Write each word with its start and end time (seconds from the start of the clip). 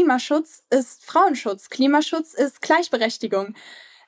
Klimaschutz 0.00 0.64
ist 0.70 1.04
Frauenschutz. 1.04 1.68
Klimaschutz 1.68 2.32
ist 2.32 2.62
Gleichberechtigung. 2.62 3.54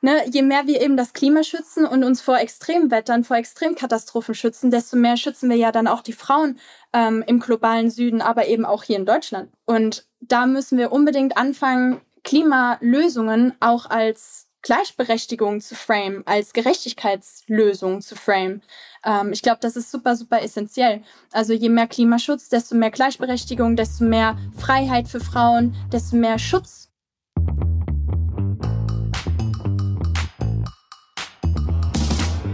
Ne, 0.01 0.27
je 0.31 0.41
mehr 0.41 0.67
wir 0.67 0.81
eben 0.81 0.97
das 0.97 1.13
Klima 1.13 1.45
schützen 1.45 1.85
und 1.85 2.03
uns 2.03 2.23
vor 2.23 2.39
Extremwettern, 2.39 3.25
vor 3.25 3.37
Extremkatastrophen 3.37 4.35
schützen, 4.35 4.71
desto 4.71 4.97
mehr 4.97 5.19
schützen 5.19 5.51
wir 5.51 5.57
ja 5.57 5.71
dann 5.71 5.87
auch 5.87 6.01
die 6.01 6.15
Frauen 6.15 6.59
ähm, 6.95 7.23
im 7.27 7.41
globalen 7.41 7.91
Süden, 7.91 8.23
aber 8.23 8.47
eben 8.47 8.65
auch 8.65 8.85
hier 8.85 8.97
in 8.97 9.05
Deutschland. 9.05 9.51
Und 9.67 10.07
da 10.21 10.47
müssen 10.47 10.79
wir 10.79 10.93
unbedingt 10.93 11.37
anfangen, 11.37 12.01
Klimalösungen 12.25 13.53
auch 13.61 13.91
als 13.91 14.49
Gleichberechtigung 14.63 15.61
zu 15.61 15.75
frame, 15.75 16.23
als 16.25 16.53
Gerechtigkeitslösung 16.53 18.01
zu 18.01 18.15
frame. 18.15 18.63
Ähm, 19.05 19.33
ich 19.33 19.43
glaube, 19.43 19.59
das 19.61 19.77
ist 19.77 19.91
super, 19.91 20.15
super 20.15 20.41
essentiell. 20.41 21.03
Also 21.33 21.53
je 21.53 21.69
mehr 21.69 21.89
Klimaschutz, 21.89 22.49
desto 22.49 22.77
mehr 22.77 22.93
Gleichberechtigung, 22.93 23.75
desto 23.75 24.05
mehr 24.05 24.39
Freiheit 24.57 25.09
für 25.09 25.21
Frauen, 25.21 25.75
desto 25.93 26.17
mehr 26.17 26.39
Schutz. 26.39 26.91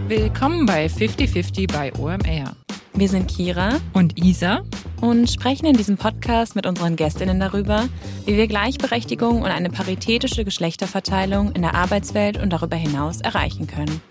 Willkommen 0.07 0.65
bei 0.65 0.87
50-50 0.87 1.71
bei 1.71 1.93
OMR. 1.99 2.55
Wir 2.93 3.07
sind 3.07 3.29
Kira 3.29 3.79
und 3.93 4.17
Isa 4.17 4.63
und 5.01 5.29
sprechen 5.29 5.65
in 5.65 5.75
diesem 5.75 5.97
Podcast 5.97 6.55
mit 6.55 6.65
unseren 6.65 6.95
Gästinnen 6.95 7.39
darüber, 7.39 7.87
wie 8.25 8.37
wir 8.37 8.47
Gleichberechtigung 8.47 9.41
und 9.41 9.49
eine 9.49 9.69
paritätische 9.69 10.45
Geschlechterverteilung 10.45 11.51
in 11.53 11.61
der 11.61 11.75
Arbeitswelt 11.75 12.41
und 12.41 12.51
darüber 12.51 12.75
hinaus 12.75 13.21
erreichen 13.21 13.67
können. 13.67 14.01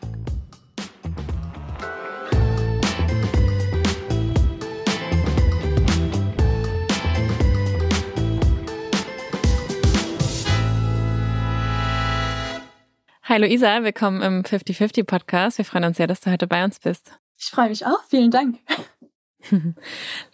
Hi 13.24 13.38
Luisa, 13.38 13.82
willkommen 13.82 14.22
im 14.22 14.42
50-50 14.42 15.04
Podcast. 15.04 15.58
Wir 15.58 15.66
freuen 15.66 15.84
uns 15.84 15.98
sehr, 15.98 16.06
dass 16.06 16.22
du 16.22 16.30
heute 16.30 16.46
bei 16.46 16.64
uns 16.64 16.80
bist. 16.80 17.12
Ich 17.36 17.50
freue 17.50 17.68
mich 17.68 17.84
auch. 17.84 18.02
Vielen 18.08 18.30
Dank. 18.30 18.58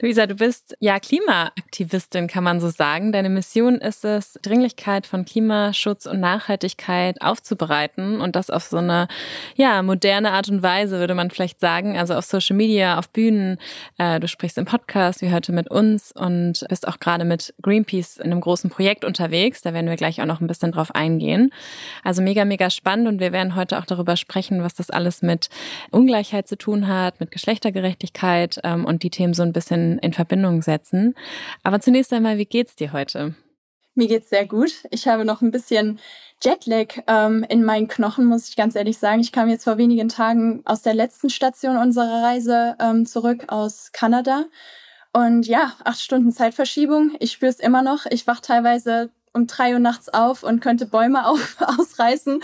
Luisa, 0.01 0.27
du 0.27 0.35
bist 0.35 0.77
ja 0.81 0.99
Klimaaktivistin, 0.99 2.27
kann 2.27 2.43
man 2.43 2.61
so 2.61 2.71
sagen. 2.71 3.13
Deine 3.13 3.29
Mission 3.29 3.77
ist 3.77 4.05
es, 4.05 4.39
Dringlichkeit 4.43 5.07
von 5.07 5.25
Klimaschutz 5.25 6.07
und 6.07 6.21
Nachhaltigkeit 6.21 7.21
aufzubereiten 7.21 8.21
und 8.21 8.35
das 8.35 8.51
auf 8.51 8.65
so 8.65 8.79
eine 8.79 9.09
ja 9.57 9.83
moderne 9.83 10.33
Art 10.33 10.49
und 10.49 10.63
Weise, 10.63 10.99
würde 10.99 11.15
man 11.15 11.31
vielleicht 11.31 11.61
sagen. 11.61 11.99
Also 11.99 12.15
auf 12.15 12.25
Social 12.25 12.57
Media, 12.57 12.99
auf 12.99 13.11
Bühnen. 13.11 13.59
Äh, 13.99 14.21
du 14.21 14.29
sprichst 14.29 14.57
im 14.57 14.65
Podcast, 14.65 15.21
wie 15.21 15.33
heute 15.33 15.53
mit 15.53 15.71
uns 15.71 16.11
und 16.13 16.65
bist 16.69 16.89
auch 16.89 16.99
gerade 16.99 17.25
mit 17.25 17.55
Greenpeace 17.63 18.17
in 18.17 18.33
einem 18.33 18.41
großen 18.41 18.71
Projekt 18.71 19.05
unterwegs. 19.05 19.61
Da 19.61 19.75
werden 19.75 19.89
wir 19.89 19.97
gleich 19.97 20.23
auch 20.23 20.27
noch 20.27 20.41
ein 20.41 20.47
bisschen 20.47 20.73
drauf 20.73 20.95
eingehen. 20.95 21.53
Also 22.03 22.23
mega, 22.23 22.45
mega 22.45 22.71
spannend 22.71 23.07
und 23.09 23.21
wir 23.21 23.33
werden 23.33 23.55
heute 23.55 23.79
auch 23.79 23.87
darüber 23.87 24.17
sprechen, 24.17 24.63
was 24.63 24.75
das 24.75 24.91
alles 24.91 25.21
mit 25.21 25.51
Ungleichheit 25.91 26.49
zu 26.49 26.57
tun 26.57 26.89
hat, 26.89 27.21
mit 27.21 27.31
Geschlechtergerechtigkeit 27.31 28.61
ähm, 28.65 28.87
und 28.95 29.03
die 29.03 29.11
Themen 29.11 29.35
so 29.35 29.43
ein 29.43 29.53
bisschen 29.53 29.99
in 29.99 30.13
Verbindung 30.13 30.63
setzen. 30.63 31.15
Aber 31.63 31.81
zunächst 31.81 32.13
einmal, 32.13 32.39
wie 32.39 32.47
geht's 32.47 32.77
dir 32.77 32.93
heute? 32.93 33.35
Mir 33.97 34.09
geht's 34.09 34.31
sehr 34.31 34.47
gut. 34.47 34.73
Ich 34.91 35.07
habe 35.07 35.25
noch 35.25 35.41
ein 35.41 35.53
bisschen 35.53 36.01
Jetlag 36.43 37.03
ähm, 37.07 37.45
in 37.49 37.65
meinen 37.65 37.87
Knochen, 37.87 38.25
muss 38.25 38.49
ich 38.49 38.57
ganz 38.57 38.75
ehrlich 38.75 38.99
sagen. 38.99 39.21
Ich 39.21 39.31
kam 39.31 39.49
jetzt 39.49 39.65
vor 39.65 39.79
wenigen 39.79 40.09
Tagen 40.09 40.63
aus 40.65 40.83
der 40.83 40.95
letzten 40.95 41.31
Station 41.31 41.77
unserer 41.77 42.25
Reise 42.25 42.77
ähm, 42.81 43.07
zurück 43.07 43.45
aus 43.49 43.93
Kanada. 43.93 44.47
Und 45.13 45.47
ja, 45.47 45.75
acht 45.85 46.01
Stunden 46.01 46.33
Zeitverschiebung. 46.33 47.13
Ich 47.21 47.33
spüre 47.33 47.51
es 47.51 47.61
immer 47.61 47.83
noch. 47.83 48.07
Ich 48.07 48.27
wach 48.27 48.41
teilweise 48.41 49.11
um 49.35 49.47
drei 49.47 49.75
Uhr 49.75 49.81
nachts 49.81 50.09
auf 50.09 50.43
und 50.43 50.61
könnte 50.61 50.87
Bäume 50.87 51.27
auf, 51.27 51.57
ausreißen. 51.61 52.43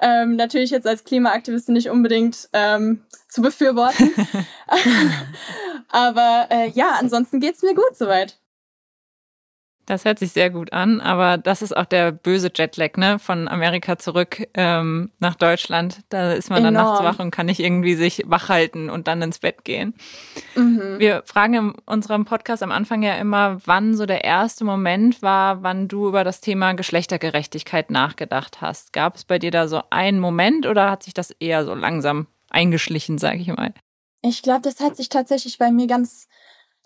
Ähm, 0.00 0.36
natürlich 0.36 0.70
jetzt 0.70 0.86
als 0.86 1.04
Klimaaktivistin 1.04 1.74
nicht 1.74 1.90
unbedingt 1.90 2.48
ähm, 2.52 3.02
zu 3.28 3.42
befürworten. 3.42 4.10
Aber 5.90 6.46
äh, 6.50 6.70
ja, 6.70 6.96
ansonsten 6.98 7.40
geht's 7.40 7.62
mir 7.62 7.74
gut 7.74 7.96
soweit. 7.96 8.38
Das 9.88 10.04
hört 10.04 10.18
sich 10.18 10.32
sehr 10.32 10.50
gut 10.50 10.74
an, 10.74 11.00
aber 11.00 11.38
das 11.38 11.62
ist 11.62 11.74
auch 11.74 11.86
der 11.86 12.12
böse 12.12 12.50
Jetlag, 12.54 12.98
ne? 12.98 13.18
Von 13.18 13.48
Amerika 13.48 13.96
zurück 13.96 14.46
ähm, 14.52 15.10
nach 15.18 15.34
Deutschland. 15.34 16.00
Da 16.10 16.32
ist 16.32 16.50
man 16.50 16.58
Enorm. 16.58 16.74
dann 16.74 16.84
nachts 16.84 17.02
wach 17.02 17.24
und 17.24 17.30
kann 17.30 17.46
nicht 17.46 17.58
irgendwie 17.58 17.94
sich 17.94 18.22
wach 18.26 18.50
halten 18.50 18.90
und 18.90 19.08
dann 19.08 19.22
ins 19.22 19.38
Bett 19.38 19.64
gehen. 19.64 19.94
Mhm. 20.54 20.98
Wir 20.98 21.22
fragen 21.24 21.54
in 21.54 21.74
unserem 21.86 22.26
Podcast 22.26 22.62
am 22.62 22.70
Anfang 22.70 23.02
ja 23.02 23.14
immer, 23.14 23.62
wann 23.64 23.96
so 23.96 24.04
der 24.04 24.24
erste 24.24 24.66
Moment 24.66 25.22
war, 25.22 25.62
wann 25.62 25.88
du 25.88 26.06
über 26.08 26.22
das 26.22 26.42
Thema 26.42 26.74
Geschlechtergerechtigkeit 26.74 27.90
nachgedacht 27.90 28.60
hast. 28.60 28.92
Gab 28.92 29.16
es 29.16 29.24
bei 29.24 29.38
dir 29.38 29.50
da 29.50 29.68
so 29.68 29.80
einen 29.88 30.20
Moment 30.20 30.66
oder 30.66 30.90
hat 30.90 31.02
sich 31.02 31.14
das 31.14 31.30
eher 31.30 31.64
so 31.64 31.74
langsam 31.74 32.26
eingeschlichen, 32.50 33.16
sage 33.16 33.38
ich 33.38 33.48
mal? 33.48 33.72
Ich 34.20 34.42
glaube, 34.42 34.60
das 34.60 34.80
hat 34.80 34.96
sich 34.96 35.08
tatsächlich 35.08 35.56
bei 35.56 35.70
mir 35.70 35.86
ganz 35.86 36.28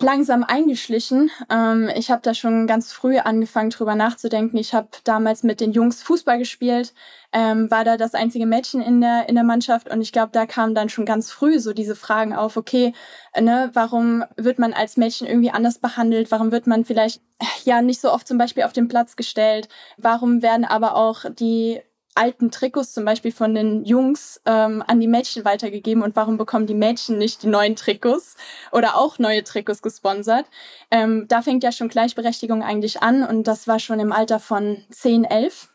langsam 0.03 0.45
eingeschlichen. 0.45 1.31
Ähm, 1.51 1.91
ich 1.97 2.11
habe 2.11 2.23
da 2.23 2.35
schon 2.35 2.67
ganz 2.67 2.93
früh 2.93 3.19
angefangen, 3.19 3.71
drüber 3.71 3.95
nachzudenken. 3.95 4.57
Ich 4.57 4.75
habe 4.75 4.89
damals 5.05 5.43
mit 5.43 5.61
den 5.61 5.73
Jungs 5.73 6.03
Fußball 6.03 6.39
gespielt, 6.39 6.93
ähm, 7.33 7.71
war 7.71 7.85
da 7.85 7.97
das 7.97 8.15
einzige 8.15 8.47
Mädchen 8.47 8.83
in 8.83 9.01
der, 9.01 9.29
in 9.29 9.35
der 9.35 9.45
Mannschaft 9.45 9.91
und 9.91 10.03
ich 10.03 10.13
glaube, 10.13 10.33
da 10.33 10.47
kamen 10.47 10.75
dann 10.75 10.89
schon 10.89 11.07
ganz 11.07 11.31
früh 11.31 11.59
so 11.59 11.73
diese 11.73 11.97
Fragen 11.97 12.35
auf, 12.35 12.57
okay, 12.57 12.93
ne, 13.39 13.71
warum 13.73 14.25
wird 14.37 14.59
man 14.59 14.73
als 14.73 14.97
Mädchen 14.97 15.27
irgendwie 15.27 15.51
anders 15.51 15.79
behandelt? 15.79 16.31
Warum 16.31 16.53
wird 16.53 16.67
man 16.67 16.85
vielleicht 16.85 17.23
ja 17.65 17.81
nicht 17.83 18.01
so 18.01 18.13
oft 18.13 18.29
zum 18.29 18.39
Beispiel 18.39 18.65
auf 18.65 18.73
den 18.73 18.89
Platz 18.89 19.17
gestellt? 19.17 19.69
Warum 19.97 20.43
werden 20.43 20.65
aber 20.65 20.97
auch 20.97 21.25
die 21.31 21.81
alten 22.15 22.51
Trikots 22.51 22.93
zum 22.93 23.05
Beispiel 23.05 23.33
von 23.33 23.55
den 23.55 23.85
Jungs 23.85 24.41
ähm, 24.45 24.83
an 24.87 25.01
die 25.01 25.07
Mädchen 25.07 25.45
weitergegeben 25.45 26.03
und 26.03 26.15
warum 26.17 26.37
bekommen 26.37 26.67
die 26.67 26.75
Mädchen 26.75 27.19
nicht 27.19 27.43
die 27.43 27.49
neuen 27.49 27.77
Trikots 27.77 28.37
oder 28.71 28.97
auch 28.97 29.19
neue 29.19 29.45
Trikots 29.45 29.83
gesponsert. 29.83 30.47
Ähm, 30.91 31.27
da 31.29 31.43
fängt 31.43 31.63
ja 31.65 31.73
schon 31.73 31.89
Gleichberechtigung 31.89 32.63
eigentlich 32.63 33.03
an 33.03 33.23
und 33.23 33.47
das 33.47 33.67
war 33.67 33.79
schon 33.79 34.01
im 34.01 34.13
Alter 34.13 34.41
von 34.41 34.85
10, 34.91 35.25
11. 35.25 35.69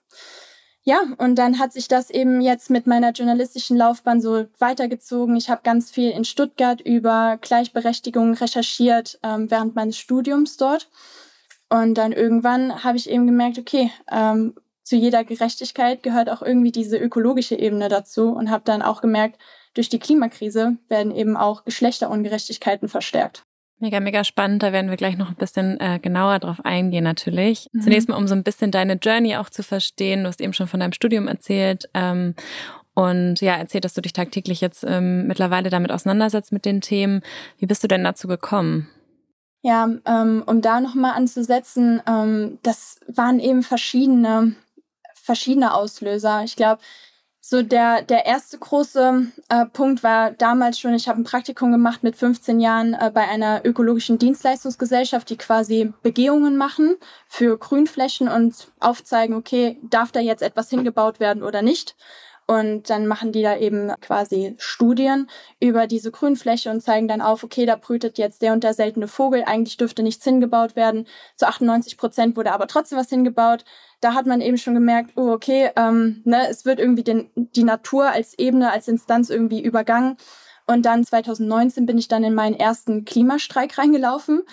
Ja, 0.83 1.01
und 1.17 1.35
dann 1.35 1.59
hat 1.59 1.73
sich 1.73 1.89
das 1.89 2.09
eben 2.09 2.39
jetzt 2.39 2.69
mit 2.69 2.87
meiner 2.87 3.11
journalistischen 3.11 3.75
Laufbahn 3.75 4.21
so 4.21 4.45
weitergezogen. 4.57 5.35
Ich 5.35 5.49
habe 5.49 5.59
ganz 5.61 5.91
viel 5.91 6.11
in 6.11 6.23
Stuttgart 6.23 6.79
über 6.79 7.37
Gleichberechtigung 7.41 8.35
recherchiert 8.35 9.19
ähm, 9.21 9.51
während 9.51 9.75
meines 9.75 9.97
Studiums 9.97 10.55
dort. 10.55 10.87
Und 11.67 11.95
dann 11.95 12.13
irgendwann 12.13 12.85
habe 12.85 12.95
ich 12.95 13.09
eben 13.09 13.27
gemerkt, 13.27 13.59
okay, 13.59 13.91
ähm, 14.09 14.55
zu 14.87 14.95
jeder 14.95 15.23
Gerechtigkeit 15.23 16.01
gehört 16.01 16.29
auch 16.29 16.41
irgendwie 16.41 16.71
diese 16.71 16.97
ökologische 16.97 17.55
Ebene 17.55 17.89
dazu 17.89 18.29
und 18.29 18.49
habe 18.49 18.63
dann 18.65 18.81
auch 18.81 19.01
gemerkt, 19.01 19.39
durch 19.73 19.89
die 19.89 19.99
Klimakrise 19.99 20.77
werden 20.87 21.13
eben 21.13 21.35
auch 21.35 21.65
Geschlechterungerechtigkeiten 21.65 22.87
verstärkt. 22.87 23.43
Mega, 23.79 23.99
mega 23.99 24.23
spannend. 24.23 24.63
Da 24.63 24.71
werden 24.71 24.89
wir 24.89 24.97
gleich 24.97 25.17
noch 25.17 25.29
ein 25.29 25.35
bisschen 25.35 25.79
äh, 25.79 25.99
genauer 26.01 26.39
drauf 26.39 26.63
eingehen, 26.63 27.03
natürlich. 27.03 27.67
Mhm. 27.73 27.81
Zunächst 27.81 28.09
mal, 28.09 28.15
um 28.15 28.27
so 28.27 28.33
ein 28.33 28.43
bisschen 28.43 28.71
deine 28.71 28.93
Journey 28.93 29.35
auch 29.35 29.51
zu 29.51 29.61
verstehen. 29.61 30.23
Du 30.23 30.29
hast 30.29 30.41
eben 30.41 30.53
schon 30.53 30.67
von 30.67 30.79
deinem 30.79 30.93
Studium 30.93 31.27
erzählt. 31.27 31.87
Ähm, 31.93 32.33
und 32.95 33.41
ja, 33.41 33.55
erzählt, 33.55 33.85
dass 33.85 33.93
du 33.93 34.01
dich 34.01 34.13
tagtäglich 34.13 34.61
jetzt 34.61 34.83
ähm, 34.87 35.27
mittlerweile 35.27 35.69
damit 35.69 35.91
auseinandersetzt 35.91 36.51
mit 36.51 36.65
den 36.65 36.81
Themen. 36.81 37.21
Wie 37.59 37.67
bist 37.67 37.83
du 37.83 37.87
denn 37.87 38.03
dazu 38.03 38.27
gekommen? 38.27 38.89
Ja, 39.61 39.89
ähm, 40.05 40.43
um 40.47 40.61
da 40.61 40.81
nochmal 40.81 41.11
anzusetzen, 41.11 42.01
ähm, 42.07 42.57
das 42.63 42.99
waren 43.07 43.39
eben 43.39 43.61
verschiedene 43.61 44.55
verschiedene 45.27 45.75
Auslöser. 45.75 46.41
Ich 46.43 46.55
glaube, 46.55 46.81
so 47.39 47.61
der, 47.61 48.01
der 48.01 48.25
erste 48.25 48.57
große 48.57 49.27
äh, 49.47 49.65
Punkt 49.67 50.03
war 50.03 50.31
damals 50.31 50.79
schon, 50.79 50.93
ich 50.93 51.07
habe 51.07 51.21
ein 51.21 51.23
Praktikum 51.23 51.71
gemacht 51.71 52.03
mit 52.03 52.17
15 52.17 52.59
Jahren 52.59 52.93
äh, 52.93 53.11
bei 53.13 53.27
einer 53.27 53.61
ökologischen 53.63 54.17
Dienstleistungsgesellschaft, 54.17 55.29
die 55.29 55.37
quasi 55.37 55.93
Begehungen 56.01 56.57
machen 56.57 56.97
für 57.27 57.57
Grünflächen 57.57 58.27
und 58.27 58.71
aufzeigen, 58.79 59.35
okay, 59.35 59.79
darf 59.83 60.11
da 60.11 60.19
jetzt 60.19 60.41
etwas 60.41 60.69
hingebaut 60.69 61.19
werden 61.19 61.43
oder 61.43 61.61
nicht. 61.61 61.95
Und 62.49 62.89
dann 62.89 63.07
machen 63.07 63.33
die 63.33 63.41
da 63.41 63.57
eben 63.57 63.91
quasi 63.99 64.55
Studien 64.57 65.29
über 65.59 65.85
diese 65.85 66.11
Grünfläche 66.11 66.71
und 66.71 66.81
zeigen 66.81 67.09
dann 67.09 67.19
auf, 67.19 67.43
okay, 67.43 67.65
da 67.65 67.75
brütet 67.75 68.17
jetzt 68.17 68.41
der 68.41 68.53
und 68.53 68.63
der 68.63 68.73
seltene 68.73 69.09
Vogel, 69.09 69.43
eigentlich 69.45 69.75
dürfte 69.75 70.01
nichts 70.01 70.23
hingebaut 70.23 70.77
werden. 70.77 71.07
Zu 71.35 71.45
98 71.45 71.97
Prozent 71.97 72.37
wurde 72.37 72.53
aber 72.53 72.67
trotzdem 72.67 72.97
was 72.97 73.09
hingebaut. 73.09 73.65
Da 73.99 74.13
hat 74.13 74.27
man 74.27 74.39
eben 74.39 74.57
schon 74.57 74.75
gemerkt, 74.75 75.11
oh, 75.17 75.29
okay, 75.31 75.71
ähm, 75.75 76.21
ne, 76.23 76.47
es 76.49 76.63
wird 76.63 76.79
irgendwie 76.79 77.03
den, 77.03 77.29
die 77.35 77.63
Natur 77.63 78.11
als 78.11 78.39
Ebene, 78.39 78.71
als 78.71 78.87
Instanz 78.87 79.29
irgendwie 79.29 79.61
übergangen. 79.61 80.15
Und 80.67 80.85
dann 80.85 81.03
2019 81.03 81.85
bin 81.85 81.97
ich 81.97 82.07
dann 82.07 82.23
in 82.23 82.33
meinen 82.33 82.55
ersten 82.55 83.03
Klimastreik 83.03 83.77
reingelaufen 83.77 84.43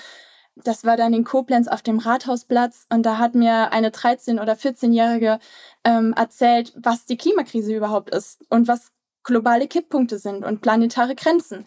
das 0.57 0.85
war 0.85 0.97
dann 0.97 1.13
in 1.13 1.25
Koblenz 1.25 1.69
auf 1.69 1.83
dem 1.83 1.99
Rathausplatz 1.99 2.87
und 2.93 3.05
da 3.05 3.19
hat 3.19 3.35
mir 3.35 3.73
eine 3.73 3.91
13- 3.91 4.41
oder 4.41 4.55
14-Jährige 4.55 5.39
ähm, 5.85 6.13
erzählt, 6.17 6.73
was 6.77 7.07
die 7.07 7.17
Klimakrise 7.17 7.75
überhaupt 7.75 8.11
ist 8.11 8.45
und 8.51 8.69
was 8.69 8.93
globale 9.25 9.67
Kipppunkte 9.67 10.19
sind 10.19 10.45
und 10.45 10.61
planetare 10.61 11.15
Grenzen. 11.15 11.67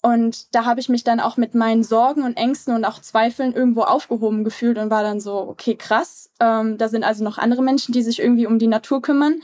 Und 0.00 0.54
da 0.54 0.66
habe 0.66 0.80
ich 0.80 0.90
mich 0.90 1.02
dann 1.02 1.18
auch 1.18 1.38
mit 1.38 1.54
meinen 1.54 1.82
Sorgen 1.82 2.24
und 2.24 2.36
Ängsten 2.36 2.74
und 2.74 2.84
auch 2.84 3.00
Zweifeln 3.00 3.54
irgendwo 3.54 3.82
aufgehoben 3.82 4.44
gefühlt 4.44 4.76
und 4.76 4.90
war 4.90 5.02
dann 5.02 5.18
so, 5.18 5.48
okay, 5.48 5.76
krass. 5.76 6.30
Ähm, 6.40 6.76
da 6.76 6.88
sind 6.88 7.04
also 7.04 7.24
noch 7.24 7.38
andere 7.38 7.62
Menschen, 7.62 7.92
die 7.92 8.02
sich 8.02 8.20
irgendwie 8.20 8.46
um 8.46 8.58
die 8.58 8.66
Natur 8.66 9.00
kümmern. 9.00 9.40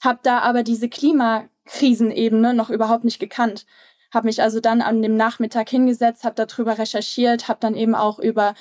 Hab 0.00 0.22
da 0.24 0.40
aber 0.40 0.64
diese 0.64 0.88
Klimakrisenebene 0.88 2.54
noch 2.54 2.70
überhaupt 2.70 3.04
nicht 3.04 3.20
gekannt. 3.20 3.66
Habe 4.12 4.26
mich 4.26 4.42
also 4.42 4.60
dann 4.60 4.80
an 4.80 5.02
dem 5.02 5.16
Nachmittag 5.16 5.68
hingesetzt, 5.68 6.24
habe 6.24 6.44
darüber 6.44 6.78
recherchiert, 6.78 7.48
habe 7.48 7.60
dann 7.60 7.74
eben 7.74 7.94
auch 7.94 8.18
über 8.18 8.54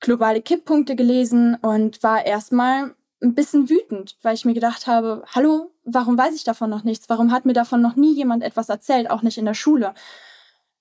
globale 0.00 0.42
Kipppunkte 0.42 0.96
gelesen 0.96 1.56
und 1.56 2.02
war 2.02 2.24
erstmal 2.24 2.94
ein 3.22 3.34
bisschen 3.34 3.68
wütend, 3.68 4.16
weil 4.22 4.34
ich 4.34 4.44
mir 4.44 4.54
gedacht 4.54 4.86
habe, 4.86 5.22
hallo, 5.34 5.70
warum 5.84 6.16
weiß 6.16 6.34
ich 6.34 6.44
davon 6.44 6.70
noch 6.70 6.84
nichts? 6.84 7.08
Warum 7.08 7.32
hat 7.32 7.44
mir 7.44 7.52
davon 7.52 7.82
noch 7.82 7.96
nie 7.96 8.14
jemand 8.14 8.42
etwas 8.42 8.68
erzählt, 8.68 9.10
auch 9.10 9.22
nicht 9.22 9.38
in 9.38 9.44
der 9.44 9.54
Schule? 9.54 9.94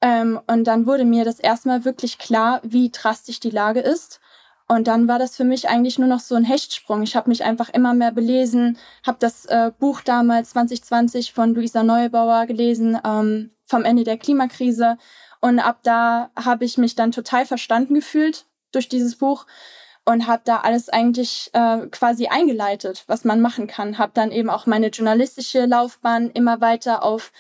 Ähm, 0.01 0.39
und 0.47 0.63
dann 0.65 0.85
wurde 0.85 1.03
mir 1.03 1.25
das 1.25 1.39
erstmal 1.39 1.83
wirklich 1.83 2.17
klar, 2.17 2.62
wie 2.63 2.89
drastisch 2.89 3.39
die 3.39 3.50
Lage 3.50 3.81
ist. 3.81 4.21
Und 4.67 4.88
dann 4.88 5.07
war 5.07 5.19
das 5.19 5.35
für 5.35 5.44
mich 5.44 5.67
eigentlich 5.67 5.97
nur 6.00 6.07
noch 6.07 6.19
so 6.19 6.35
ein 6.35 6.44
Hechtsprung. 6.44 7.01
Ich 7.01 7.15
habe 7.15 7.29
mich 7.29 7.44
einfach 7.44 7.69
immer 7.69 7.94
mehr 7.94 8.12
belesen, 8.12 8.77
habe 9.05 9.17
das 9.19 9.45
äh, 9.47 9.71
Buch 9.77 10.01
damals 10.01 10.51
2020 10.51 11.33
von 11.33 11.55
Luisa 11.55 11.83
Neubauer 11.83 12.45
gelesen, 12.45 12.97
ähm, 13.03 13.50
vom 13.69 13.86
Ende 13.86 14.04
der 14.04 14.18
Klimakrise. 14.18 14.98
Und 15.39 15.60
ab 15.60 15.80
da 15.83 16.31
habe 16.36 16.66
ich 16.66 16.77
mich 16.77 16.95
dann 16.95 17.12
total 17.12 17.45
verstanden 17.45 17.94
gefühlt 17.94 18.45
durch 18.71 18.89
dieses 18.89 19.16
Buch 19.16 19.45
und 20.06 20.27
habe 20.27 20.42
da 20.44 20.57
alles 20.62 20.89
eigentlich 20.89 21.50
äh, 21.54 21.88
quasi 21.88 22.27
eingeleitet, 22.27 23.04
was 23.07 23.24
man 23.24 23.42
machen 23.42 23.68
kann. 23.68 23.98
Habe 23.98 24.12
dann 24.16 24.31
eben 24.31 24.50
auch 24.50 24.66
meine 24.66 24.88
journalistische 24.88 25.66
Laufbahn 25.66 26.31
immer 26.31 26.62
weiter 26.62 27.04
auf 27.04 27.31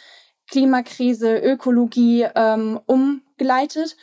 Klimakrise, 0.47 1.37
Ökologie 1.37 2.27
ähm, 2.35 2.79
umgeleitet 2.85 3.97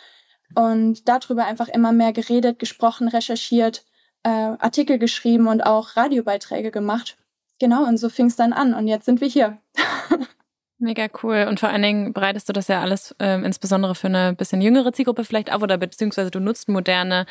und 0.54 1.08
darüber 1.08 1.44
einfach 1.44 1.68
immer 1.68 1.92
mehr 1.92 2.12
geredet, 2.12 2.58
gesprochen, 2.58 3.08
recherchiert, 3.08 3.84
äh, 4.22 4.28
Artikel 4.28 4.98
geschrieben 4.98 5.48
und 5.48 5.62
auch 5.62 5.96
Radiobeiträge 5.96 6.70
gemacht. 6.70 7.16
Genau, 7.58 7.84
und 7.84 7.98
so 7.98 8.08
fing 8.08 8.26
es 8.26 8.36
dann 8.36 8.52
an 8.52 8.74
und 8.74 8.86
jetzt 8.86 9.06
sind 9.06 9.20
wir 9.20 9.28
hier. 9.28 9.58
Mega 10.78 11.06
cool. 11.22 11.46
Und 11.48 11.58
vor 11.58 11.70
allen 11.70 11.80
Dingen 11.80 12.12
bereitest 12.12 12.50
du 12.50 12.52
das 12.52 12.68
ja 12.68 12.82
alles 12.82 13.16
ähm, 13.18 13.44
insbesondere 13.44 13.94
für 13.94 14.08
eine 14.08 14.34
bisschen 14.34 14.60
jüngere 14.60 14.92
Zielgruppe 14.92 15.24
vielleicht 15.24 15.50
auf 15.50 15.62
oder 15.62 15.78
beziehungsweise 15.78 16.30
du 16.30 16.38
nutzt 16.38 16.68
moderne 16.68 17.24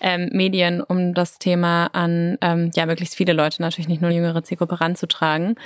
ähm, 0.00 0.28
Medien, 0.32 0.80
um 0.80 1.12
das 1.12 1.40
Thema 1.40 1.86
an 1.94 2.38
ähm, 2.40 2.70
ja 2.76 2.86
möglichst 2.86 3.16
viele 3.16 3.32
Leute, 3.32 3.60
natürlich 3.60 3.88
nicht 3.88 4.02
nur 4.02 4.12
jüngere 4.12 4.44
Zielgruppe, 4.44 4.80
ranzutragen. 4.80 5.56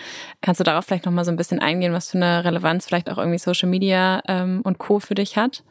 Kannst 0.41 0.61
du 0.61 0.65
darauf 0.65 0.87
vielleicht 0.87 1.05
nochmal 1.05 1.27
so 1.27 1.31
ein 1.31 1.37
bisschen 1.37 1.59
eingehen, 1.61 1.93
was 1.93 2.11
für 2.11 2.17
eine 2.17 2.43
Relevanz 2.43 2.87
vielleicht 2.87 3.11
auch 3.11 3.19
irgendwie 3.19 3.39
Social 3.39 3.69
Media 3.69 4.23
ähm, 4.27 4.63
und 4.65 4.79
Co. 4.79 4.99
für 4.99 5.15
dich 5.15 5.37
hat? 5.37 5.63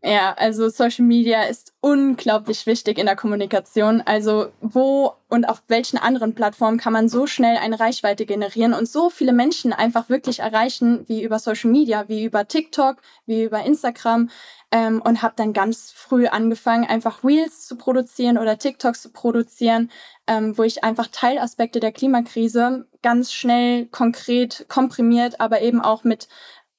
Ja, 0.00 0.32
also 0.34 0.68
Social 0.68 1.04
Media 1.04 1.42
ist 1.42 1.72
unglaublich 1.80 2.66
wichtig 2.66 2.98
in 2.98 3.06
der 3.06 3.16
Kommunikation. 3.16 4.00
Also 4.00 4.52
wo 4.60 5.14
und 5.28 5.48
auf 5.48 5.60
welchen 5.66 5.98
anderen 5.98 6.34
Plattformen 6.36 6.78
kann 6.78 6.92
man 6.92 7.08
so 7.08 7.26
schnell 7.26 7.56
eine 7.56 7.80
Reichweite 7.80 8.24
generieren 8.24 8.74
und 8.74 8.88
so 8.88 9.10
viele 9.10 9.32
Menschen 9.32 9.72
einfach 9.72 10.08
wirklich 10.08 10.38
erreichen 10.38 11.04
wie 11.08 11.22
über 11.22 11.40
Social 11.40 11.70
Media, 11.70 12.08
wie 12.08 12.24
über 12.24 12.46
TikTok, 12.46 12.98
wie 13.26 13.42
über 13.42 13.64
Instagram. 13.64 14.30
Ähm, 14.70 15.02
und 15.02 15.22
habe 15.22 15.32
dann 15.36 15.54
ganz 15.54 15.90
früh 15.92 16.26
angefangen, 16.26 16.84
einfach 16.84 17.24
Reels 17.24 17.66
zu 17.66 17.76
produzieren 17.76 18.36
oder 18.36 18.58
TikToks 18.58 19.00
zu 19.00 19.10
produzieren, 19.10 19.90
ähm, 20.26 20.58
wo 20.58 20.62
ich 20.62 20.84
einfach 20.84 21.08
Teilaspekte 21.10 21.80
der 21.80 21.90
Klimakrise 21.90 22.86
ganz 23.02 23.32
schnell, 23.32 23.86
konkret, 23.86 24.66
komprimiert, 24.68 25.40
aber 25.40 25.62
eben 25.62 25.80
auch 25.80 26.04
mit 26.04 26.28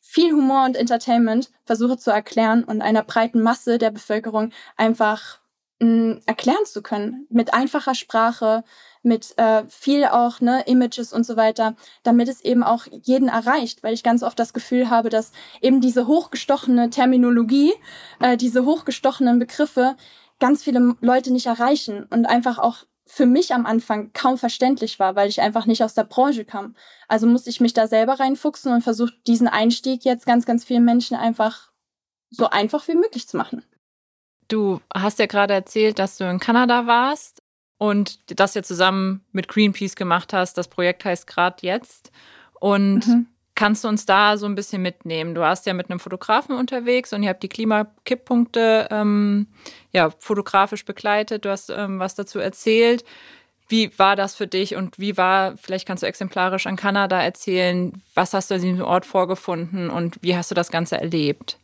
viel 0.10 0.32
Humor 0.32 0.66
und 0.66 0.76
Entertainment 0.76 1.52
versuche 1.66 1.96
zu 1.96 2.10
erklären 2.10 2.64
und 2.64 2.82
einer 2.82 3.04
breiten 3.04 3.44
Masse 3.44 3.78
der 3.78 3.92
Bevölkerung 3.92 4.50
einfach 4.76 5.40
mh, 5.80 5.88
mm, 5.88 6.22
erklären 6.26 6.66
zu 6.66 6.82
können. 6.82 7.28
Mit 7.30 7.54
einfacher 7.54 7.94
Sprache, 7.94 8.64
mit 9.04 9.38
äh, 9.38 9.66
viel 9.70 10.06
auch 10.06 10.42
ne, 10.42 10.64
Images 10.66 11.14
und 11.14 11.28
so 11.28 11.38
weiter, 11.38 11.76
damit 12.02 12.28
es 12.28 12.42
eben 12.42 12.64
auch 12.64 12.88
jeden 13.04 13.28
erreicht, 13.28 13.84
weil 13.84 13.94
ich 13.94 14.02
ganz 14.02 14.24
oft 14.24 14.40
das 14.40 14.52
Gefühl 14.54 14.90
habe, 14.90 15.10
dass 15.10 15.32
eben 15.62 15.80
diese 15.80 16.08
hochgestochene 16.08 16.90
Terminologie, 16.90 17.74
äh, 18.20 18.36
diese 18.36 18.66
hochgestochenen 18.66 19.38
Begriffe 19.38 19.96
ganz 20.40 20.64
viele 20.64 20.96
Leute 21.02 21.32
nicht 21.32 21.46
erreichen 21.46 22.08
und 22.10 22.26
einfach 22.26 22.58
auch 22.58 22.78
für 23.12 23.26
mich 23.26 23.56
am 23.56 23.66
Anfang 23.66 24.14
kaum 24.14 24.38
verständlich 24.38 25.00
war, 25.00 25.16
weil 25.16 25.30
ich 25.30 25.42
einfach 25.42 25.66
nicht 25.66 25.84
aus 25.84 25.96
der 25.96 26.04
Branche 26.04 26.46
kam. 26.46 26.76
Also 27.08 27.26
musste 27.26 27.50
ich 27.50 27.60
mich 27.60 27.74
da 27.74 27.88
selber 27.88 28.20
reinfuchsen 28.20 28.72
und 28.72 28.84
versucht, 28.84 29.16
diesen 29.26 29.48
Einstieg 29.48 30.06
jetzt 30.06 30.28
ganz, 30.28 30.46
ganz 30.46 30.64
vielen 30.64 30.86
Menschen 30.86 31.18
einfach 31.18 31.72
so 32.30 32.52
einfach 32.52 32.88
wie 32.88 32.94
möglich 32.94 33.28
zu 33.28 33.36
machen. 33.36 33.66
Du 34.48 34.80
hast 34.94 35.18
ja 35.18 35.26
gerade 35.26 35.56
erzählt, 35.56 35.98
dass 35.98 36.18
du 36.18 36.30
in 36.30 36.40
Kanada 36.40 36.86
warst 36.86 37.42
und 37.80 38.20
das 38.40 38.54
ja 38.54 38.62
zusammen 38.62 39.26
mit 39.32 39.48
Greenpeace 39.48 39.96
gemacht 39.96 40.32
hast. 40.32 40.60
Das 40.60 40.68
Projekt 40.68 41.04
heißt 41.04 41.26
Grad 41.26 41.64
jetzt. 41.64 42.12
Und 42.60 43.08
mhm. 43.08 43.28
Kannst 43.60 43.84
du 43.84 43.90
uns 43.90 44.06
da 44.06 44.38
so 44.38 44.46
ein 44.46 44.56
bisschen 44.56 44.82
mitnehmen? 44.82 45.36
Du 45.36 45.42
warst 45.42 45.66
ja 45.66 45.74
mit 45.74 45.90
einem 45.90 46.00
Fotografen 46.00 46.56
unterwegs 46.56 47.12
und 47.12 47.24
ihr 47.24 47.30
habt 47.30 47.44
die 47.44 47.50
Klimakipppunkte 47.50 48.88
ähm, 48.90 49.48
ja, 49.92 50.12
fotografisch 50.18 50.86
begleitet. 50.86 51.44
Du 51.44 51.50
hast 51.50 51.70
ähm, 51.70 52.00
was 52.00 52.16
dazu 52.16 52.40
erzählt. 52.40 53.04
Wie 53.68 53.92
war 54.00 54.16
das 54.16 54.34
für 54.34 54.48
dich 54.48 54.78
und 54.78 54.98
wie 54.98 55.18
war, 55.18 55.58
vielleicht 55.58 55.86
kannst 55.86 56.04
du 56.04 56.08
exemplarisch 56.08 56.68
an 56.68 56.78
Kanada 56.78 57.22
erzählen, 57.22 58.02
was 58.14 58.34
hast 58.34 58.50
du 58.50 58.56
an 58.56 58.62
diesem 58.62 58.82
Ort 58.82 59.06
vorgefunden 59.06 59.90
und 59.90 60.16
wie 60.22 60.38
hast 60.38 60.50
du 60.50 60.56
das 60.56 60.72
Ganze 60.72 60.98
erlebt? 60.98 61.59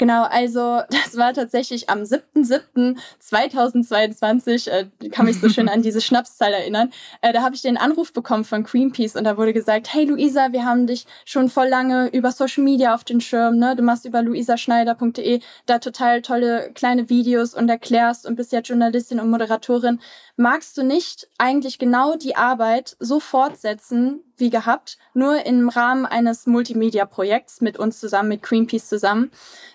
Genau, 0.00 0.22
also 0.22 0.80
das 0.88 1.18
war 1.18 1.34
tatsächlich 1.34 1.90
am 1.90 2.04
7.7.2022, 2.04 4.70
äh, 4.70 4.86
kann 5.10 5.26
mich 5.26 5.38
so 5.38 5.50
schön 5.50 5.68
an 5.68 5.82
diese 5.82 6.00
Schnapszahl 6.00 6.54
erinnern. 6.54 6.90
Äh, 7.20 7.34
da 7.34 7.42
habe 7.42 7.54
ich 7.54 7.60
den 7.60 7.76
Anruf 7.76 8.14
bekommen 8.14 8.44
von 8.44 8.64
Greenpeace 8.64 9.16
und 9.16 9.24
da 9.24 9.36
wurde 9.36 9.52
gesagt, 9.52 9.92
hey 9.92 10.06
Luisa, 10.06 10.52
wir 10.52 10.64
haben 10.64 10.86
dich 10.86 11.04
schon 11.26 11.50
voll 11.50 11.68
lange 11.68 12.08
über 12.14 12.32
Social 12.32 12.64
Media 12.64 12.94
auf 12.94 13.04
den 13.04 13.20
Schirm, 13.20 13.58
ne? 13.58 13.76
Du 13.76 13.82
machst 13.82 14.06
über 14.06 14.22
luisaschneider.de 14.22 15.40
da 15.66 15.78
total 15.78 16.22
tolle 16.22 16.70
kleine 16.72 17.10
Videos 17.10 17.52
und 17.52 17.68
erklärst 17.68 18.24
und 18.24 18.36
bist 18.36 18.52
ja 18.52 18.60
Journalistin 18.60 19.20
und 19.20 19.28
Moderatorin 19.28 20.00
magst 20.40 20.78
du 20.78 20.82
nicht 20.82 21.28
eigentlich 21.36 21.78
genau 21.78 22.16
die 22.16 22.34
Arbeit 22.34 22.96
so 22.98 23.20
fortsetzen 23.20 24.20
wie 24.38 24.48
gehabt, 24.48 24.96
nur 25.12 25.44
im 25.44 25.68
Rahmen 25.68 26.06
eines 26.06 26.46
Multimedia-Projekts 26.46 27.60
mit 27.60 27.78
uns 27.78 28.00
zusammen, 28.00 28.30
mit 28.30 28.42
Greenpeace 28.42 28.88
zusammen. 28.88 29.30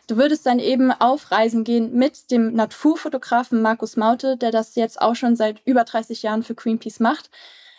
Du 0.07 0.17
würdest 0.17 0.43
dann 0.47 0.57
eben 0.57 0.91
auf 0.91 1.29
Reisen 1.29 1.63
gehen 1.63 1.93
mit 1.93 2.31
dem 2.31 2.53
Naturfotografen 2.53 3.61
Markus 3.61 3.95
Maute, 3.95 4.37
der 4.37 4.49
das 4.49 4.73
jetzt 4.73 4.99
auch 4.99 5.15
schon 5.15 5.35
seit 5.35 5.61
über 5.65 5.83
30 5.83 6.23
Jahren 6.23 6.41
für 6.41 6.55
Greenpeace 6.55 6.99
macht. 6.99 7.29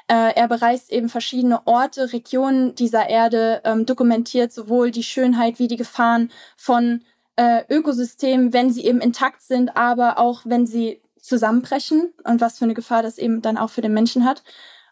Äh, 0.06 0.34
er 0.36 0.46
bereist 0.46 0.92
eben 0.92 1.08
verschiedene 1.08 1.66
Orte, 1.66 2.12
Regionen 2.12 2.76
dieser 2.76 3.08
Erde, 3.08 3.62
ähm, 3.64 3.84
dokumentiert 3.84 4.52
sowohl 4.52 4.92
die 4.92 5.02
Schönheit 5.02 5.58
wie 5.58 5.66
die 5.66 5.76
Gefahren 5.76 6.30
von 6.56 7.02
äh, 7.34 7.64
Ökosystemen, 7.68 8.52
wenn 8.52 8.70
sie 8.70 8.84
eben 8.84 9.00
intakt 9.00 9.42
sind, 9.42 9.76
aber 9.76 10.18
auch 10.18 10.42
wenn 10.44 10.68
sie 10.68 11.00
zusammenbrechen 11.26 12.12
und 12.24 12.40
was 12.40 12.58
für 12.58 12.64
eine 12.64 12.74
Gefahr 12.74 13.02
das 13.02 13.18
eben 13.18 13.42
dann 13.42 13.58
auch 13.58 13.70
für 13.70 13.82
den 13.82 13.92
Menschen 13.92 14.24
hat. 14.24 14.42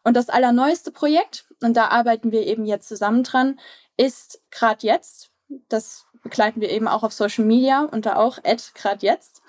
Und 0.03 0.15
das 0.17 0.29
allerneueste 0.29 0.91
Projekt, 0.91 1.47
und 1.63 1.77
da 1.77 1.89
arbeiten 1.89 2.31
wir 2.31 2.47
eben 2.47 2.67
jetzt 2.67 2.89
zusammen 2.89 3.23
dran, 3.23 3.59
ist 3.97 4.43
gerade 4.51 4.87
jetzt. 4.87 5.31
Das 5.69 6.07
begleiten 6.23 6.61
wir 6.61 6.71
eben 6.71 6.89
auch 6.89 7.03
auf 7.03 7.13
Social 7.13 7.45
Media 7.45 7.85
und 7.85 8.07
da 8.07 8.17
auch 8.17 8.39
gerade 8.43 9.07
jetzt. 9.07 9.43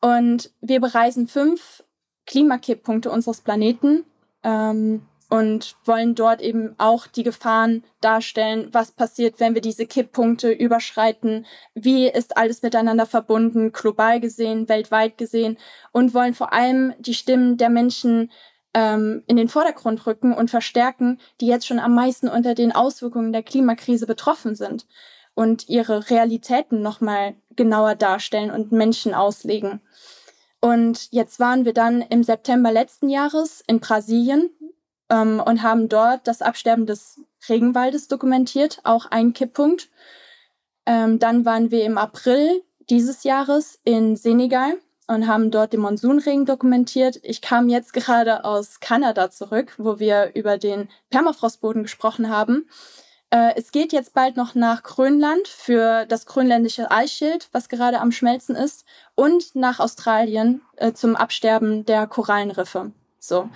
Und 0.00 0.52
wir 0.60 0.80
bereisen 0.80 1.26
fünf 1.26 1.82
Klimakipppunkte 2.26 3.10
unseres 3.10 3.40
Planeten 3.40 4.04
ähm, 4.42 5.06
und 5.28 5.76
wollen 5.84 6.14
dort 6.14 6.40
eben 6.40 6.74
auch 6.78 7.06
die 7.06 7.22
Gefahren 7.22 7.84
darstellen, 8.00 8.68
was 8.72 8.92
passiert, 8.92 9.40
wenn 9.40 9.54
wir 9.54 9.60
diese 9.60 9.86
Kipppunkte 9.86 10.50
überschreiten, 10.50 11.46
wie 11.74 12.08
ist 12.08 12.36
alles 12.36 12.62
miteinander 12.62 13.06
verbunden, 13.06 13.72
global 13.72 14.20
gesehen, 14.20 14.68
weltweit 14.68 15.18
gesehen 15.18 15.58
und 15.92 16.14
wollen 16.14 16.34
vor 16.34 16.52
allem 16.52 16.94
die 16.98 17.14
Stimmen 17.14 17.58
der 17.58 17.68
Menschen 17.68 18.30
ähm, 18.72 19.22
in 19.26 19.36
den 19.36 19.48
Vordergrund 19.48 20.06
rücken 20.06 20.32
und 20.32 20.50
verstärken, 20.50 21.18
die 21.40 21.46
jetzt 21.46 21.66
schon 21.66 21.78
am 21.78 21.94
meisten 21.94 22.28
unter 22.28 22.54
den 22.54 22.72
Auswirkungen 22.72 23.32
der 23.32 23.42
Klimakrise 23.42 24.06
betroffen 24.06 24.54
sind 24.54 24.86
und 25.34 25.68
ihre 25.68 26.10
Realitäten 26.10 26.80
nochmal 26.80 27.34
genauer 27.54 27.94
darstellen 27.94 28.50
und 28.50 28.72
Menschen 28.72 29.14
auslegen. 29.14 29.80
Und 30.60 31.12
jetzt 31.12 31.38
waren 31.38 31.64
wir 31.64 31.72
dann 31.72 32.02
im 32.02 32.24
September 32.24 32.72
letzten 32.72 33.08
Jahres 33.08 33.62
in 33.68 33.78
Brasilien 33.78 34.50
ähm, 35.10 35.42
und 35.44 35.62
haben 35.62 35.88
dort 35.88 36.26
das 36.26 36.42
Absterben 36.42 36.86
des 36.86 37.20
Regenwaldes 37.48 38.08
dokumentiert, 38.08 38.80
auch 38.84 39.06
ein 39.06 39.32
Kipppunkt. 39.32 39.88
Ähm, 40.86 41.18
dann 41.18 41.44
waren 41.44 41.70
wir 41.70 41.84
im 41.84 41.98
April 41.98 42.62
dieses 42.88 43.24
Jahres 43.24 43.78
in 43.84 44.16
Senegal 44.16 44.74
und 45.06 45.26
haben 45.26 45.50
dort 45.50 45.72
den 45.72 45.80
Monsunregen 45.80 46.44
dokumentiert. 46.44 47.18
Ich 47.22 47.40
kam 47.40 47.68
jetzt 47.68 47.92
gerade 47.92 48.44
aus 48.44 48.80
Kanada 48.80 49.30
zurück, 49.30 49.74
wo 49.78 49.98
wir 49.98 50.32
über 50.34 50.58
den 50.58 50.88
Permafrostboden 51.10 51.82
gesprochen 51.82 52.28
haben. 52.28 52.68
Äh, 53.30 53.54
es 53.56 53.72
geht 53.72 53.92
jetzt 53.92 54.14
bald 54.14 54.36
noch 54.36 54.54
nach 54.54 54.82
Grönland 54.82 55.48
für 55.48 56.06
das 56.06 56.26
grönländische 56.26 56.90
Eisschild, 56.90 57.48
was 57.52 57.68
gerade 57.68 58.00
am 58.00 58.12
Schmelzen 58.12 58.56
ist, 58.56 58.84
und 59.14 59.54
nach 59.54 59.80
Australien 59.80 60.62
äh, 60.76 60.92
zum 60.92 61.16
Absterben 61.16 61.84
der 61.84 62.06
Korallenriffe. 62.06 62.92
So. 63.18 63.48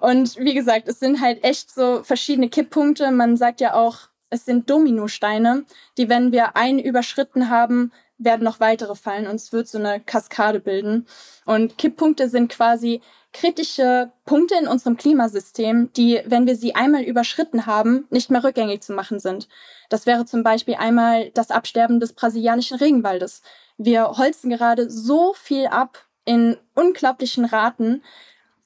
Und 0.00 0.36
wie 0.38 0.54
gesagt, 0.54 0.88
es 0.88 0.98
sind 0.98 1.20
halt 1.20 1.44
echt 1.44 1.72
so 1.72 2.02
verschiedene 2.02 2.48
Kipppunkte. 2.48 3.10
Man 3.10 3.36
sagt 3.36 3.60
ja 3.60 3.74
auch, 3.74 3.98
es 4.30 4.44
sind 4.44 4.68
Dominosteine, 4.68 5.64
die, 5.96 6.08
wenn 6.08 6.32
wir 6.32 6.56
einen 6.56 6.78
überschritten 6.78 7.50
haben, 7.50 7.92
werden 8.18 8.44
noch 8.44 8.60
weitere 8.60 8.94
fallen 8.94 9.26
und 9.26 9.36
es 9.36 9.52
wird 9.52 9.68
so 9.68 9.78
eine 9.78 10.00
Kaskade 10.00 10.60
bilden. 10.60 11.06
Und 11.44 11.78
Kipppunkte 11.78 12.28
sind 12.28 12.48
quasi 12.48 13.00
kritische 13.32 14.12
Punkte 14.24 14.54
in 14.60 14.68
unserem 14.68 14.96
Klimasystem, 14.96 15.92
die, 15.92 16.20
wenn 16.24 16.46
wir 16.46 16.56
sie 16.56 16.74
einmal 16.74 17.02
überschritten 17.02 17.66
haben, 17.66 18.06
nicht 18.10 18.30
mehr 18.30 18.44
rückgängig 18.44 18.82
zu 18.82 18.92
machen 18.92 19.18
sind. 19.18 19.48
Das 19.88 20.06
wäre 20.06 20.24
zum 20.24 20.42
Beispiel 20.42 20.76
einmal 20.76 21.30
das 21.30 21.50
Absterben 21.50 21.98
des 22.00 22.12
brasilianischen 22.12 22.78
Regenwaldes. 22.78 23.42
Wir 23.76 24.08
holzen 24.16 24.50
gerade 24.50 24.88
so 24.88 25.34
viel 25.34 25.66
ab 25.66 26.04
in 26.24 26.56
unglaublichen 26.74 27.44
Raten, 27.44 28.02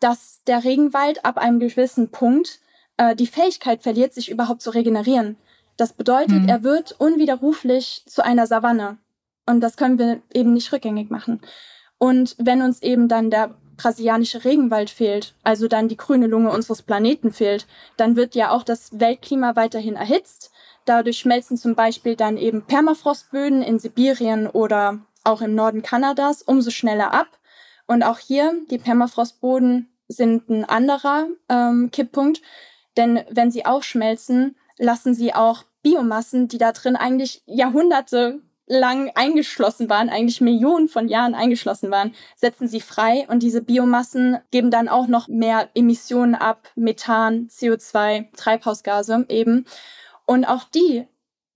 dass 0.00 0.43
der 0.47 0.64
Regenwald 0.64 1.25
ab 1.25 1.38
einem 1.38 1.59
gewissen 1.59 2.11
Punkt 2.11 2.61
äh, 2.97 3.17
die 3.17 3.26
Fähigkeit 3.26 3.83
verliert, 3.83 4.14
sich 4.14 4.31
überhaupt 4.31 4.62
zu 4.62 4.71
regenerieren. 4.71 5.37
Das 5.76 5.93
bedeutet, 5.93 6.43
mhm. 6.43 6.49
er 6.49 6.62
wird 6.62 6.97
unwiderruflich 6.99 8.02
zu 8.07 8.25
einer 8.25 8.47
Savanne. 8.47 8.99
Und 9.47 9.61
das 9.61 9.76
können 9.76 9.99
wir 9.99 10.21
eben 10.33 10.52
nicht 10.52 10.73
rückgängig 10.73 11.11
machen. 11.11 11.40
Und 11.99 12.37
wenn 12.38 12.62
uns 12.62 12.83
eben 12.83 13.09
dann 13.09 13.31
der 13.31 13.55
brasilianische 13.76 14.45
Regenwald 14.45 14.90
fehlt, 14.90 15.35
also 15.43 15.69
dann 15.69 15.88
die 15.88 15.97
grüne 15.97 16.26
Lunge 16.26 16.50
unseres 16.50 16.83
Planeten 16.83 17.33
fehlt, 17.33 17.67
dann 17.97 18.17
wird 18.17 18.35
ja 18.35 18.50
auch 18.50 18.64
das 18.64 19.00
Weltklima 19.00 19.57
weiterhin 19.57 19.95
erhitzt. 19.95 20.50
Dadurch 20.85 21.19
schmelzen 21.19 21.57
zum 21.57 21.75
Beispiel 21.75 22.17
dann 22.17 22.37
eben 22.37 22.62
Permafrostböden 22.62 23.62
in 23.62 23.78
Sibirien 23.78 24.49
oder 24.49 24.99
auch 25.25 25.40
im 25.40 25.55
Norden 25.55 25.83
Kanadas 25.83 26.43
umso 26.43 26.71
schneller 26.71 27.12
ab. 27.12 27.28
Und 27.88 28.04
auch 28.04 28.18
hier, 28.18 28.54
die 28.71 28.78
Permafrostboden 28.78 29.88
sind 30.07 30.49
ein 30.49 30.64
anderer 30.64 31.26
ähm, 31.49 31.90
Kipppunkt, 31.90 32.42
denn 32.97 33.25
wenn 33.30 33.50
sie 33.50 33.66
aufschmelzen, 33.66 34.57
lassen 34.78 35.14
sie 35.14 35.35
auch 35.35 35.64
Biomassen, 35.83 36.49
die 36.49 36.59
da 36.59 36.73
drin 36.73 36.97
eigentlich 36.97 37.42
Jahrhunderte 37.47 38.40
lang 38.66 39.11
eingeschlossen 39.14 39.88
waren, 39.88 40.11
eigentlich 40.11 40.42
Millionen 40.42 40.88
von 40.88 41.09
Jahren 41.09 41.35
eingeschlossen 41.35 41.90
waren, 41.90 42.14
setzen 42.37 42.68
sie 42.68 42.80
frei 42.80 43.26
und 43.28 43.42
diese 43.42 43.62
Biomassen 43.62 44.38
geben 44.50 44.71
dann 44.71 44.88
auch 44.88 45.07
noch 45.07 45.28
mehr 45.28 45.71
Emissionen 45.75 46.35
ab, 46.35 46.71
Methan, 46.75 47.49
CO2, 47.49 48.26
Treibhausgase 48.37 49.25
eben. 49.28 49.64
Und 50.26 50.45
auch 50.45 50.64
die 50.64 51.07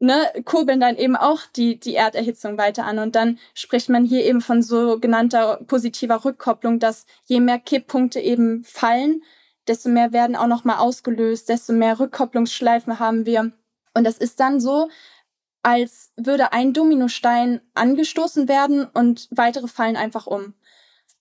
ne, 0.02 0.32
kurbeln 0.44 0.80
dann 0.80 0.96
eben 0.96 1.14
auch 1.16 1.42
die, 1.54 1.78
die 1.78 1.94
Erderhitzung 1.94 2.58
weiter 2.58 2.84
an. 2.84 2.98
Und 2.98 3.14
dann 3.14 3.38
spricht 3.54 3.88
man 3.88 4.04
hier 4.04 4.24
eben 4.24 4.40
von 4.40 4.60
sogenannter 4.62 5.60
positiver 5.66 6.24
Rückkopplung, 6.24 6.80
dass 6.80 7.06
je 7.24 7.40
mehr 7.40 7.60
Kipppunkte 7.60 8.18
eben 8.18 8.64
fallen, 8.64 9.22
desto 9.68 9.88
mehr 9.88 10.12
werden 10.12 10.34
auch 10.34 10.48
nochmal 10.48 10.78
ausgelöst, 10.78 11.48
desto 11.48 11.72
mehr 11.72 12.00
Rückkopplungsschleifen 12.00 12.98
haben 12.98 13.26
wir. 13.26 13.52
Und 13.94 14.04
das 14.04 14.18
ist 14.18 14.40
dann 14.40 14.58
so, 14.60 14.88
als 15.62 16.12
würde 16.16 16.52
ein 16.52 16.72
Dominostein 16.72 17.60
angestoßen 17.74 18.48
werden 18.48 18.84
und 18.84 19.28
weitere 19.30 19.68
fallen 19.68 19.96
einfach 19.96 20.26
um. 20.26 20.54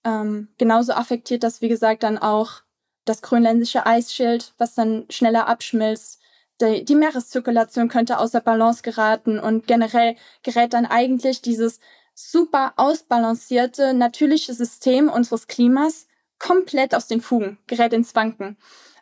Ähm, 0.04 0.48
genauso 0.58 0.92
affektiert 0.92 1.44
das, 1.44 1.60
wie 1.60 1.68
gesagt, 1.68 2.02
dann 2.02 2.18
auch 2.18 2.62
das 3.04 3.22
grönländische 3.22 3.86
Eisschild, 3.86 4.54
was 4.58 4.74
dann 4.74 5.06
schneller 5.08 5.46
abschmilzt. 5.46 6.21
Die, 6.62 6.84
die 6.84 6.94
Meereszirkulation 6.94 7.88
könnte 7.88 8.18
außer 8.18 8.40
Balance 8.40 8.82
geraten 8.82 9.38
und 9.38 9.66
generell 9.66 10.16
gerät 10.42 10.72
dann 10.72 10.86
eigentlich 10.86 11.42
dieses 11.42 11.80
super 12.14 12.72
ausbalancierte, 12.76 13.94
natürliche 13.94 14.54
System 14.54 15.08
unseres 15.08 15.46
Klimas 15.46 16.06
komplett 16.38 16.94
aus 16.94 17.06
den 17.06 17.20
Fugen, 17.20 17.58
gerät 17.66 17.92
ins 17.92 18.14
Wanken. 18.14 18.56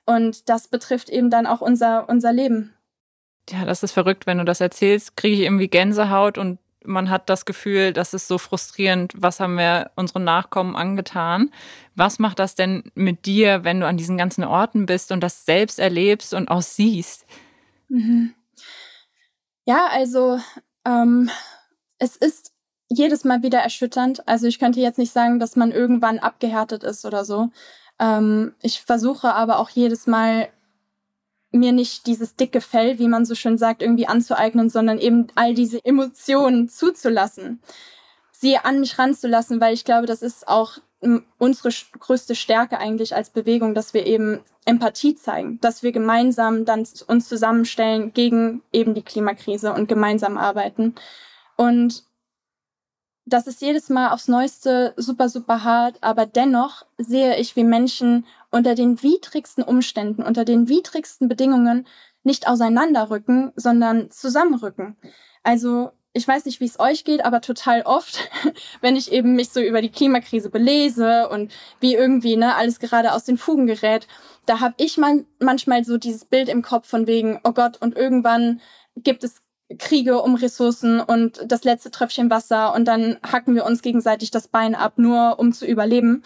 Und 0.06 0.48
das 0.48 0.68
betrifft 0.68 1.10
eben 1.10 1.30
dann 1.30 1.46
auch 1.46 1.60
unser, 1.60 2.08
unser 2.08 2.32
Leben 2.32 2.74
ja, 3.50 3.64
das 3.64 3.82
ist 3.82 3.92
verrückt, 3.92 4.26
wenn 4.26 4.38
du 4.38 4.44
das 4.44 4.60
erzählst, 4.60 5.16
kriege 5.16 5.36
ich 5.36 5.42
irgendwie 5.42 5.68
Gänsehaut 5.68 6.38
und 6.38 6.58
man 6.84 7.10
hat 7.10 7.28
das 7.28 7.44
Gefühl, 7.44 7.92
das 7.92 8.14
ist 8.14 8.26
so 8.26 8.38
frustrierend, 8.38 9.12
was 9.16 9.38
haben 9.38 9.56
wir 9.56 9.90
unseren 9.96 10.24
Nachkommen 10.24 10.76
angetan. 10.76 11.50
Was 11.94 12.18
macht 12.18 12.38
das 12.38 12.54
denn 12.54 12.84
mit 12.94 13.26
dir, 13.26 13.64
wenn 13.64 13.80
du 13.80 13.86
an 13.86 13.98
diesen 13.98 14.16
ganzen 14.16 14.44
Orten 14.44 14.86
bist 14.86 15.12
und 15.12 15.20
das 15.20 15.44
selbst 15.44 15.78
erlebst 15.78 16.32
und 16.32 16.48
auch 16.48 16.62
siehst? 16.62 17.26
Mhm. 17.90 18.35
Ja, 19.66 19.88
also 19.90 20.40
ähm, 20.85 21.30
es 21.99 22.16
ist 22.16 22.52
jedes 22.88 23.25
Mal 23.25 23.42
wieder 23.42 23.59
erschütternd. 23.59 24.26
Also 24.26 24.47
ich 24.47 24.59
könnte 24.59 24.80
jetzt 24.80 24.99
nicht 24.99 25.12
sagen, 25.12 25.38
dass 25.38 25.56
man 25.56 25.70
irgendwann 25.70 26.18
abgehärtet 26.18 26.82
ist 26.82 27.04
oder 27.04 27.25
so. 27.25 27.50
Ähm, 27.99 28.54
ich 28.62 28.80
versuche 28.80 29.35
aber 29.35 29.59
auch 29.59 29.68
jedes 29.70 30.06
Mal 30.06 30.49
mir 31.52 31.73
nicht 31.73 32.06
dieses 32.06 32.37
dicke 32.37 32.61
Fell, 32.61 32.99
wie 32.99 33.09
man 33.09 33.25
so 33.25 33.35
schön 33.35 33.59
sagt, 33.59 33.82
irgendwie 33.82 34.06
anzueignen, 34.06 34.70
sondern 34.70 34.99
eben 34.99 35.26
all 35.35 35.52
diese 35.52 35.85
Emotionen 35.85 36.68
zuzulassen, 36.68 37.61
sie 38.30 38.56
an 38.56 38.80
mich 38.80 38.99
ranzulassen, 38.99 39.61
weil 39.61 39.75
ich 39.75 39.85
glaube, 39.85 40.06
das 40.06 40.23
ist 40.23 40.47
auch 40.47 40.78
unsere 41.38 41.71
größte 41.99 42.35
Stärke 42.35 42.78
eigentlich 42.78 43.14
als 43.14 43.30
Bewegung, 43.30 43.75
dass 43.75 43.95
wir 43.95 44.07
eben 44.07 44.40
Empathie 44.66 45.14
zeigen, 45.14 45.59
dass 45.61 45.83
wir 45.83 45.92
gemeinsam 45.92 46.64
dann 46.64 46.87
uns 47.07 47.28
zusammenstellen 47.28 48.12
gegen 48.12 48.62
eben 48.73 48.95
die 48.95 49.02
Klimakrise 49.02 49.73
und 49.73 49.88
gemeinsam 49.88 50.37
arbeiten. 50.37 50.95
Und 51.57 52.04
das 53.25 53.47
ist 53.47 53.62
jedes 53.62 53.88
Mal 53.88 54.11
aufs 54.11 54.28
Neueste 54.28 54.92
super, 54.97 55.28
super 55.28 55.64
hart, 55.64 55.99
aber 56.02 56.26
dennoch 56.26 56.85
sehe 56.99 57.38
ich, 57.38 57.57
wie 57.57 57.64
Menschen 57.64 58.26
unter 58.50 58.75
den 58.75 59.02
widrigsten 59.02 59.62
Umständen, 59.62 60.23
unter 60.23 60.45
den 60.45 60.69
widrigsten 60.69 61.28
Bedingungen 61.28 61.87
nicht 62.25 62.49
auseinanderrücken, 62.49 63.52
sondern 63.57 64.11
zusammenrücken. 64.11 64.97
Also 65.42 65.92
ich 66.12 66.26
weiß 66.26 66.44
nicht, 66.44 66.60
wie 66.60 66.66
es 66.66 66.80
euch 66.80 67.04
geht, 67.04 67.24
aber 67.24 67.40
total 67.40 67.82
oft, 67.82 68.28
wenn 68.80 68.96
ich 68.96 69.12
eben 69.12 69.34
mich 69.36 69.50
so 69.50 69.60
über 69.60 69.80
die 69.80 69.90
Klimakrise 69.90 70.50
belese 70.50 71.28
und 71.28 71.52
wie 71.78 71.94
irgendwie 71.94 72.36
ne 72.36 72.56
alles 72.56 72.80
gerade 72.80 73.12
aus 73.12 73.24
den 73.24 73.38
Fugen 73.38 73.66
gerät, 73.66 74.08
da 74.46 74.60
habe 74.60 74.74
ich 74.78 74.98
man 74.98 75.26
manchmal 75.38 75.84
so 75.84 75.98
dieses 75.98 76.24
Bild 76.24 76.48
im 76.48 76.62
Kopf 76.62 76.88
von 76.88 77.06
wegen, 77.06 77.40
oh 77.44 77.52
Gott, 77.52 77.80
und 77.80 77.96
irgendwann 77.96 78.60
gibt 78.96 79.22
es 79.22 79.42
Kriege 79.78 80.20
um 80.20 80.34
Ressourcen 80.34 81.00
und 81.00 81.40
das 81.46 81.62
letzte 81.62 81.92
Tröpfchen 81.92 82.28
Wasser 82.28 82.74
und 82.74 82.86
dann 82.86 83.18
hacken 83.22 83.54
wir 83.54 83.64
uns 83.64 83.82
gegenseitig 83.82 84.32
das 84.32 84.48
Bein 84.48 84.74
ab, 84.74 84.94
nur 84.96 85.38
um 85.38 85.52
zu 85.52 85.64
überleben. 85.64 86.24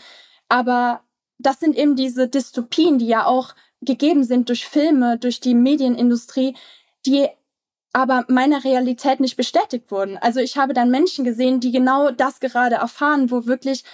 Aber 0.48 1.02
das 1.38 1.60
sind 1.60 1.76
eben 1.76 1.94
diese 1.94 2.26
Dystopien, 2.26 2.98
die 2.98 3.06
ja 3.06 3.26
auch 3.26 3.54
gegeben 3.82 4.24
sind 4.24 4.48
durch 4.48 4.66
Filme, 4.66 5.18
durch 5.18 5.40
die 5.40 5.54
Medienindustrie, 5.54 6.56
die 7.04 7.28
aber 7.94 8.24
meiner 8.28 8.64
Realität 8.64 9.20
nicht 9.20 9.36
bestätigt 9.36 9.90
wurden. 9.90 10.18
Also 10.18 10.40
ich 10.40 10.56
habe 10.58 10.74
dann 10.74 10.90
Menschen 10.90 11.24
gesehen, 11.24 11.60
die 11.60 11.70
genau 11.70 12.10
das 12.10 12.40
gerade 12.40 12.74
erfahren, 12.74 13.30
wo 13.30 13.46
wirklich 13.46 13.84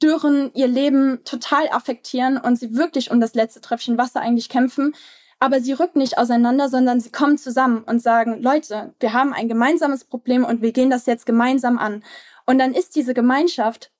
Dürren 0.00 0.50
ihr 0.54 0.68
Leben 0.68 1.22
total 1.24 1.68
affektieren 1.68 2.38
und 2.38 2.56
sie 2.56 2.74
wirklich 2.74 3.10
um 3.10 3.20
das 3.20 3.34
letzte 3.34 3.60
Tröpfchen 3.60 3.98
Wasser 3.98 4.20
eigentlich 4.20 4.48
kämpfen. 4.48 4.94
Aber 5.40 5.60
sie 5.60 5.72
rücken 5.72 5.98
nicht 5.98 6.16
auseinander, 6.16 6.68
sondern 6.68 7.00
sie 7.00 7.10
kommen 7.10 7.38
zusammen 7.38 7.82
und 7.82 8.00
sagen, 8.00 8.40
Leute, 8.40 8.94
wir 9.00 9.12
haben 9.12 9.32
ein 9.32 9.48
gemeinsames 9.48 10.04
Problem 10.04 10.44
und 10.44 10.62
wir 10.62 10.72
gehen 10.72 10.88
das 10.88 11.06
jetzt 11.06 11.26
gemeinsam 11.26 11.76
an. 11.76 12.04
Und 12.46 12.58
dann 12.58 12.72
ist 12.72 12.94
diese 12.94 13.14
Gemeinschaft 13.14 13.90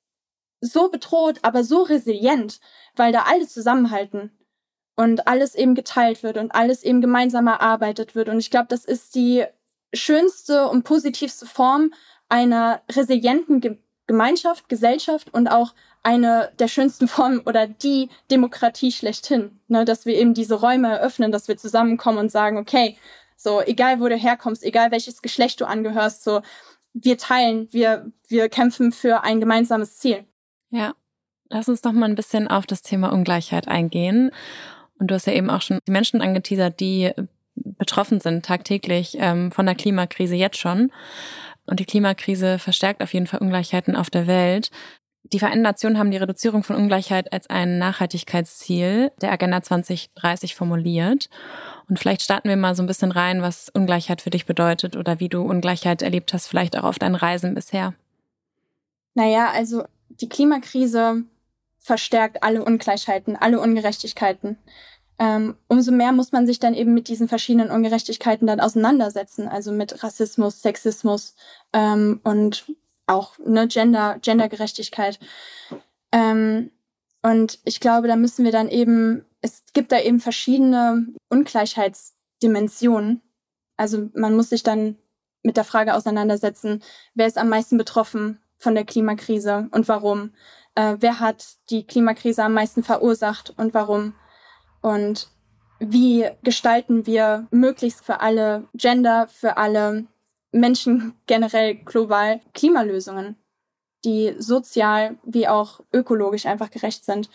so 0.61 0.91
bedroht, 0.91 1.41
aber 1.43 1.65
so 1.65 1.83
resilient, 1.83 2.61
weil 2.95 3.13
da 3.13 3.25
alle 3.27 3.49
zusammenhalten 3.49 4.31
und 5.01 5.27
alles 5.27 5.55
eben 5.55 5.75
geteilt 5.75 6.23
wird 6.23 6.37
und 6.37 6.55
alles 6.55 6.83
eben 6.83 7.01
gemeinsam 7.01 7.47
erarbeitet 7.47 8.15
wird. 8.15 8.29
Und 8.29 8.39
ich 8.39 8.51
glaube, 8.51 8.67
das 8.69 8.85
ist 8.85 9.15
die 9.15 9.47
schönste 9.95 10.69
und 10.69 10.85
positivste 10.85 11.47
Form 11.47 11.95
einer 12.29 12.83
resilienten 12.91 13.63
Ge 13.63 13.79
Gemeinschaft, 14.07 14.69
Gesellschaft 14.69 15.33
und 15.33 15.47
auch 15.49 15.73
eine 16.03 16.51
der 16.59 16.69
schönsten 16.69 17.09
Formen 17.15 17.41
oder 17.41 17.67
die 17.67 18.11
Demokratie 18.31 18.93
schlechthin, 18.93 19.61
ne, 19.69 19.87
dass 19.87 20.05
wir 20.05 20.17
eben 20.17 20.35
diese 20.35 20.57
Räume 20.57 20.89
eröffnen, 20.89 21.33
dass 21.33 21.49
wir 21.49 21.57
zusammenkommen 21.57 22.19
und 22.19 22.31
sagen, 22.31 22.59
okay, 22.59 22.99
so 23.37 23.63
egal 23.63 24.01
wo 24.01 24.09
du 24.09 24.17
herkommst, 24.17 24.65
egal 24.65 24.91
welches 24.91 25.23
Geschlecht 25.23 25.63
du 25.63 25.65
angehörst, 25.65 26.25
so 26.25 26.43
wir 26.93 27.17
teilen, 27.17 27.69
wir 27.71 28.11
wir 28.29 28.51
kämpfen 28.51 28.93
für 28.93 29.23
ein 29.23 29.41
gemeinsames 29.41 29.97
Ziel. 29.97 30.25
Ja, 30.71 30.93
lass 31.49 31.71
uns 31.71 31.81
doch 31.81 31.93
mal 31.93 32.07
ein 32.07 32.17
bisschen 32.17 32.49
auf 32.49 32.67
das 32.67 32.83
Thema 32.83 33.13
Ungleichheit 33.13 33.67
eingehen. 33.67 34.31
Und 35.01 35.11
du 35.11 35.15
hast 35.15 35.27
ja 35.27 35.33
eben 35.33 35.51
auch 35.51 35.63
schon 35.63 35.81
die 35.89 35.93
Menschen 35.93 36.21
angeteasert, 36.21 36.79
die 36.79 37.11
betroffen 37.57 38.21
sind 38.21 38.45
tagtäglich 38.45 39.17
ähm, 39.19 39.51
von 39.51 39.67
der 39.67 39.75
Klimakrise 39.75 40.37
jetzt 40.37 40.59
schon. 40.59 40.93
Und 41.67 41.81
die 41.81 41.85
Klimakrise 41.85 42.59
verstärkt 42.59 43.03
auf 43.03 43.13
jeden 43.13 43.27
Fall 43.27 43.41
Ungleichheiten 43.41 43.97
auf 43.97 44.11
der 44.11 44.27
Welt. 44.27 44.71
Die 45.25 45.39
Vereinten 45.39 45.63
Nationen 45.63 45.99
haben 45.99 46.11
die 46.11 46.17
Reduzierung 46.17 46.63
von 46.63 46.77
Ungleichheit 46.77 47.33
als 47.33 47.49
ein 47.49 47.79
Nachhaltigkeitsziel 47.79 49.13
der 49.21 49.33
Agenda 49.33 49.63
2030 49.63 50.55
formuliert. 50.55 51.31
Und 51.89 51.99
vielleicht 51.99 52.23
starten 52.23 52.49
wir 52.49 52.57
mal 52.57 52.75
so 52.75 52.83
ein 52.83 52.87
bisschen 52.87 53.13
rein, 53.13 53.41
was 53.41 53.69
Ungleichheit 53.69 54.21
für 54.21 54.31
dich 54.31 54.47
bedeutet 54.47 54.97
oder 54.97 55.21
wie 55.21 55.29
du 55.29 55.43
Ungleichheit 55.43 56.03
erlebt 56.03 56.33
hast, 56.33 56.47
vielleicht 56.47 56.77
auch 56.77 56.85
auf 56.85 56.99
deinen 56.99 57.15
Reisen 57.15 57.55
bisher. 57.55 57.95
Naja, 59.15 59.51
also 59.53 59.85
die 60.09 60.29
Klimakrise 60.29 61.25
verstärkt 61.81 62.43
alle 62.43 62.65
Ungleichheiten, 62.65 63.37
alle 63.37 63.59
Ungerechtigkeiten. 63.61 64.59
Ähm, 65.19 65.57
umso 65.69 65.93
mehr 65.93 66.13
muss 66.13 66.33
man 66.33 66.47
sich 66.47 66.61
dann 66.61 66.75
eben 66.75 66.95
mit 66.95 67.09
diesen 67.09 67.29
verschiedenen 67.29 67.71
Ungerechtigkeiten 67.71 68.47
dann 68.47 68.61
auseinandersetzen, 68.61 69.49
also 69.49 69.73
mit 69.73 70.03
Rassismus, 70.03 70.63
Sexismus 70.63 71.35
ähm, 71.73 72.21
und 72.23 72.65
auch 73.07 73.39
ne, 73.39 73.67
Gender, 73.67 74.19
Gendergerechtigkeit. 74.23 75.19
Ähm, 76.13 76.71
und 77.23 77.59
ich 77.65 77.81
glaube, 77.81 78.09
da 78.09 78.17
müssen 78.17 78.45
wir 78.45 78.53
dann 78.53 78.69
eben, 78.69 79.27
es 79.43 79.65
gibt 79.73 79.93
da 79.93 80.01
eben 80.01 80.21
verschiedene 80.21 81.07
Ungleichheitsdimensionen. 81.29 83.21
Also 83.77 84.09
man 84.15 84.35
muss 84.37 84.51
sich 84.51 84.63
dann 84.63 84.97
mit 85.43 85.57
der 85.57 85.65
Frage 85.65 85.95
auseinandersetzen, 85.95 86.83
wer 87.15 87.27
ist 87.27 87.39
am 87.39 87.49
meisten 87.49 87.79
betroffen 87.79 88.41
von 88.57 88.75
der 88.75 88.85
Klimakrise 88.85 89.69
und 89.73 89.89
warum? 89.89 90.33
Äh, 90.81 90.97
wer 91.01 91.21
hat 91.21 91.45
die 91.69 91.87
Klimakrise 91.87 92.43
am 92.43 92.55
meisten 92.55 92.83
verursacht 92.83 93.53
und 93.59 93.75
warum? 93.75 94.15
Und 94.81 95.29
wie 95.79 96.27
gestalten 96.43 97.07
wir 97.07 97.49
möglichst 97.51 98.05
für 98.05 98.21
alle 98.21 98.69
Gender, 98.75 99.29
für 99.29 99.59
alle 99.59 100.07
Menschen 100.53 101.15
generell 101.27 101.75
global 101.75 102.41
Klimalösungen, 102.55 103.37
die 104.07 104.35
sozial 104.39 105.19
wie 105.23 105.49
auch 105.49 105.81
ökologisch 105.93 106.47
einfach 106.47 106.71
gerecht 106.71 107.05
sind. 107.05 107.29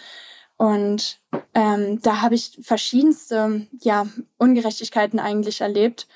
Und 0.57 1.19
ähm, 1.53 2.01
da 2.01 2.21
habe 2.21 2.33
ich 2.33 2.57
verschiedenste 2.63 3.67
ja, 3.81 4.07
Ungerechtigkeiten 4.37 5.19
eigentlich 5.19 5.61
erlebt. 5.61 6.07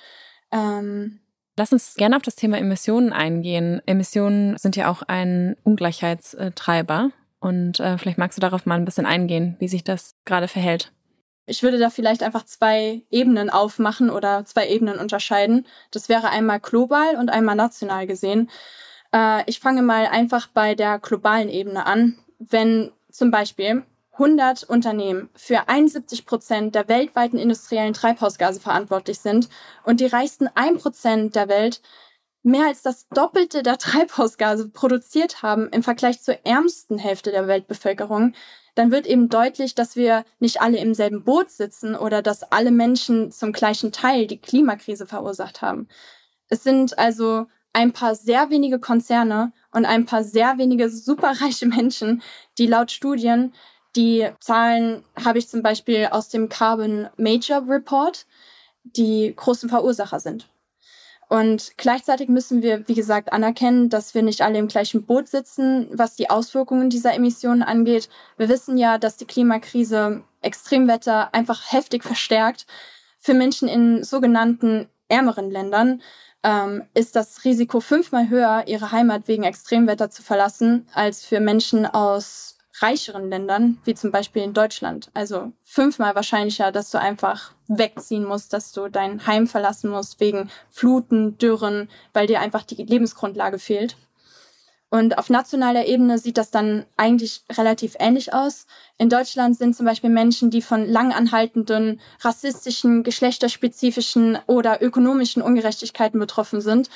Ähm, 0.51 1.19
Lass 1.57 1.73
uns 1.73 1.95
gerne 1.95 2.15
auf 2.15 2.21
das 2.21 2.37
Thema 2.37 2.57
Emissionen 2.57 3.11
eingehen. 3.11 3.81
Emissionen 3.85 4.57
sind 4.57 4.77
ja 4.77 4.89
auch 4.89 5.03
ein 5.03 5.57
Ungleichheitstreiber. 5.63 7.11
Und 7.39 7.79
äh, 7.79 7.97
vielleicht 7.97 8.17
magst 8.17 8.37
du 8.37 8.41
darauf 8.41 8.65
mal 8.65 8.75
ein 8.75 8.85
bisschen 8.85 9.05
eingehen, 9.05 9.55
wie 9.59 9.67
sich 9.67 9.83
das 9.83 10.15
gerade 10.25 10.47
verhält. 10.47 10.91
Ich 11.45 11.63
würde 11.63 11.79
da 11.79 11.89
vielleicht 11.89 12.21
einfach 12.21 12.45
zwei 12.45 13.01
Ebenen 13.09 13.49
aufmachen 13.49 14.09
oder 14.09 14.45
zwei 14.45 14.67
Ebenen 14.67 14.99
unterscheiden. 14.99 15.65
Das 15.89 16.07
wäre 16.07 16.29
einmal 16.29 16.59
global 16.59 17.15
und 17.15 17.29
einmal 17.29 17.55
national 17.55 18.05
gesehen. 18.05 18.49
Äh, 19.13 19.43
ich 19.49 19.59
fange 19.59 19.81
mal 19.81 20.05
einfach 20.07 20.47
bei 20.47 20.75
der 20.75 20.99
globalen 20.99 21.49
Ebene 21.49 21.85
an. 21.85 22.19
Wenn 22.37 22.91
zum 23.09 23.31
Beispiel 23.31 23.83
100 24.13 24.63
Unternehmen 24.65 25.29
für 25.33 25.67
71 25.69 26.25
Prozent 26.25 26.75
der 26.75 26.87
weltweiten 26.89 27.39
industriellen 27.39 27.93
Treibhausgase 27.93 28.59
verantwortlich 28.59 29.19
sind 29.19 29.49
und 29.83 30.01
die 30.01 30.07
reichsten 30.07 30.49
1 30.53 30.83
Prozent 30.83 31.35
der 31.35 31.47
Welt 31.47 31.81
mehr 32.43 32.67
als 32.67 32.81
das 32.81 33.07
Doppelte 33.09 33.63
der 33.63 33.77
Treibhausgase 33.77 34.69
produziert 34.69 35.41
haben 35.41 35.69
im 35.69 35.83
Vergleich 35.83 36.21
zur 36.21 36.45
ärmsten 36.45 36.97
Hälfte 36.97 37.31
der 37.31 37.47
Weltbevölkerung, 37.47 38.33
dann 38.75 38.91
wird 38.91 39.07
eben 39.07 39.29
deutlich, 39.29 39.75
dass 39.75 39.95
wir 39.95 40.23
nicht 40.39 40.61
alle 40.61 40.77
im 40.77 40.93
selben 40.93 41.23
Boot 41.23 41.51
sitzen 41.51 41.95
oder 41.95 42.21
dass 42.21 42.43
alle 42.43 42.71
Menschen 42.71 43.31
zum 43.31 43.51
gleichen 43.51 43.91
Teil 43.91 44.27
die 44.27 44.37
Klimakrise 44.39 45.05
verursacht 45.05 45.61
haben. 45.61 45.87
Es 46.47 46.63
sind 46.63 46.97
also 46.97 47.47
ein 47.73 47.93
paar 47.93 48.15
sehr 48.15 48.49
wenige 48.49 48.79
Konzerne 48.79 49.51
und 49.71 49.85
ein 49.85 50.05
paar 50.05 50.23
sehr 50.23 50.57
wenige 50.57 50.89
superreiche 50.89 51.67
Menschen, 51.67 52.21
die 52.57 52.67
laut 52.67 52.91
Studien, 52.91 53.53
die 53.95 54.29
Zahlen 54.39 55.03
habe 55.23 55.39
ich 55.39 55.49
zum 55.49 55.63
Beispiel 55.63 56.07
aus 56.11 56.29
dem 56.29 56.47
Carbon 56.47 57.09
Major 57.17 57.67
Report, 57.67 58.25
die 58.83 59.33
großen 59.35 59.67
Verursacher 59.69 60.19
sind. 60.19 60.47
Und 61.29 61.73
gleichzeitig 61.77 62.27
müssen 62.27 62.63
wir, 62.63 62.87
wie 62.87 62.95
gesagt, 62.95 63.31
anerkennen, 63.31 63.89
dass 63.89 64.15
wir 64.15 64.23
nicht 64.23 64.41
alle 64.41 64.57
im 64.57 64.67
gleichen 64.67 65.05
Boot 65.05 65.27
sitzen, 65.27 65.87
was 65.91 66.15
die 66.15 66.31
Auswirkungen 66.31 66.89
dieser 66.89 67.13
Emissionen 67.13 67.61
angeht. 67.61 68.09
Wir 68.37 68.49
wissen 68.49 68.79
ja, 68.79 68.97
dass 68.97 69.15
die 69.15 69.27
Klimakrise 69.27 70.23
Extremwetter 70.41 71.33
einfach 71.33 71.71
heftig 71.71 72.03
verstärkt. 72.03 72.65
Für 73.19 73.35
Menschen 73.35 73.67
in 73.67 74.03
sogenannten 74.03 74.89
ärmeren 75.07 75.51
Ländern 75.51 76.01
ähm, 76.43 76.83
ist 76.95 77.15
das 77.15 77.43
Risiko 77.45 77.79
fünfmal 77.79 78.29
höher, 78.29 78.63
ihre 78.65 78.91
Heimat 78.91 79.27
wegen 79.27 79.43
Extremwetter 79.43 80.09
zu 80.09 80.23
verlassen, 80.23 80.87
als 80.93 81.25
für 81.25 81.39
Menschen 81.39 81.85
aus 81.85 82.58
reicheren 82.81 83.29
Ländern, 83.29 83.79
wie 83.83 83.95
zum 83.95 84.11
Beispiel 84.11 84.43
in 84.43 84.53
Deutschland. 84.53 85.09
Also 85.13 85.51
fünfmal 85.63 86.15
wahrscheinlicher, 86.15 86.71
dass 86.71 86.91
du 86.91 86.99
einfach 86.99 87.53
wegziehen 87.67 88.25
musst, 88.25 88.53
dass 88.53 88.71
du 88.71 88.89
dein 88.89 89.25
Heim 89.27 89.47
verlassen 89.47 89.89
musst 89.89 90.19
wegen 90.19 90.49
Fluten, 90.69 91.37
Dürren, 91.37 91.89
weil 92.13 92.27
dir 92.27 92.39
einfach 92.39 92.63
die 92.63 92.83
Lebensgrundlage 92.83 93.59
fehlt. 93.59 93.97
Und 94.91 95.19
auf 95.19 95.29
nationaler 95.29 95.85
Ebene 95.85 96.17
sieht 96.17 96.37
das 96.37 96.49
dann 96.49 96.85
eigentlich 96.97 97.43
relativ 97.51 97.95
ähnlich 97.99 98.33
aus. 98.33 98.65
In 98.97 99.09
Deutschland 99.09 99.55
sind 99.55 99.75
zum 99.75 99.85
Beispiel 99.85 100.09
Menschen, 100.09 100.49
die 100.49 100.63
von 100.63 100.87
langanhaltenden 100.87 102.01
rassistischen, 102.21 103.03
geschlechterspezifischen 103.03 104.39
oder 104.47 104.81
ökonomischen 104.81 105.43
Ungerechtigkeiten 105.43 106.19
betroffen 106.19 106.59
sind, 106.59 106.89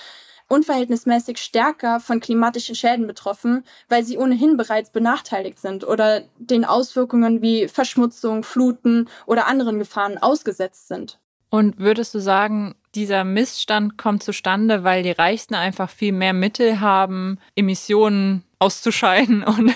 unverhältnismäßig 0.47 1.38
stärker 1.38 1.99
von 1.99 2.19
klimatischen 2.19 2.75
Schäden 2.75 3.08
betroffen, 3.08 3.63
weil 3.89 4.03
sie 4.03 4.17
ohnehin 4.17 4.58
bereits 4.58 4.91
benachteiligt 4.91 5.60
sind 5.60 5.86
oder 5.86 6.21
den 6.38 6.65
Auswirkungen 6.65 7.41
wie 7.41 7.67
Verschmutzung, 7.67 8.43
Fluten 8.43 9.10
oder 9.25 9.47
anderen 9.47 9.79
Gefahren 9.79 10.17
ausgesetzt 10.17 10.88
sind. 10.88 11.19
Und 11.49 11.77
würdest 11.77 12.15
du 12.15 12.19
sagen, 12.19 12.73
dieser 12.95 13.23
Missstand 13.23 13.95
kommt 13.97 14.23
zustande, 14.23 14.84
weil 14.84 15.03
die 15.03 15.12
Reichsten 15.12 15.53
einfach 15.53 15.88
viel 15.88 16.12
mehr 16.12 16.34
Mittel 16.34 16.79
haben, 16.79 17.38
Emissionen 17.56 18.43
auszuscheiden 18.58 19.43
und 19.43 19.71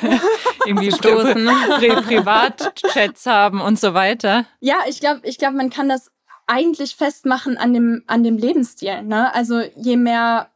irgendwie 0.66 0.92
stoßen, 0.92 1.46
Pri 1.78 1.90
Privatchats 2.02 3.28
haben 3.28 3.62
und 3.62 3.80
so 3.80 3.94
weiter? 3.94 4.46
Ja, 4.60 4.78
ich 4.88 5.00
glaube, 5.00 5.22
ich 5.24 5.38
glaube, 5.38 5.56
man 5.56 5.70
kann 5.70 5.88
das 5.88 6.10
eigentlich 6.48 6.96
festmachen 6.96 7.58
an 7.58 7.74
dem, 7.74 8.04
an 8.08 8.24
dem 8.24 8.38
Lebensstil. 8.38 9.04
Ne? 9.04 9.34
Also 9.36 9.62
je 9.76 9.98
mehr 9.98 10.50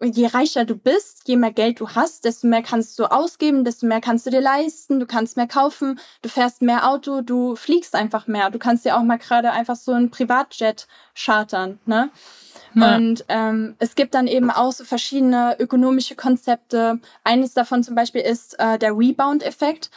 je 0.00 0.26
reicher 0.26 0.64
du 0.64 0.76
bist, 0.76 1.22
je 1.26 1.36
mehr 1.36 1.52
Geld 1.52 1.80
du 1.80 1.88
hast, 1.88 2.24
desto 2.24 2.46
mehr 2.46 2.62
kannst 2.62 2.98
du 2.98 3.04
ausgeben, 3.04 3.64
desto 3.64 3.86
mehr 3.86 4.00
kannst 4.00 4.26
du 4.26 4.30
dir 4.30 4.40
leisten, 4.40 5.00
du 5.00 5.06
kannst 5.06 5.36
mehr 5.36 5.48
kaufen, 5.48 5.98
du 6.22 6.28
fährst 6.28 6.62
mehr 6.62 6.88
Auto, 6.88 7.20
du 7.20 7.56
fliegst 7.56 7.94
einfach 7.94 8.26
mehr. 8.26 8.50
Du 8.50 8.58
kannst 8.58 8.84
dir 8.84 8.96
auch 8.96 9.02
mal 9.02 9.18
gerade 9.18 9.50
einfach 9.50 9.76
so 9.76 9.92
ein 9.92 10.10
Privatjet 10.10 10.86
chartern, 11.14 11.78
ne? 11.86 12.10
Ja. 12.74 12.96
Und 12.96 13.24
ähm, 13.28 13.74
es 13.78 13.94
gibt 13.94 14.14
dann 14.14 14.26
eben 14.26 14.50
auch 14.50 14.72
so 14.72 14.84
verschiedene 14.84 15.56
ökonomische 15.58 16.14
Konzepte. 16.14 17.00
Eines 17.24 17.54
davon 17.54 17.82
zum 17.82 17.94
Beispiel 17.94 18.20
ist 18.20 18.58
äh, 18.58 18.78
der 18.78 18.96
Rebound-Effekt. 18.96 19.90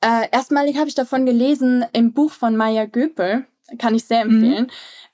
Äh, 0.00 0.28
erstmalig 0.30 0.76
habe 0.76 0.88
ich 0.88 0.94
davon 0.94 1.26
gelesen 1.26 1.84
im 1.92 2.12
Buch 2.12 2.32
von 2.32 2.56
Maya 2.56 2.84
Göpel, 2.84 3.46
kann 3.78 3.94
ich 3.94 4.04
sehr 4.04 4.24
mhm. 4.24 4.34
empfehlen. 4.34 4.64
Mhm. 4.64 4.70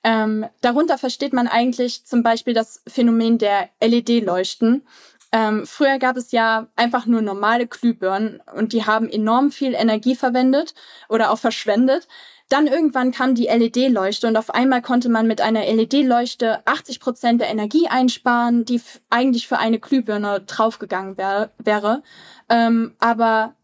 Ähm, 0.07 0.47
darunter 0.61 0.99
versteht 0.99 1.33
man 1.33 1.49
eigentlich 1.49 2.05
zum 2.07 2.23
Beispiel 2.23 2.55
das 2.55 2.81
Phänomen 2.87 3.39
der 3.39 3.71
LED-Leuchten. 3.81 4.87
Ähm, 5.33 5.67
früher 5.67 5.99
gab 5.99 6.17
es 6.17 6.31
ja 6.31 6.69
einfach 6.77 7.07
nur 7.07 7.23
normale 7.23 7.67
Glühbirnen 7.67 8.41
und 8.55 8.73
die 8.73 8.87
haben 8.87 9.11
enorm 9.11 9.51
viel 9.51 9.75
Energie 9.75 10.15
verwendet 10.15 10.75
oder 11.09 11.33
auch 11.33 11.39
verschwendet. 11.39 12.07
Dann 12.49 12.69
irgendwann 12.69 13.11
kam 13.11 13.35
die 13.35 13.49
LED-Leuchte 13.49 14.29
und 14.29 14.37
auf 14.37 14.55
einmal 14.55 14.81
konnte 14.81 15.09
man 15.09 15.27
mit 15.27 15.41
einer 15.41 15.65
LED-Leuchte 15.67 16.65
80 16.65 17.01
Prozent 17.01 17.41
der 17.41 17.49
Energie 17.49 17.89
einsparen, 17.89 18.65
die 18.65 18.81
eigentlich 19.11 19.49
für 19.49 19.59
eine 19.59 19.81
Glühbirne 19.81 20.43
draufgegangen 20.43 21.17
wär 21.17 21.51
wäre. 21.59 22.05
Ähm, 22.49 22.95
aber 23.01 23.56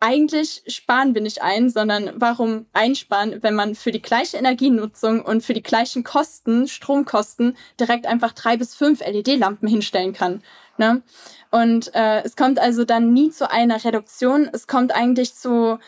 eigentlich 0.00 0.62
sparen 0.66 1.14
wir 1.14 1.20
nicht 1.20 1.42
ein, 1.42 1.68
sondern 1.68 2.12
warum 2.16 2.66
einsparen, 2.72 3.42
wenn 3.42 3.54
man 3.54 3.74
für 3.74 3.92
die 3.92 4.00
gleiche 4.00 4.38
Energienutzung 4.38 5.22
und 5.22 5.42
für 5.42 5.52
die 5.52 5.62
gleichen 5.62 6.04
Kosten, 6.04 6.66
Stromkosten, 6.68 7.56
direkt 7.78 8.06
einfach 8.06 8.32
drei 8.32 8.56
bis 8.56 8.74
fünf 8.74 9.00
LED-Lampen 9.00 9.68
hinstellen 9.68 10.14
kann. 10.14 10.42
Ne? 10.78 11.02
Und 11.50 11.94
äh, 11.94 12.22
es 12.22 12.34
kommt 12.34 12.58
also 12.58 12.84
dann 12.84 13.12
nie 13.12 13.30
zu 13.30 13.50
einer 13.50 13.84
Reduktion. 13.84 14.48
Es 14.50 14.66
kommt 14.66 14.94
eigentlich 14.94 15.34
zu, 15.34 15.78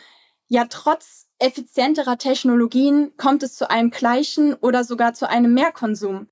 ja, 0.47 0.65
trotz 0.69 1.27
effizienterer 1.39 2.19
Technologien 2.19 3.11
kommt 3.17 3.41
es 3.41 3.55
zu 3.55 3.69
einem 3.69 3.89
gleichen 3.89 4.53
oder 4.53 4.83
sogar 4.83 5.13
zu 5.15 5.27
einem 5.27 5.53
Mehrkonsum. 5.55 6.27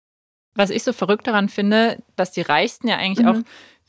Was 0.54 0.70
ich 0.70 0.84
so 0.84 0.94
verrückt 0.94 1.28
daran 1.28 1.50
finde, 1.50 1.98
dass 2.15 2.32
die 2.32 2.41
Reichsten 2.41 2.88
ja 2.88 2.98
eigentlich 2.98 3.26
mhm. 3.26 3.32
auch 3.32 3.41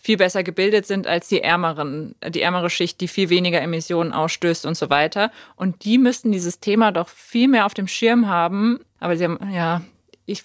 viel 0.03 0.17
besser 0.17 0.43
gebildet 0.43 0.85
sind 0.85 1.07
als 1.07 1.29
die 1.29 1.43
ärmeren, 1.43 2.17
die 2.29 2.43
ärmere 2.43 2.71
Schicht, 2.71 3.01
die 3.01 3.07
viel 3.07 3.31
weniger 3.31 3.63
Emissionen 3.63 4.13
ausstößt 4.13 4.67
und 4.67 4.77
so 4.77 4.91
weiter. 4.91 5.31
Und 5.55 5.85
die 5.85 5.97
müssten 5.97 6.33
dieses 6.33 6.59
Thema 6.59 6.91
doch 6.91 7.09
viel 7.09 7.47
mehr 7.47 7.67
auf 7.67 7.75
dem 7.75 7.87
Schirm 7.87 8.29
haben. 8.29 8.81
Aber 8.99 9.17
sie 9.17 9.25
haben, 9.25 9.39
ja, 9.53 9.83
ich 10.27 10.43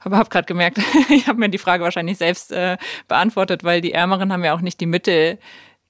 habe 0.00 0.16
hab 0.16 0.28
gerade 0.28 0.46
gemerkt, 0.46 0.78
ich 1.08 1.28
habe 1.28 1.38
mir 1.38 1.48
die 1.48 1.58
Frage 1.58 1.84
wahrscheinlich 1.84 2.18
selbst 2.18 2.50
äh, 2.50 2.78
beantwortet, 3.06 3.62
weil 3.62 3.80
die 3.80 3.92
Ärmeren 3.92 4.32
haben 4.32 4.44
ja 4.44 4.54
auch 4.54 4.60
nicht 4.60 4.80
die 4.80 4.86
Mittel, 4.86 5.38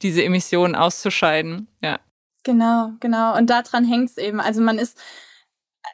diese 0.02 0.22
Emissionen 0.22 0.74
auszuscheiden. 0.74 1.68
Ja. 1.82 2.00
Genau, 2.42 2.90
genau. 3.00 3.34
Und 3.34 3.48
daran 3.48 3.86
hängt 3.86 4.10
es 4.10 4.18
eben. 4.18 4.40
Also 4.40 4.60
man 4.60 4.78
ist, 4.78 5.00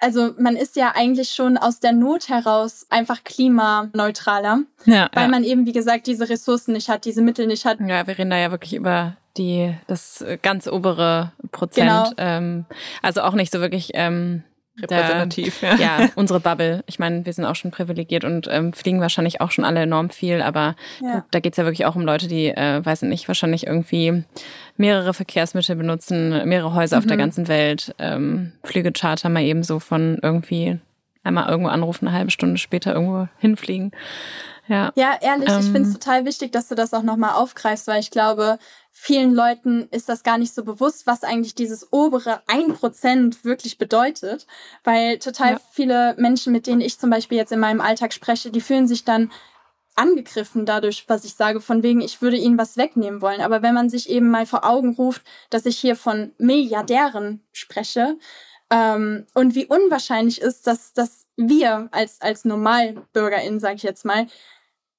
also 0.01 0.35
man 0.39 0.57
ist 0.57 0.77
ja 0.77 0.93
eigentlich 0.95 1.31
schon 1.31 1.57
aus 1.57 1.81
der 1.81 1.93
Not 1.93 2.29
heraus 2.29 2.87
einfach 2.91 3.25
klimaneutraler, 3.25 4.61
ja, 4.85 5.09
weil 5.13 5.25
ja. 5.25 5.29
man 5.29 5.45
eben, 5.45 5.67
wie 5.67 5.73
gesagt, 5.73 6.07
diese 6.07 6.29
Ressourcen 6.29 6.73
nicht 6.73 6.89
hat, 6.89 7.05
diese 7.05 7.23
Mittel 7.23 7.47
nicht 7.47 7.65
hat. 7.65 7.79
Ja, 7.81 8.07
wir 8.07 8.19
reden 8.19 8.31
da 8.31 8.39
ja 8.39 8.51
wirklich 8.51 8.75
über 8.75 9.17
die 9.37 9.75
das 9.87 10.25
ganz 10.43 10.67
obere 10.67 11.33
Prozent. 11.53 11.89
Genau. 11.89 12.11
Ähm, 12.17 12.65
also 13.03 13.23
auch 13.23 13.35
nicht 13.35 13.53
so 13.53 13.61
wirklich 13.61 13.91
ähm, 13.95 14.43
repräsentativ. 14.81 15.61
Da, 15.61 15.77
ja. 15.77 16.01
ja, 16.01 16.09
unsere 16.15 16.41
Bubble. 16.41 16.83
Ich 16.87 16.99
meine, 16.99 17.25
wir 17.25 17.33
sind 17.33 17.45
auch 17.45 17.55
schon 17.55 17.71
privilegiert 17.71 18.25
und 18.25 18.49
ähm, 18.51 18.73
fliegen 18.73 19.01
wahrscheinlich 19.01 19.41
auch 19.41 19.51
schon 19.51 19.65
alle 19.65 19.81
enorm 19.81 20.11
viel, 20.11 20.43
aber 20.43 20.77
ja. 21.01 21.25
da 21.31 21.41
geht's 21.41 21.57
ja 21.57 21.65
wirklich 21.65 21.87
auch 21.87 21.97
um 21.97 22.03
Leute, 22.03 22.29
die, 22.29 22.49
äh, 22.49 22.85
weiß 22.85 23.03
nicht, 23.03 23.29
wahrscheinlich 23.29 23.67
irgendwie 23.67 24.25
mehrere 24.77 25.15
Verkehrsmittel 25.15 25.77
benutzen, 25.77 26.47
mehrere 26.49 26.75
Häuser 26.75 26.97
mhm. 26.97 26.99
auf 27.01 27.07
der 27.07 27.17
mhm. 27.17 27.21
ganzen 27.21 27.49
Welt, 27.49 27.95
ähm, 27.99 28.53
Flügecharter 28.65 29.29
mal 29.29 29.43
eben 29.43 29.63
so 29.63 29.79
von 29.79 30.19
irgendwie 30.23 30.79
einmal 31.23 31.49
irgendwo 31.49 31.71
anrufen, 31.71 32.07
eine 32.07 32.17
halbe 32.17 32.31
Stunde 32.31 32.59
später 32.59 32.95
irgendwo 32.95 33.29
hinfliegen. 33.39 33.93
Ja, 34.69 34.93
ja 34.95 35.17
ehrlich, 35.21 35.49
ähm, 35.49 35.61
ich 35.61 35.67
finde 35.67 35.83
es 35.83 35.93
total 35.93 36.25
wichtig, 36.25 36.53
dass 36.53 36.69
du 36.69 36.75
das 36.75 36.93
auch 36.93 37.03
nochmal 37.03 37.35
aufgreifst, 37.35 37.87
weil 37.87 38.01
ich 38.01 38.11
glaube, 38.11 38.59
vielen 38.99 39.35
Leuten 39.35 39.89
ist 39.91 40.09
das 40.09 40.23
gar 40.23 40.39
nicht 40.39 40.55
so 40.55 40.65
bewusst, 40.65 41.07
was 41.07 41.23
eigentlich 41.23 41.55
dieses 41.55 41.93
obere 41.93 42.41
ein 42.47 42.73
Prozent 42.73 43.45
wirklich 43.45 43.77
bedeutet. 43.77 44.47
Weil 44.85 45.19
total 45.19 45.53
ja. 45.53 45.61
viele 45.71 46.15
Menschen, 46.17 46.53
mit 46.53 46.67
denen 46.67 46.81
ich 46.81 46.99
zum 46.99 47.11
Beispiel 47.11 47.37
jetzt 47.37 47.53
in 47.53 47.61
meinem 47.61 47.83
Alltag 47.83 48.15
spreche, 48.15 48.51
die 48.51 48.63
fühlen 48.63 48.89
sich 48.89 49.05
dann 49.05 49.31
angegriffen 49.97 50.65
dadurch, 50.65 51.05
was 51.09 51.25
ich 51.25 51.35
sage, 51.35 51.61
von 51.61 51.83
wegen, 51.83 52.01
ich 52.01 52.23
würde 52.23 52.39
ihnen 52.39 52.59
was 52.59 52.79
wegnehmen 52.79 53.21
wollen. 53.21 53.43
Aber 53.43 53.63
wenn 53.63 53.75
man 53.75 53.91
sich 53.91 54.09
eben 54.09 54.31
mal 54.31 54.47
vor 54.47 54.65
Augen 54.65 54.95
ruft, 54.95 55.23
dass 55.51 55.67
ich 55.67 55.79
hier 55.79 55.95
von 55.95 56.33
Milliardären 56.39 57.45
spreche 57.53 58.17
ähm, 58.71 59.27
und 59.35 59.55
wie 59.55 59.67
unwahrscheinlich 59.67 60.41
ist, 60.41 60.67
dass, 60.67 60.95
dass 60.95 61.27
wir 61.37 61.89
als, 61.93 62.21
als 62.23 62.47
NormalbürgerInnen, 62.47 63.61
sage 63.61 63.77
ich 63.77 63.83
jetzt 63.83 64.07
mal, 64.07 64.27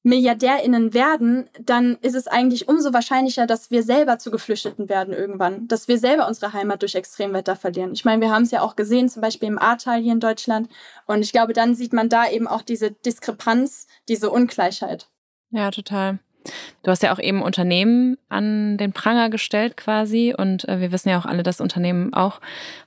MilliardärInnen 0.08 0.94
werden, 0.94 1.50
dann 1.62 1.98
ist 2.02 2.16
es 2.16 2.28
eigentlich 2.28 2.68
umso 2.70 2.94
wahrscheinlicher, 2.94 3.46
dass 3.46 3.72
wir 3.72 3.84
selber 3.84 4.18
zu 4.20 4.32
Geflüchteten 4.32 4.88
werden 4.88 5.14
irgendwann, 5.14 5.68
dass 5.68 5.88
wir 5.88 5.98
selber 5.98 6.28
unsere 6.28 6.54
Heimat 6.54 6.82
durch 6.82 6.96
Extremwetter 6.96 7.56
verlieren. 7.56 7.92
Ich 7.92 8.06
meine, 8.06 8.22
wir 8.22 8.32
haben 8.32 8.44
es 8.44 8.52
ja 8.52 8.62
auch 8.62 8.78
gesehen, 8.78 9.10
zum 9.10 9.22
Beispiel 9.22 9.50
im 9.50 9.60
Ahrtal 9.60 10.00
hier 10.00 10.14
in 10.14 10.22
Deutschland. 10.22 10.70
Und 11.06 11.22
ich 11.22 11.34
glaube, 11.34 11.52
dann 11.52 11.76
sieht 11.76 11.92
man 11.92 12.08
da 12.08 12.30
eben 12.30 12.48
auch 12.48 12.62
diese 12.62 12.92
Diskrepanz, 12.92 13.88
diese 14.08 14.30
Ungleichheit. 14.30 15.10
Ja, 15.52 15.72
total. 15.72 16.20
Du 16.84 16.92
hast 16.92 17.04
ja 17.04 17.14
auch 17.14 17.20
eben 17.20 17.42
Unternehmen 17.42 18.18
an 18.30 18.78
den 18.78 18.94
Pranger 18.94 19.30
gestellt 19.30 19.76
quasi 19.76 20.34
und 20.38 20.68
äh, 20.70 20.80
wir 20.80 20.94
wissen 20.94 21.10
ja 21.10 21.20
auch 21.20 21.26
alle, 21.26 21.44
dass 21.44 21.60
Unternehmen 21.60 22.14
auch 22.14 22.40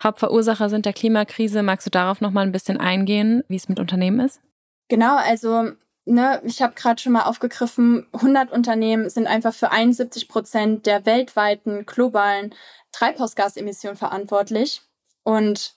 Hauptverursacher 0.02 0.70
sind 0.70 0.86
der 0.86 0.94
Klimakrise. 0.94 1.62
Magst 1.62 1.86
du 1.86 1.90
darauf 1.90 2.22
noch 2.22 2.30
mal 2.30 2.46
ein 2.46 2.52
bisschen 2.52 2.78
eingehen, 2.78 3.44
wie 3.48 3.56
es 3.56 3.68
mit 3.68 3.78
Unternehmen 3.78 4.20
ist? 4.20 4.40
Genau, 4.88 5.16
also 5.16 5.72
ne, 6.10 6.40
ich 6.44 6.60
habe 6.62 6.74
gerade 6.74 7.00
schon 7.00 7.12
mal 7.12 7.24
aufgegriffen, 7.24 8.06
100 8.12 8.50
Unternehmen 8.50 9.08
sind 9.08 9.26
einfach 9.26 9.54
für 9.54 9.70
71 9.70 10.28
Prozent 10.28 10.86
der 10.86 11.06
weltweiten 11.06 11.86
globalen 11.86 12.54
Treibhausgasemissionen 12.92 13.96
verantwortlich. 13.96 14.82
Und 15.22 15.74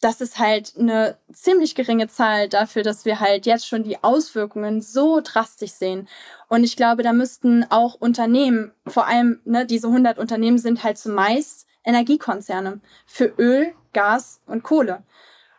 das 0.00 0.20
ist 0.20 0.38
halt 0.38 0.74
eine 0.78 1.18
ziemlich 1.32 1.74
geringe 1.74 2.08
Zahl 2.08 2.48
dafür, 2.48 2.82
dass 2.82 3.04
wir 3.04 3.18
halt 3.18 3.46
jetzt 3.46 3.66
schon 3.66 3.82
die 3.82 4.02
Auswirkungen 4.04 4.80
so 4.80 5.20
drastisch 5.22 5.72
sehen. 5.72 6.08
Und 6.48 6.62
ich 6.62 6.76
glaube, 6.76 7.02
da 7.02 7.12
müssten 7.12 7.64
auch 7.70 7.94
Unternehmen, 7.94 8.72
vor 8.86 9.06
allem 9.06 9.40
ne, 9.44 9.66
diese 9.66 9.88
100 9.88 10.18
Unternehmen 10.18 10.58
sind 10.58 10.84
halt 10.84 10.98
zumeist 10.98 11.66
Energiekonzerne 11.84 12.80
für 13.06 13.32
Öl, 13.38 13.72
Gas 13.92 14.40
und 14.46 14.62
Kohle. 14.62 15.02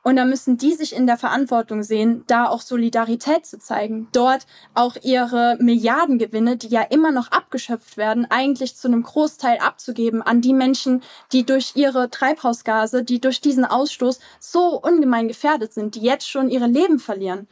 Und 0.03 0.15
da 0.15 0.25
müssen 0.25 0.57
die 0.57 0.73
sich 0.73 0.95
in 0.95 1.07
der 1.07 1.17
Verantwortung 1.17 1.83
sehen, 1.83 2.23
da 2.27 2.47
auch 2.47 2.61
Solidarität 2.61 3.45
zu 3.45 3.59
zeigen, 3.59 4.07
dort 4.11 4.45
auch 4.73 4.95
ihre 5.01 5.57
Milliardengewinne, 5.59 6.57
die 6.57 6.67
ja 6.67 6.81
immer 6.81 7.11
noch 7.11 7.31
abgeschöpft 7.31 7.97
werden, 7.97 8.25
eigentlich 8.29 8.75
zu 8.75 8.87
einem 8.87 9.03
Großteil 9.03 9.59
abzugeben 9.59 10.21
an 10.21 10.41
die 10.41 10.53
Menschen, 10.53 11.03
die 11.31 11.45
durch 11.45 11.73
ihre 11.75 12.09
Treibhausgase, 12.09 13.03
die 13.03 13.19
durch 13.19 13.41
diesen 13.41 13.65
Ausstoß 13.65 14.19
so 14.39 14.79
ungemein 14.81 15.27
gefährdet 15.27 15.73
sind, 15.73 15.95
die 15.95 16.01
jetzt 16.01 16.29
schon 16.29 16.49
ihre 16.49 16.67
Leben 16.67 16.99
verlieren 16.99 17.47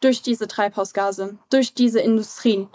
durch 0.00 0.22
diese 0.22 0.46
Treibhausgase, 0.46 1.38
durch 1.50 1.74
diese 1.74 2.00
Industrien. 2.00 2.68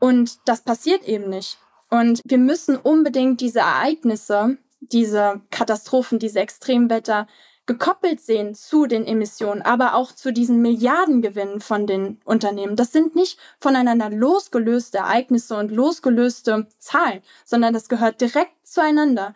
Und 0.00 0.48
das 0.48 0.62
passiert 0.62 1.04
eben 1.04 1.28
nicht. 1.28 1.58
Und 1.90 2.20
wir 2.24 2.38
müssen 2.38 2.76
unbedingt 2.76 3.40
diese 3.40 3.60
Ereignisse, 3.60 4.56
diese 4.80 5.42
Katastrophen, 5.50 6.18
diese 6.18 6.40
Extremwetter 6.40 7.28
gekoppelt 7.72 8.20
sehen 8.20 8.54
zu 8.54 8.86
den 8.86 9.06
Emissionen, 9.06 9.62
aber 9.62 9.94
auch 9.94 10.12
zu 10.12 10.32
diesen 10.32 10.60
Milliardengewinnen 10.60 11.60
von 11.60 11.86
den 11.86 12.20
Unternehmen. 12.24 12.76
Das 12.76 12.92
sind 12.92 13.14
nicht 13.14 13.38
voneinander 13.60 14.10
losgelöste 14.10 14.98
Ereignisse 14.98 15.56
und 15.56 15.70
losgelöste 15.70 16.66
Zahlen, 16.78 17.22
sondern 17.44 17.72
das 17.72 17.88
gehört 17.88 18.20
direkt 18.20 18.66
zueinander. 18.66 19.34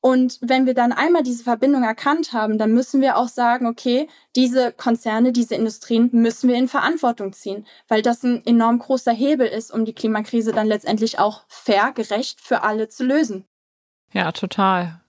Und 0.00 0.38
wenn 0.40 0.66
wir 0.66 0.74
dann 0.74 0.92
einmal 0.92 1.22
diese 1.22 1.44
Verbindung 1.44 1.82
erkannt 1.82 2.32
haben, 2.32 2.58
dann 2.58 2.72
müssen 2.72 3.00
wir 3.00 3.16
auch 3.16 3.28
sagen, 3.28 3.66
okay, 3.66 4.08
diese 4.36 4.72
Konzerne, 4.72 5.32
diese 5.32 5.54
Industrien 5.54 6.08
müssen 6.12 6.48
wir 6.48 6.56
in 6.56 6.68
Verantwortung 6.68 7.32
ziehen, 7.32 7.66
weil 7.88 8.02
das 8.02 8.22
ein 8.22 8.44
enorm 8.46 8.78
großer 8.78 9.12
Hebel 9.12 9.46
ist, 9.46 9.72
um 9.72 9.84
die 9.84 9.94
Klimakrise 9.94 10.52
dann 10.52 10.66
letztendlich 10.68 11.18
auch 11.18 11.42
fair, 11.48 11.92
gerecht 11.92 12.40
für 12.40 12.62
alle 12.62 12.88
zu 12.88 13.04
lösen. 13.04 13.44
Ja, 14.12 14.32
total. 14.32 15.00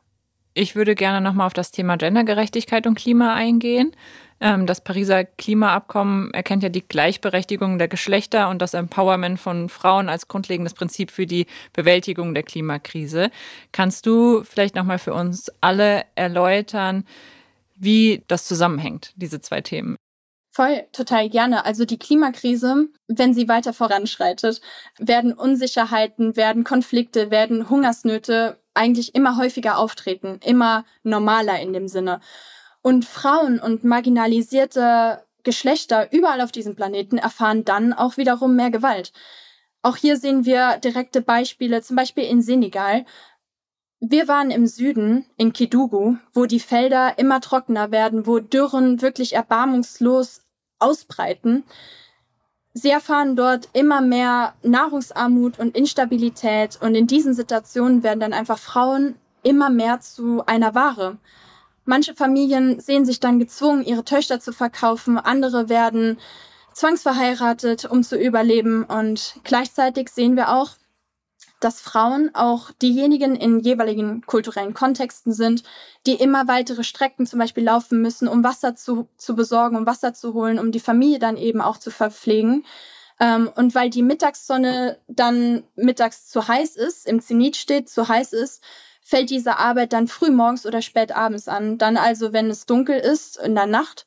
Ich 0.59 0.75
würde 0.75 0.93
gerne 0.93 1.21
nochmal 1.21 1.47
auf 1.47 1.53
das 1.53 1.71
Thema 1.71 1.95
Gendergerechtigkeit 1.95 2.85
und 2.85 2.95
Klima 2.95 3.33
eingehen. 3.33 3.95
Ähm, 4.41 4.65
das 4.65 4.81
Pariser 4.81 5.23
Klimaabkommen 5.23 6.33
erkennt 6.33 6.63
ja 6.63 6.67
die 6.67 6.85
Gleichberechtigung 6.85 7.77
der 7.77 7.87
Geschlechter 7.87 8.49
und 8.49 8.61
das 8.61 8.73
Empowerment 8.73 9.39
von 9.39 9.69
Frauen 9.69 10.09
als 10.09 10.27
grundlegendes 10.27 10.73
Prinzip 10.73 11.11
für 11.11 11.25
die 11.25 11.45
Bewältigung 11.71 12.33
der 12.33 12.43
Klimakrise. 12.43 13.31
Kannst 13.71 14.05
du 14.05 14.43
vielleicht 14.43 14.75
nochmal 14.75 14.99
für 14.99 15.13
uns 15.13 15.49
alle 15.61 16.03
erläutern, 16.15 17.05
wie 17.77 18.25
das 18.27 18.43
zusammenhängt, 18.43 19.13
diese 19.15 19.39
zwei 19.39 19.61
Themen? 19.61 19.95
Voll, 20.51 20.83
total 20.91 21.29
gerne. 21.29 21.63
Also 21.63 21.85
die 21.85 21.99
Klimakrise, 21.99 22.89
wenn 23.07 23.33
sie 23.33 23.47
weiter 23.47 23.71
voranschreitet, 23.71 24.59
werden 24.97 25.31
Unsicherheiten, 25.31 26.35
werden 26.35 26.65
Konflikte, 26.65 27.31
werden 27.31 27.69
Hungersnöte 27.69 28.58
eigentlich 28.79 29.13
immer 29.13 29.37
häufiger 29.37 29.77
auftreten, 29.77 30.39
immer 30.43 30.85
normaler 31.03 31.59
in 31.59 31.73
dem 31.73 31.87
Sinne. 31.87 32.21
Und 32.81 33.05
Frauen 33.05 33.59
und 33.59 33.83
marginalisierte 33.83 35.23
Geschlechter 35.43 36.11
überall 36.11 36.41
auf 36.41 36.51
diesem 36.51 36.75
Planeten 36.75 37.17
erfahren 37.17 37.65
dann 37.65 37.93
auch 37.93 38.17
wiederum 38.17 38.55
mehr 38.55 38.71
Gewalt. 38.71 39.11
Auch 39.81 39.95
hier 39.95 40.17
sehen 40.17 40.45
wir 40.45 40.77
direkte 40.77 41.21
Beispiele, 41.21 41.81
zum 41.81 41.95
Beispiel 41.95 42.23
in 42.23 42.41
Senegal. 42.41 43.05
Wir 43.99 44.27
waren 44.27 44.51
im 44.51 44.65
Süden, 44.65 45.25
in 45.37 45.53
Kidugu, 45.53 46.15
wo 46.33 46.45
die 46.45 46.59
Felder 46.59 47.17
immer 47.17 47.41
trockener 47.41 47.91
werden, 47.91 48.27
wo 48.27 48.39
Dürren 48.39 49.01
wirklich 49.01 49.33
erbarmungslos 49.33 50.45
ausbreiten. 50.79 51.63
Sie 52.81 52.91
erfahren 52.91 53.35
dort 53.35 53.67
immer 53.73 53.99
mehr 53.99 54.53
Nahrungsarmut 54.63 55.59
und 55.59 55.75
Instabilität 55.75 56.79
und 56.81 56.95
in 56.95 57.07
diesen 57.07 57.33
Situationen 57.33 58.03
werden 58.03 58.21
dann 58.21 58.31
einfach 58.31 58.57
Frauen 58.57 59.15
immer 59.43 59.69
mehr 59.69 59.99
zu 59.99 60.45
einer 60.45 60.75
Ware. 60.75 61.17
Manche 61.83 62.13
Familien 62.13 62.79
sehen 62.79 63.03
sich 63.03 63.19
dann 63.19 63.37
gezwungen, 63.37 63.83
ihre 63.83 64.05
Töchter 64.05 64.39
zu 64.39 64.53
verkaufen, 64.53 65.17
andere 65.17 65.67
werden 65.67 66.19
zwangsverheiratet, 66.71 67.83
um 67.83 68.01
zu 68.01 68.17
überleben 68.17 68.85
und 68.85 69.35
gleichzeitig 69.43 70.07
sehen 70.07 70.37
wir 70.37 70.47
auch, 70.47 70.71
dass 71.59 71.81
Frauen 71.81 72.31
auch 72.33 72.71
diejenigen 72.81 73.35
in 73.35 73.59
jeweiligen 73.59 74.21
kulturellen 74.25 74.73
Kontexten 74.73 75.33
sind, 75.33 75.63
die 76.05 76.13
immer 76.13 76.47
weitere 76.47 76.83
Strecken 76.83 77.25
zum 77.25 77.39
Beispiel 77.39 77.63
laufen 77.63 78.01
müssen, 78.01 78.27
um 78.27 78.43
Wasser 78.43 78.75
zu, 78.75 79.07
zu 79.17 79.35
besorgen, 79.35 79.75
um 79.75 79.85
Wasser 79.85 80.13
zu 80.13 80.33
holen, 80.33 80.59
um 80.59 80.71
die 80.71 80.79
Familie 80.79 81.19
dann 81.19 81.37
eben 81.37 81.61
auch 81.61 81.77
zu 81.77 81.91
verpflegen. 81.91 82.65
Ähm, 83.19 83.49
und 83.55 83.75
weil 83.75 83.89
die 83.89 84.03
Mittagssonne 84.03 84.97
dann 85.07 85.63
mittags 85.75 86.27
zu 86.27 86.47
heiß 86.47 86.75
ist, 86.77 87.05
im 87.05 87.21
Zenit 87.21 87.57
steht, 87.57 87.89
zu 87.89 88.07
heiß 88.07 88.33
ist, 88.33 88.63
fällt 89.01 89.29
diese 89.29 89.57
Arbeit 89.57 89.91
dann 89.93 90.07
früh 90.07 90.29
morgens 90.29 90.65
oder 90.65 90.81
spät 90.81 91.11
abends 91.11 91.47
an. 91.47 91.77
Dann 91.77 91.97
also, 91.97 92.31
wenn 92.31 92.49
es 92.49 92.65
dunkel 92.65 92.99
ist, 92.99 93.37
in 93.37 93.55
der 93.55 93.65
Nacht. 93.65 94.05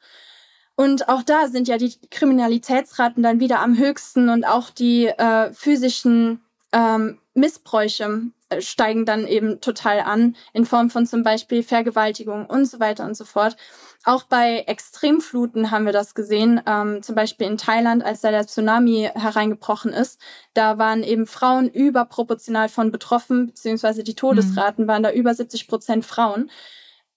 Und 0.75 1.09
auch 1.09 1.23
da 1.23 1.49
sind 1.49 1.69
ja 1.69 1.77
die 1.77 1.95
Kriminalitätsraten 2.11 3.23
dann 3.23 3.41
wieder 3.41 3.61
am 3.61 3.77
höchsten 3.77 4.31
und 4.31 4.45
auch 4.45 4.71
die 4.71 5.07
äh, 5.07 5.53
physischen 5.53 6.41
ähm, 6.73 7.19
Missbräuche 7.35 8.31
äh, 8.51 8.61
steigen 8.61 9.07
dann 9.07 9.27
eben 9.27 9.61
total 9.61 10.01
an 10.01 10.37
in 10.53 10.67
Form 10.67 10.91
von 10.91 11.07
zum 11.07 11.23
Beispiel 11.23 11.63
Vergewaltigung 11.63 12.47
und 12.47 12.67
so 12.67 12.81
weiter 12.81 13.05
und 13.05 13.17
so 13.17 13.25
fort. 13.25 13.57
Auch 14.05 14.25
bei 14.25 14.65
Extremfluten 14.67 15.71
haben 15.71 15.87
wir 15.87 15.93
das 15.93 16.15
gesehen, 16.15 16.61
ähm, 16.67 17.03
zum 17.03 17.15
Beispiel 17.15 17.47
in 17.47 17.57
Thailand, 17.57 18.05
als 18.05 18.21
da 18.21 18.31
der 18.31 18.47
Tsunami 18.47 19.11
hereingebrochen 19.15 19.93
ist. 19.93 20.21
Da 20.55 20.79
waren 20.79 21.03
eben 21.03 21.27
Frauen 21.27 21.69
überproportional 21.69 22.69
von 22.69 22.91
betroffen, 22.91 23.47
beziehungsweise 23.47 24.03
die 24.03 24.15
Todesraten 24.15 24.85
mhm. 24.85 24.89
waren 24.89 25.03
da 25.03 25.13
über 25.13 25.35
70 25.35 25.69
Prozent 25.69 26.05
Frauen. 26.05 26.51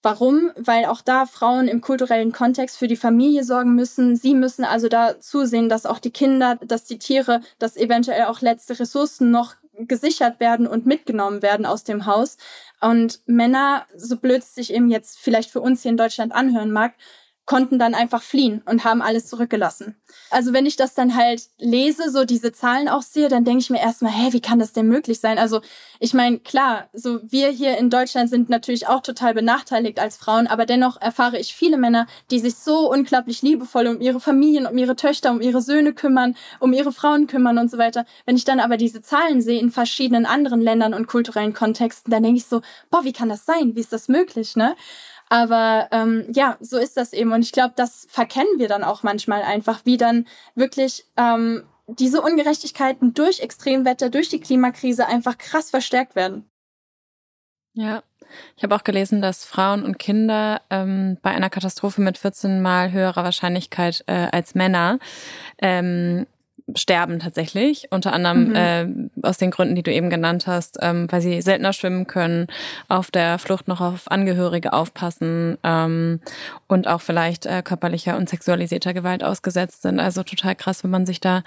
Warum? 0.06 0.52
Weil 0.56 0.86
auch 0.86 1.02
da 1.02 1.26
Frauen 1.26 1.68
im 1.68 1.82
kulturellen 1.82 2.32
Kontext 2.32 2.78
für 2.78 2.88
die 2.88 2.96
Familie 2.96 3.44
sorgen 3.44 3.74
müssen. 3.74 4.16
Sie 4.16 4.36
müssen 4.36 4.64
also 4.64 4.88
da 4.88 5.20
zusehen, 5.20 5.68
dass 5.68 5.88
auch 5.88 5.98
die 5.98 6.12
Kinder, 6.12 6.60
dass 6.64 6.84
die 6.84 7.00
Tiere, 7.00 7.42
dass 7.58 7.76
eventuell 7.76 8.26
auch 8.26 8.42
letzte 8.42 8.80
Ressourcen 8.80 9.32
noch 9.32 9.56
gesichert 9.80 10.40
werden 10.40 10.68
und 10.68 10.86
mitgenommen 10.86 11.42
werden 11.42 11.66
aus 11.66 11.84
dem 11.84 12.06
Haus. 12.06 12.38
Und 12.82 13.20
Männer, 13.26 13.86
so 13.96 14.18
blöd 14.18 14.42
es 14.42 14.56
sich 14.56 14.74
eben 14.74 14.90
jetzt 14.90 15.20
vielleicht 15.20 15.52
für 15.52 15.62
uns 15.62 15.82
hier 15.82 15.92
in 15.92 15.98
Deutschland 15.98 16.34
anhören 16.34 16.72
mag, 16.72 16.94
konnten 17.46 17.78
dann 17.78 17.94
einfach 17.94 18.24
fliehen 18.24 18.64
und 18.66 18.84
haben 18.84 19.02
alles 19.02 19.28
zurückgelassen. 19.28 19.96
Also 20.32 20.54
wenn 20.54 20.66
ich 20.66 20.76
das 20.76 20.96
dann 20.96 21.16
halt 21.16 21.44
lese, 21.60 22.10
so 22.10 22.26
diese 22.26 22.52
Zahlen 22.52 22.90
auch 22.90 23.04
sehe, 23.04 23.28
dann 23.28 23.46
denke 23.46 23.60
ich 23.60 23.70
mir 23.70 23.80
erstmal, 23.80 24.12
hä, 24.12 24.34
wie 24.34 24.42
kann 24.42 24.58
das 24.58 24.74
denn 24.74 24.88
möglich 24.88 25.20
sein? 25.20 25.38
Also 25.38 25.62
ich 26.00 26.14
meine, 26.14 26.40
klar, 26.40 26.90
so 26.94 27.20
wir 27.24 27.50
hier 27.50 27.78
in 27.78 27.90
Deutschland 27.90 28.30
sind 28.30 28.50
natürlich 28.50 28.88
auch 28.88 29.02
total 29.02 29.34
benachteiligt 29.36 30.00
als 30.00 30.18
Frauen, 30.18 30.48
aber 30.48 30.66
dennoch 30.66 31.00
erfahre 31.00 31.38
ich 31.38 31.54
viele 31.54 31.78
Männer, 31.78 32.08
die 32.32 32.40
sich 32.40 32.56
so 32.56 32.92
unglaublich 32.92 33.44
liebevoll 33.44 33.88
um 33.88 34.02
ihre 34.02 34.20
Familien, 34.20 34.66
um 34.66 34.78
ihre 34.78 34.96
Töchter, 34.96 35.32
um 35.32 35.42
ihre 35.42 35.62
Söhne 35.62 35.94
kümmern, 35.94 36.36
um 36.60 36.74
ihre 36.74 36.92
Frauen 36.92 37.28
kümmern 37.28 37.60
und 37.60 37.70
so 37.70 37.78
weiter. 37.78 38.06
Wenn 38.26 38.36
ich 38.36 38.46
dann 38.46 38.60
aber 38.60 38.78
diese 38.78 39.02
Zahlen 39.02 39.42
sehe 39.42 39.60
in 39.60 39.70
verschiedenen 39.70 40.26
anderen 40.26 40.62
Ländern 40.62 40.96
und 40.96 41.08
kulturellen 41.08 41.54
Kontexten, 41.54 42.12
dann 42.12 42.24
denke 42.24 42.40
ich 42.40 42.46
so, 42.46 42.62
boah, 42.90 43.04
wie 43.04 43.14
kann 43.14 43.30
das 43.30 43.46
sein? 43.46 43.76
Wie 43.76 43.82
ist 43.82 43.94
das 43.94 44.08
möglich, 44.08 44.56
ne? 44.56 44.76
Aber 45.30 45.88
ähm, 45.92 46.26
ja, 46.32 46.58
so 46.60 46.78
ist 46.78 46.98
das 46.98 47.14
eben. 47.14 47.32
Und 47.32 47.42
ich 47.42 47.52
glaube, 47.52 47.74
das 47.76 48.08
verkennen 48.10 48.58
wir 48.58 48.68
dann 48.68 48.84
auch 48.84 49.04
manchmal 49.04 49.42
einfach, 49.42 49.82
wie 49.84 49.98
dann 49.98 50.28
wirklich 50.54 51.06
ähm, 51.18 51.64
diese 51.88 52.22
Ungerechtigkeiten 52.22 53.14
durch 53.14 53.40
Extremwetter, 53.40 54.10
durch 54.10 54.30
die 54.30 54.40
Klimakrise 54.40 55.08
einfach 55.08 55.38
krass 55.38 55.70
verstärkt 55.70 56.16
werden. 56.16 56.50
Ja, 57.74 58.04
ich 58.56 58.64
habe 58.64 58.76
auch 58.76 58.84
gelesen, 58.84 59.22
dass 59.22 59.46
Frauen 59.46 59.84
und 59.84 60.00
Kinder 60.00 60.62
ähm, 60.70 61.18
bei 61.22 61.32
einer 61.32 61.50
Katastrophe 61.50 62.02
mit 62.02 62.18
14 62.18 62.62
mal 62.62 62.92
höherer 62.92 63.24
Wahrscheinlichkeit 63.24 64.04
äh, 64.08 64.28
als 64.32 64.56
Männer 64.56 65.00
ähm, 65.60 66.26
sterben 66.74 67.20
tatsächlich, 67.20 67.88
unter 67.92 68.12
anderem 68.12 68.50
mhm. 68.50 68.56
äh, 68.56 69.28
aus 69.28 69.38
den 69.38 69.52
Gründen, 69.52 69.76
die 69.76 69.84
du 69.84 69.92
eben 69.92 70.10
genannt 70.10 70.48
hast, 70.48 70.80
ähm, 70.82 71.08
weil 71.12 71.22
sie 71.22 71.42
seltener 71.42 71.74
schwimmen 71.74 72.08
können, 72.08 72.48
auf 72.88 73.12
der 73.12 73.38
Flucht 73.38 73.68
noch 73.68 73.82
auf 73.82 74.10
Angehörige 74.10 74.74
aufpassen 74.74 75.60
ähm, 75.64 76.22
und 76.68 76.88
auch 76.88 77.02
vielleicht 77.02 77.46
äh, 77.46 77.62
körperlicher 77.62 78.18
und 78.18 78.30
sexualisierter 78.30 78.94
Gewalt 78.96 79.24
ausgesetzt 79.24 79.84
sind. 79.84 80.00
Also 80.00 80.24
total 80.24 80.56
krass, 80.56 80.84
wenn 80.84 80.92
man 80.92 81.06
sich 81.06 81.20
da 81.20 81.44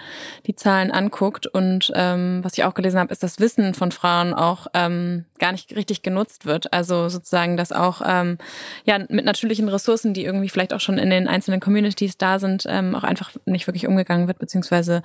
die 0.47 0.55
Zahlen 0.55 0.93
anguckt. 0.93 1.49
Und 1.49 1.91
ähm, 1.97 2.41
was 2.45 2.57
ich 2.57 2.65
auch 2.65 2.75
gelesen 2.75 3.01
habe, 3.01 3.13
ist, 3.13 3.25
dass 3.25 3.41
Wissen 3.41 3.75
von 3.75 3.91
Frauen 3.91 4.35
auch 4.35 4.69
ähm, 4.73 5.25
gar 5.39 5.53
nicht 5.53 5.75
richtig 5.75 6.03
genutzt 6.03 6.47
wird. 6.47 6.73
Also 6.73 7.09
sozusagen, 7.09 7.57
dass 7.57 7.73
auch 7.73 8.03
ähm, 8.05 8.39
ja 8.85 8.99
mit 9.09 9.25
natürlichen 9.25 9.69
Ressourcen, 9.69 10.15
die 10.15 10.25
irgendwie 10.25 10.49
vielleicht 10.49 10.75
auch 10.75 10.81
schon 10.81 10.99
in 10.99 11.11
den 11.11 11.29
einzelnen 11.29 11.61
Communities 11.61 12.19
da 12.19 12.39
sind, 12.39 12.65
ähm, 12.69 12.95
auch 12.95 13.05
einfach 13.05 13.33
nicht 13.47 13.67
wirklich 13.67 13.87
umgegangen 13.87 14.27
wird, 14.27 14.39
beziehungsweise 14.39 15.03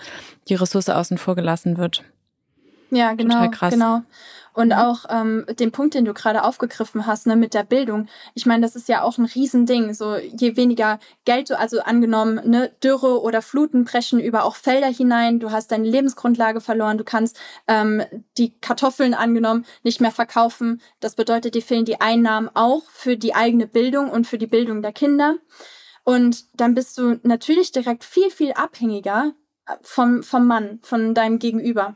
die 0.50 0.56
Ressource 0.56 0.90
außen 0.90 1.18
vor 1.18 1.36
gelassen 1.36 1.78
wird. 1.78 2.04
Ja, 2.92 3.14
genau, 3.14 3.50
genau. 3.50 4.04
Und 4.54 4.68
mhm. 4.68 4.74
auch 4.74 5.06
ähm, 5.10 5.46
den 5.60 5.72
Punkt, 5.72 5.94
den 5.94 6.06
du 6.06 6.14
gerade 6.14 6.44
aufgegriffen 6.44 7.06
hast, 7.06 7.28
ne, 7.28 7.36
mit 7.36 7.54
der 7.54 7.64
Bildung. 7.64 8.08
Ich 8.34 8.46
meine, 8.46 8.62
das 8.62 8.76
ist 8.76 8.88
ja 8.88 9.02
auch 9.02 9.18
ein 9.18 9.26
Riesending. 9.26 9.94
So 9.94 10.16
je 10.16 10.56
weniger 10.56 11.00
Geld 11.26 11.50
du 11.50 11.58
also 11.58 11.82
angenommen, 11.82 12.42
ne, 12.46 12.72
Dürre 12.84 13.22
oder 13.22 13.42
Fluten 13.42 13.86
brechen 13.86 14.20
über 14.20 14.46
auch 14.46 14.56
Felder 14.56 14.88
hinein. 14.88 15.40
Du 15.40 15.52
hast 15.52 15.72
deine 15.72 15.88
Lebensgrundlage 15.88 16.62
verloren. 16.62 16.98
Du 16.98 17.04
kannst 17.04 17.40
ähm, 17.68 18.04
die 18.38 18.58
Kartoffeln 18.60 19.14
angenommen 19.14 19.66
nicht 19.84 20.02
mehr 20.02 20.12
verkaufen. 20.12 20.82
Das 21.00 21.16
bedeutet, 21.16 21.56
dir 21.56 21.62
fehlen 21.62 21.86
die 21.86 22.02
Einnahmen 22.02 22.50
auch 22.54 22.84
für 22.92 23.18
die 23.18 23.36
eigene 23.36 23.68
Bildung 23.68 24.10
und 24.10 24.28
für 24.28 24.38
die 24.38 24.48
Bildung 24.48 24.82
der 24.82 24.94
Kinder. 24.94 25.36
Und 26.04 26.46
dann 26.60 26.76
bist 26.76 26.98
du 26.98 27.20
natürlich 27.24 27.72
direkt 27.72 28.04
viel, 28.04 28.30
viel 28.30 28.54
abhängiger 28.54 29.34
vom, 29.82 30.24
vom 30.24 30.46
Mann, 30.48 30.80
von 30.84 31.14
deinem 31.14 31.40
Gegenüber. 31.40 31.96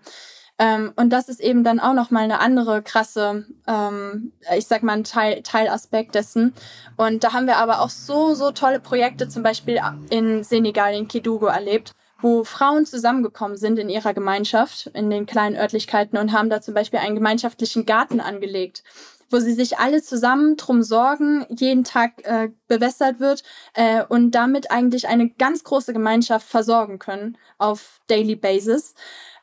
Ähm, 0.59 0.91
und 0.95 1.11
das 1.11 1.29
ist 1.29 1.39
eben 1.39 1.63
dann 1.63 1.79
auch 1.79 1.93
nochmal 1.93 2.23
eine 2.23 2.39
andere 2.39 2.81
krasse, 2.81 3.45
ähm, 3.67 4.31
ich 4.57 4.65
sag 4.67 4.83
mal, 4.83 4.93
ein 4.93 5.03
Teil, 5.03 5.41
Teilaspekt 5.43 6.15
dessen. 6.15 6.53
Und 6.95 7.23
da 7.23 7.33
haben 7.33 7.45
wir 7.45 7.57
aber 7.57 7.81
auch 7.81 7.89
so, 7.89 8.33
so 8.33 8.51
tolle 8.51 8.79
Projekte, 8.79 9.29
zum 9.29 9.43
Beispiel 9.43 9.79
in 10.09 10.43
Senegal, 10.43 10.95
in 10.95 11.07
Kidugo 11.07 11.45
erlebt, 11.45 11.91
wo 12.19 12.43
Frauen 12.43 12.85
zusammengekommen 12.85 13.57
sind 13.57 13.77
in 13.77 13.89
ihrer 13.89 14.15
Gemeinschaft, 14.15 14.87
in 14.93 15.11
den 15.11 15.27
kleinen 15.27 15.55
Örtlichkeiten 15.55 16.17
und 16.17 16.31
haben 16.31 16.49
da 16.49 16.61
zum 16.61 16.73
Beispiel 16.73 16.99
einen 16.99 17.15
gemeinschaftlichen 17.15 17.85
Garten 17.85 18.19
angelegt 18.19 18.83
wo 19.29 19.39
sie 19.39 19.53
sich 19.53 19.77
alle 19.77 20.01
zusammen 20.01 20.55
drum 20.57 20.83
sorgen, 20.83 21.45
jeden 21.49 21.83
Tag 21.83 22.25
äh, 22.25 22.49
bewässert 22.67 23.19
wird 23.19 23.43
äh, 23.73 24.03
und 24.07 24.31
damit 24.31 24.71
eigentlich 24.71 25.07
eine 25.07 25.29
ganz 25.29 25.63
große 25.63 25.93
Gemeinschaft 25.93 26.47
versorgen 26.47 26.99
können 26.99 27.37
auf 27.57 28.01
Daily 28.07 28.35
Basis. 28.35 28.95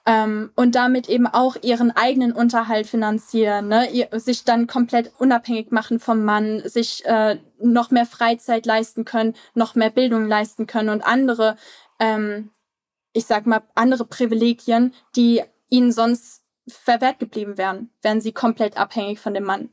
Ähm, 0.06 0.50
und 0.54 0.74
damit 0.74 1.08
eben 1.08 1.26
auch 1.26 1.56
ihren 1.62 1.90
eigenen 1.90 2.32
Unterhalt 2.32 2.86
finanzieren, 2.86 3.68
ne? 3.68 3.90
Ihr, 3.90 4.08
sich 4.12 4.44
dann 4.44 4.66
komplett 4.66 5.12
unabhängig 5.18 5.70
machen 5.70 5.98
vom 5.98 6.24
Mann, 6.24 6.60
sich 6.68 7.06
äh, 7.06 7.38
noch 7.58 7.90
mehr 7.90 8.04
Freizeit 8.04 8.66
leisten 8.66 9.06
können, 9.06 9.34
noch 9.54 9.74
mehr 9.74 9.88
Bildung 9.88 10.28
leisten 10.28 10.66
können 10.66 10.90
und 10.90 11.00
andere, 11.00 11.56
ähm, 11.98 12.50
ich 13.14 13.24
sag 13.24 13.46
mal, 13.46 13.62
andere 13.74 14.04
Privilegien, 14.04 14.92
die 15.16 15.42
ihnen 15.70 15.90
sonst 15.90 16.44
verwehrt 16.68 17.18
geblieben 17.18 17.56
wären, 17.56 17.90
wären 18.02 18.20
sie 18.20 18.32
komplett 18.32 18.76
abhängig 18.76 19.20
von 19.20 19.32
dem 19.32 19.44
Mann. 19.44 19.70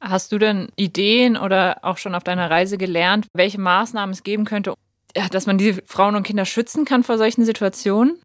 Hast 0.00 0.30
du 0.30 0.38
denn 0.38 0.68
Ideen 0.76 1.36
oder 1.36 1.78
auch 1.82 1.98
schon 1.98 2.14
auf 2.14 2.22
deiner 2.22 2.50
Reise 2.50 2.78
gelernt, 2.78 3.26
welche 3.32 3.60
Maßnahmen 3.60 4.12
es 4.12 4.22
geben 4.22 4.44
könnte, 4.44 4.74
dass 5.32 5.46
man 5.46 5.58
diese 5.58 5.82
Frauen 5.86 6.14
und 6.14 6.22
Kinder 6.22 6.44
schützen 6.44 6.84
kann 6.84 7.02
vor 7.02 7.18
solchen 7.18 7.44
Situationen? 7.44 8.20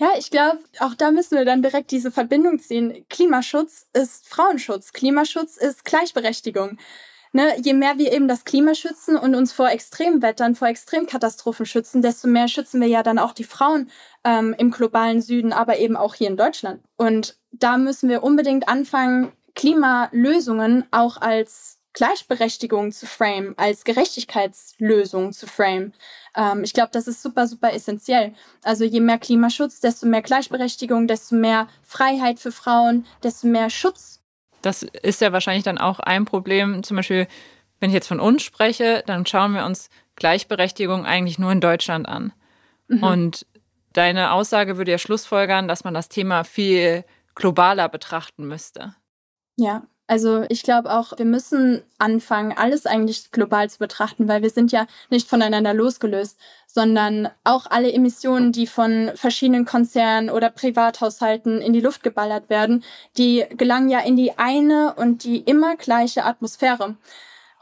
Ja, 0.00 0.10
ich 0.16 0.30
glaube, 0.30 0.60
auch 0.78 0.94
da 0.94 1.10
müssen 1.10 1.36
wir 1.36 1.44
dann 1.44 1.60
direkt 1.60 1.90
diese 1.90 2.12
Verbindung 2.12 2.60
ziehen. 2.60 3.04
Klimaschutz 3.08 3.88
ist 3.92 4.28
Frauenschutz, 4.28 4.92
Klimaschutz 4.92 5.56
ist 5.56 5.84
Gleichberechtigung. 5.84 6.78
Ne, 7.32 7.60
je 7.60 7.74
mehr 7.74 7.98
wir 7.98 8.12
eben 8.12 8.28
das 8.28 8.44
Klima 8.44 8.74
schützen 8.74 9.16
und 9.16 9.34
uns 9.34 9.52
vor 9.52 9.68
Extremwettern, 9.68 10.54
vor 10.54 10.68
Extremkatastrophen 10.68 11.66
schützen, 11.66 12.00
desto 12.00 12.28
mehr 12.28 12.48
schützen 12.48 12.80
wir 12.80 12.88
ja 12.88 13.02
dann 13.02 13.18
auch 13.18 13.32
die 13.32 13.44
Frauen 13.44 13.90
ähm, 14.24 14.54
im 14.56 14.70
globalen 14.70 15.20
Süden, 15.20 15.52
aber 15.52 15.78
eben 15.78 15.96
auch 15.96 16.14
hier 16.14 16.28
in 16.28 16.36
Deutschland. 16.38 16.80
Und 16.96 17.36
da 17.50 17.76
müssen 17.76 18.08
wir 18.08 18.22
unbedingt 18.22 18.68
anfangen, 18.68 19.32
Klimalösungen 19.54 20.86
auch 20.90 21.18
als 21.20 21.77
Gleichberechtigung 21.98 22.92
zu 22.92 23.06
frame, 23.06 23.54
als 23.56 23.82
Gerechtigkeitslösung 23.82 25.32
zu 25.32 25.48
frame. 25.48 25.92
Ähm, 26.36 26.62
ich 26.62 26.72
glaube, 26.72 26.90
das 26.92 27.08
ist 27.08 27.20
super, 27.20 27.48
super 27.48 27.72
essentiell. 27.72 28.34
Also 28.62 28.84
je 28.84 29.00
mehr 29.00 29.18
Klimaschutz, 29.18 29.80
desto 29.80 30.06
mehr 30.06 30.22
Gleichberechtigung, 30.22 31.08
desto 31.08 31.34
mehr 31.34 31.66
Freiheit 31.82 32.38
für 32.38 32.52
Frauen, 32.52 33.04
desto 33.24 33.48
mehr 33.48 33.68
Schutz. 33.68 34.22
Das 34.62 34.84
ist 34.84 35.20
ja 35.20 35.32
wahrscheinlich 35.32 35.64
dann 35.64 35.78
auch 35.78 35.98
ein 35.98 36.24
Problem. 36.24 36.84
Zum 36.84 36.98
Beispiel, 36.98 37.26
wenn 37.80 37.90
ich 37.90 37.94
jetzt 37.94 38.06
von 38.06 38.20
uns 38.20 38.44
spreche, 38.44 39.02
dann 39.06 39.26
schauen 39.26 39.52
wir 39.54 39.64
uns 39.64 39.90
Gleichberechtigung 40.14 41.04
eigentlich 41.04 41.40
nur 41.40 41.50
in 41.50 41.60
Deutschland 41.60 42.08
an. 42.08 42.32
Mhm. 42.86 43.02
Und 43.02 43.46
deine 43.92 44.30
Aussage 44.30 44.76
würde 44.76 44.92
ja 44.92 44.98
schlussfolgern, 44.98 45.66
dass 45.66 45.82
man 45.82 45.94
das 45.94 46.08
Thema 46.08 46.44
viel 46.44 47.04
globaler 47.34 47.88
betrachten 47.88 48.46
müsste. 48.46 48.94
Ja, 49.56 49.82
also 50.08 50.44
ich 50.48 50.62
glaube 50.62 50.90
auch, 50.90 51.18
wir 51.18 51.26
müssen 51.26 51.82
anfangen, 51.98 52.56
alles 52.56 52.86
eigentlich 52.86 53.30
global 53.30 53.68
zu 53.68 53.78
betrachten, 53.78 54.26
weil 54.26 54.42
wir 54.42 54.48
sind 54.48 54.72
ja 54.72 54.86
nicht 55.10 55.28
voneinander 55.28 55.74
losgelöst, 55.74 56.38
sondern 56.66 57.28
auch 57.44 57.66
alle 57.70 57.92
Emissionen, 57.92 58.50
die 58.50 58.66
von 58.66 59.10
verschiedenen 59.14 59.66
Konzernen 59.66 60.30
oder 60.30 60.48
Privathaushalten 60.48 61.60
in 61.60 61.74
die 61.74 61.82
Luft 61.82 62.02
geballert 62.02 62.48
werden, 62.48 62.84
die 63.18 63.44
gelangen 63.50 63.90
ja 63.90 64.00
in 64.00 64.16
die 64.16 64.38
eine 64.38 64.94
und 64.94 65.24
die 65.24 65.40
immer 65.40 65.76
gleiche 65.76 66.24
Atmosphäre. 66.24 66.96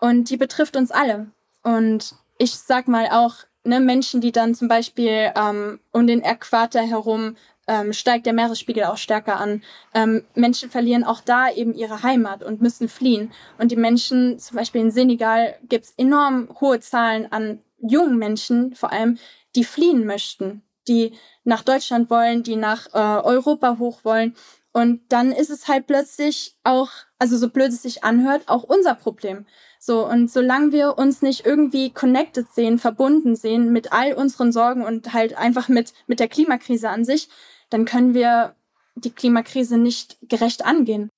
Und 0.01 0.31
die 0.31 0.37
betrifft 0.37 0.77
uns 0.77 0.93
alle. 0.93 1.27
Und 1.65 2.15
ich 2.39 2.55
sag 2.55 2.87
mal 2.87 3.09
auch, 3.11 3.39
ne, 3.65 3.81
Menschen, 3.81 4.21
die 4.21 4.31
dann 4.31 4.55
zum 4.55 4.69
Beispiel 4.69 5.33
ähm, 5.35 5.81
um 5.91 6.07
den 6.07 6.23
Äquator 6.23 6.83
herum 6.83 7.37
ähm, 7.67 7.93
steigt 7.93 8.27
der 8.27 8.33
Meeresspiegel 8.33 8.85
auch 8.85 8.97
stärker 8.97 9.39
an. 9.39 9.63
Ähm, 9.95 10.25
Menschen 10.35 10.71
verlieren 10.71 11.05
auch 11.05 11.21
da 11.21 11.51
eben 11.51 11.75
ihre 11.75 12.03
Heimat 12.03 12.43
und 12.43 12.63
müssen 12.63 12.89
fliehen. 12.89 13.33
Und 13.59 13.73
die 13.73 13.77
Menschen, 13.77 14.39
zum 14.39 14.57
Beispiel 14.57 14.81
in 14.81 14.91
Senegal, 14.91 15.57
gibt 15.69 15.87
es 15.87 15.95
enorm 15.97 16.49
hohe 16.61 16.81
Zahlen 16.81 17.31
an 17.31 17.61
jungen 17.79 18.19
Menschen, 18.19 18.75
vor 18.75 18.93
allem, 18.93 19.19
die 19.55 19.65
fliehen 19.65 20.07
möchten, 20.07 20.63
die 20.89 21.13
nach 21.45 21.63
Deutschland 21.63 22.11
wollen, 22.11 22.43
die 22.43 22.57
nach 22.57 22.89
äh, 22.95 22.99
Europa 22.99 23.79
hoch 23.79 24.05
wollen. 24.05 24.35
Und 24.73 25.01
dann 25.09 25.33
ist 25.33 25.51
es 25.51 25.69
halt 25.69 25.87
plötzlich 25.87 26.55
auch, 26.63 26.91
also 27.19 27.39
so 27.39 27.49
blöd 27.49 27.69
es 27.69 27.83
sich 27.83 28.05
anhört, 28.05 28.43
auch 28.47 28.63
unser 28.63 28.95
Problem. 28.95 29.47
So, 29.79 30.07
und 30.07 30.31
solange 30.31 30.73
wir 30.73 30.99
uns 30.99 31.23
nicht 31.23 31.47
irgendwie 31.47 31.91
connected 31.91 32.53
sehen, 32.53 32.79
verbunden 32.79 33.37
sehen 33.37 33.73
mit 33.73 33.93
all 33.93 34.13
unseren 34.13 34.53
Sorgen 34.53 34.85
und 34.85 35.15
halt 35.15 35.37
einfach 35.39 35.69
mit, 35.69 35.95
mit 36.07 36.21
der 36.21 36.29
Klimakrise 36.29 36.91
an 36.91 37.05
sich, 37.05 37.29
dann 37.71 37.85
können 37.85 38.15
wir 38.15 38.55
die 38.95 39.11
Klimakrise 39.11 39.79
nicht 39.79 40.17
gerecht 40.23 40.65
angehen. 40.65 41.11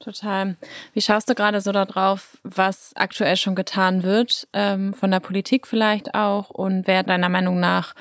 Total. 0.00 0.56
Wie 0.92 1.00
schaust 1.00 1.30
du 1.30 1.34
gerade 1.34 1.60
so 1.60 1.72
darauf, 1.72 2.36
was 2.42 2.92
aktuell 2.94 3.36
schon 3.36 3.54
getan 3.54 4.02
wird, 4.02 4.46
ähm, 4.52 4.92
von 4.92 5.10
der 5.10 5.20
Politik 5.20 5.66
vielleicht 5.66 6.14
auch? 6.14 6.50
Und 6.50 6.86
wer 6.86 7.02
deiner 7.04 7.28
Meinung 7.28 7.58
nach 7.58 7.94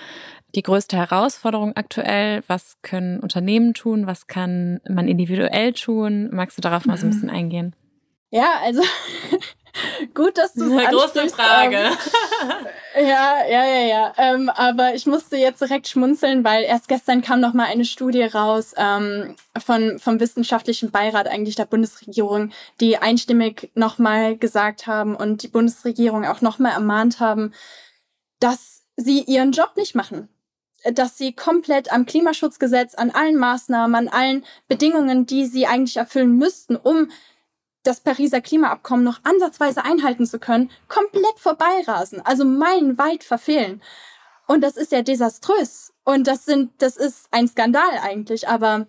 die 0.56 0.64
größte 0.64 0.98
Herausforderung 0.98 1.76
aktuell? 1.76 2.44
Was 2.48 2.78
können 2.82 3.20
Unternehmen 3.20 3.74
tun? 3.74 4.08
Was 4.08 4.28
kann 4.28 4.82
man 4.88 5.08
individuell 5.08 5.74
tun? 5.74 6.30
Magst 6.32 6.58
du 6.58 6.62
darauf 6.62 6.86
mal 6.86 6.98
so 6.98 7.06
ein 7.06 7.12
bisschen 7.12 7.30
eingehen? 7.30 7.76
Ja, 8.32 8.60
also 8.62 8.82
Gut, 10.14 10.38
dass 10.38 10.54
du 10.54 10.66
es 10.66 10.72
Eine 10.72 10.96
große 10.96 11.30
Frage. 11.30 11.78
Ähm, 12.96 13.06
ja, 13.08 13.46
ja, 13.48 13.66
ja, 13.66 13.88
ja. 13.88 14.14
Ähm, 14.18 14.50
aber 14.50 14.94
ich 14.94 15.06
musste 15.06 15.38
jetzt 15.38 15.62
direkt 15.62 15.88
schmunzeln, 15.88 16.44
weil 16.44 16.64
erst 16.64 16.88
gestern 16.88 17.22
kam 17.22 17.40
noch 17.40 17.54
mal 17.54 17.66
eine 17.66 17.86
Studie 17.86 18.24
raus 18.24 18.74
ähm, 18.78 19.36
von 19.58 20.00
vom 20.00 20.20
wissenschaftlichen 20.20 20.92
Beirat 20.92 21.28
eigentlich 21.28 21.56
der 21.56 21.66
Bundesregierung, 21.66 22.52
die 22.80 22.98
einstimmig 22.98 23.72
noch 23.74 23.98
mal 23.98 24.38
gesagt 24.38 24.88
haben 24.88 25.16
und 25.16 25.44
die 25.44 25.48
Bundesregierung 25.48 26.26
auch 26.26 26.42
noch 26.42 26.60
mal 26.60 26.72
ermahnt 26.72 27.20
haben, 27.20 27.54
dass 28.40 28.84
sie 28.96 29.22
ihren 29.22 29.52
Job 29.52 29.72
nicht 29.76 29.96
machen 29.96 30.30
dass 30.92 31.18
sie 31.18 31.32
komplett 31.34 31.94
am 31.94 32.06
Klimaschutzgesetz, 32.06 32.96
an 32.96 33.12
allen 33.12 33.38
Maßnahmen, 33.38 33.96
an 33.96 34.08
allen 34.10 34.44
Bedingungen, 34.68 35.26
die 35.26 35.46
sie 35.46 35.66
eigentlich 35.66 35.96
erfüllen 35.96 36.38
müssten, 36.38 36.76
um 36.76 37.10
das 37.84 38.00
Pariser 38.00 38.42
Klimaabkommen 38.42 39.04
noch 39.04 39.20
ansatzweise 39.24 39.84
einhalten 39.84 40.26
zu 40.26 40.40
können, 40.40 40.72
komplett 40.88 41.38
vorbeirasen, 41.38 42.22
also 42.22 42.46
meilenweit 42.46 43.24
verfehlen. 43.24 43.82
Und 44.48 44.62
das 44.62 44.78
ist 44.78 44.92
ja 44.92 45.02
desaströs. 45.02 45.94
Und 46.04 46.28
das 46.28 46.46
sind, 46.46 46.72
das 46.82 46.98
ist 46.98 47.28
ein 47.32 47.48
Skandal 47.48 48.00
eigentlich, 48.02 48.48
aber 48.48 48.88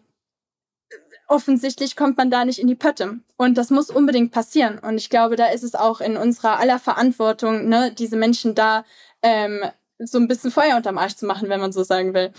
offensichtlich 1.28 1.96
kommt 1.96 2.16
man 2.16 2.30
da 2.30 2.44
nicht 2.44 2.58
in 2.58 2.66
die 2.66 2.74
Pötte. 2.74 3.18
Und 3.36 3.56
das 3.56 3.70
muss 3.70 3.90
unbedingt 3.90 4.32
passieren. 4.32 4.78
Und 4.78 4.96
ich 4.96 5.10
glaube, 5.10 5.36
da 5.36 5.46
ist 5.46 5.62
es 5.62 5.74
auch 5.74 6.00
in 6.00 6.16
unserer 6.16 6.58
aller 6.58 6.78
Verantwortung, 6.78 7.68
ne, 7.68 7.92
diese 7.92 8.16
Menschen 8.16 8.54
da 8.54 8.84
ähm, 9.22 9.64
so 9.98 10.18
ein 10.18 10.28
bisschen 10.28 10.50
Feuer 10.50 10.76
unterm 10.76 10.98
Arsch 10.98 11.16
zu 11.16 11.26
machen, 11.26 11.48
wenn 11.48 11.60
man 11.60 11.72
so 11.72 11.82
sagen 11.82 12.14
will. 12.14 12.32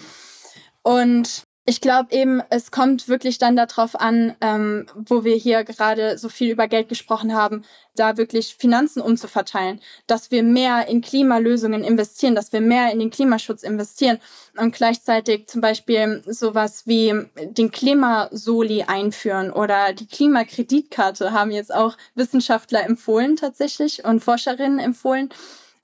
Und 0.84 1.44
ich 1.68 1.82
glaube 1.82 2.14
eben, 2.14 2.44
es 2.52 2.70
kommt 2.70 3.08
wirklich 3.08 3.40
dann 3.40 3.56
darauf 3.56 4.00
an, 4.00 4.36
ähm, 4.40 4.86
wo 4.94 5.24
wir 5.24 5.36
hier 5.36 5.64
gerade 5.64 6.20
so 6.20 6.30
viel 6.30 6.52
über 6.52 6.68
Geld 6.68 6.90
gesprochen 6.90 7.34
haben, 7.34 7.64
da 7.96 8.18
wirklich 8.18 8.56
Finanzen 8.56 9.02
umzuverteilen, 9.02 9.82
dass 10.06 10.30
wir 10.30 10.44
mehr 10.44 10.88
in 10.88 11.02
Klimalösungen 11.02 11.84
investieren, 11.84 12.36
dass 12.36 12.54
wir 12.54 12.62
mehr 12.62 12.92
in 12.92 13.00
den 13.00 13.10
Klimaschutz 13.10 13.64
investieren 13.64 14.20
und 14.58 14.76
gleichzeitig 14.76 15.48
zum 15.48 15.62
Beispiel 15.62 16.22
sowas 16.28 16.86
wie 16.86 17.14
den 17.36 17.72
Klimasoli 17.72 18.84
einführen 18.84 19.50
oder 19.50 19.94
die 19.94 20.08
Klimakreditkarte 20.08 21.32
haben 21.32 21.50
jetzt 21.50 21.74
auch 21.74 21.98
Wissenschaftler 22.14 22.84
empfohlen 22.86 23.38
tatsächlich 23.38 24.06
und 24.06 24.24
Forscherinnen 24.24 24.78
empfohlen. 24.78 25.30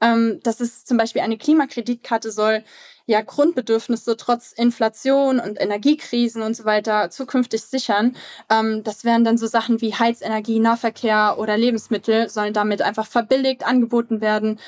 Ähm, 0.03 0.39
dass 0.41 0.61
es 0.61 0.83
zum 0.83 0.97
Beispiel 0.97 1.21
eine 1.21 1.37
Klimakreditkarte 1.37 2.31
soll, 2.31 2.63
ja 3.11 3.21
Grundbedürfnisse 3.21 4.17
trotz 4.17 4.51
Inflation 4.53 5.39
und 5.39 5.59
Energiekrisen 5.61 6.41
und 6.41 6.55
so 6.55 6.65
weiter 6.65 7.09
zukünftig 7.09 7.61
sichern. 7.61 8.15
Ähm, 8.49 8.83
das 8.83 9.03
wären 9.03 9.23
dann 9.23 9.37
so 9.37 9.47
Sachen 9.47 9.81
wie 9.81 9.93
Heizenergie, 9.93 10.59
Nahverkehr 10.59 11.35
oder 11.37 11.57
Lebensmittel 11.57 12.29
sollen 12.29 12.53
damit 12.53 12.81
einfach 12.81 13.05
verbilligt 13.05 13.65
angeboten 13.65 14.21
werden. 14.21 14.59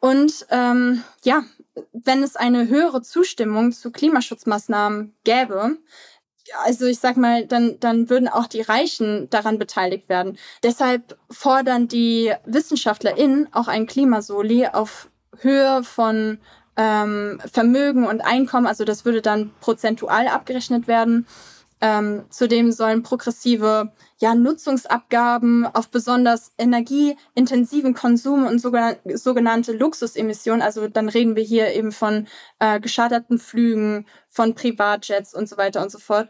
Und 0.00 0.46
ähm, 0.50 1.02
ja, 1.24 1.42
wenn 1.92 2.22
es 2.22 2.36
eine 2.36 2.68
höhere 2.68 3.02
Zustimmung 3.02 3.72
zu 3.72 3.90
Klimaschutzmaßnahmen 3.90 5.14
gäbe, 5.24 5.76
also 6.64 6.86
ich 6.86 6.98
sag 6.98 7.16
mal, 7.16 7.46
dann, 7.46 7.78
dann 7.80 8.08
würden 8.08 8.28
auch 8.28 8.46
die 8.46 8.62
Reichen 8.62 9.28
daran 9.30 9.58
beteiligt 9.58 10.08
werden. 10.08 10.38
Deshalb 10.62 11.18
fordern 11.30 11.88
die 11.88 12.32
WissenschaftlerInnen 12.46 13.48
auch 13.52 13.68
ein 13.68 13.86
Klimasoli 13.86 14.66
auf 14.66 15.10
Höhe 15.40 15.82
von 15.84 16.38
ähm, 16.78 17.40
Vermögen 17.52 18.06
und 18.06 18.22
Einkommen, 18.22 18.66
also 18.66 18.84
das 18.84 19.04
würde 19.04 19.20
dann 19.20 19.50
prozentual 19.60 20.28
abgerechnet 20.28 20.86
werden. 20.86 21.26
Ähm, 21.80 22.24
zudem 22.30 22.72
sollen 22.72 23.04
progressive 23.04 23.92
ja, 24.18 24.34
Nutzungsabgaben 24.34 25.64
auf 25.64 25.90
besonders 25.90 26.50
energieintensiven 26.58 27.94
Konsum 27.94 28.46
und 28.46 28.58
sogenannte, 28.58 29.72
Luxusemissionen, 29.72 30.62
also 30.62 30.88
dann 30.88 31.08
reden 31.08 31.36
wir 31.36 31.44
hier 31.44 31.72
eben 31.74 31.92
von 31.92 32.26
äh, 32.58 32.80
geschadeten 32.80 33.38
Flügen, 33.38 34.06
von 34.28 34.54
Privatjets 34.56 35.34
und 35.34 35.48
so 35.48 35.56
weiter 35.56 35.80
und 35.80 35.92
so 35.92 35.98
fort, 35.98 36.28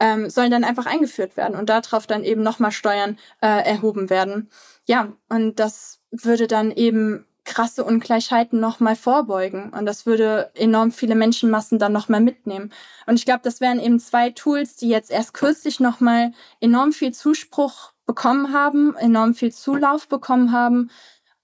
ähm, 0.00 0.28
sollen 0.28 0.50
dann 0.50 0.64
einfach 0.64 0.84
eingeführt 0.84 1.36
werden 1.38 1.58
und 1.58 1.70
darauf 1.70 2.06
dann 2.06 2.24
eben 2.24 2.42
nochmal 2.42 2.72
Steuern 2.72 3.18
äh, 3.40 3.46
erhoben 3.46 4.10
werden. 4.10 4.50
Ja, 4.86 5.12
und 5.30 5.60
das 5.60 6.00
würde 6.10 6.46
dann 6.46 6.70
eben 6.70 7.26
krasse 7.44 7.84
Ungleichheiten 7.84 8.60
nochmal 8.60 8.96
vorbeugen. 8.96 9.70
Und 9.70 9.86
das 9.86 10.06
würde 10.06 10.50
enorm 10.54 10.92
viele 10.92 11.14
Menschenmassen 11.14 11.78
dann 11.78 11.92
nochmal 11.92 12.20
mitnehmen. 12.20 12.72
Und 13.06 13.16
ich 13.16 13.24
glaube, 13.24 13.40
das 13.42 13.60
wären 13.60 13.80
eben 13.80 13.98
zwei 13.98 14.30
Tools, 14.30 14.76
die 14.76 14.88
jetzt 14.88 15.10
erst 15.10 15.34
kürzlich 15.34 15.80
nochmal 15.80 16.32
enorm 16.60 16.92
viel 16.92 17.12
Zuspruch 17.12 17.92
bekommen 18.06 18.52
haben, 18.52 18.96
enorm 18.96 19.34
viel 19.34 19.52
Zulauf 19.52 20.08
bekommen 20.08 20.52
haben 20.52 20.90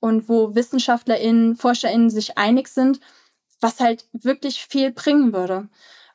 und 0.01 0.29
wo 0.29 0.55
WissenschaftlerInnen, 0.55 1.57
ForscherInnen 1.57 2.11
sich 2.11 2.39
einig 2.39 2.69
sind, 2.69 3.01
was 3.61 3.81
halt 3.81 4.07
wirklich 4.13 4.65
viel 4.65 4.93
bringen 4.93 5.33
würde. 5.33 5.69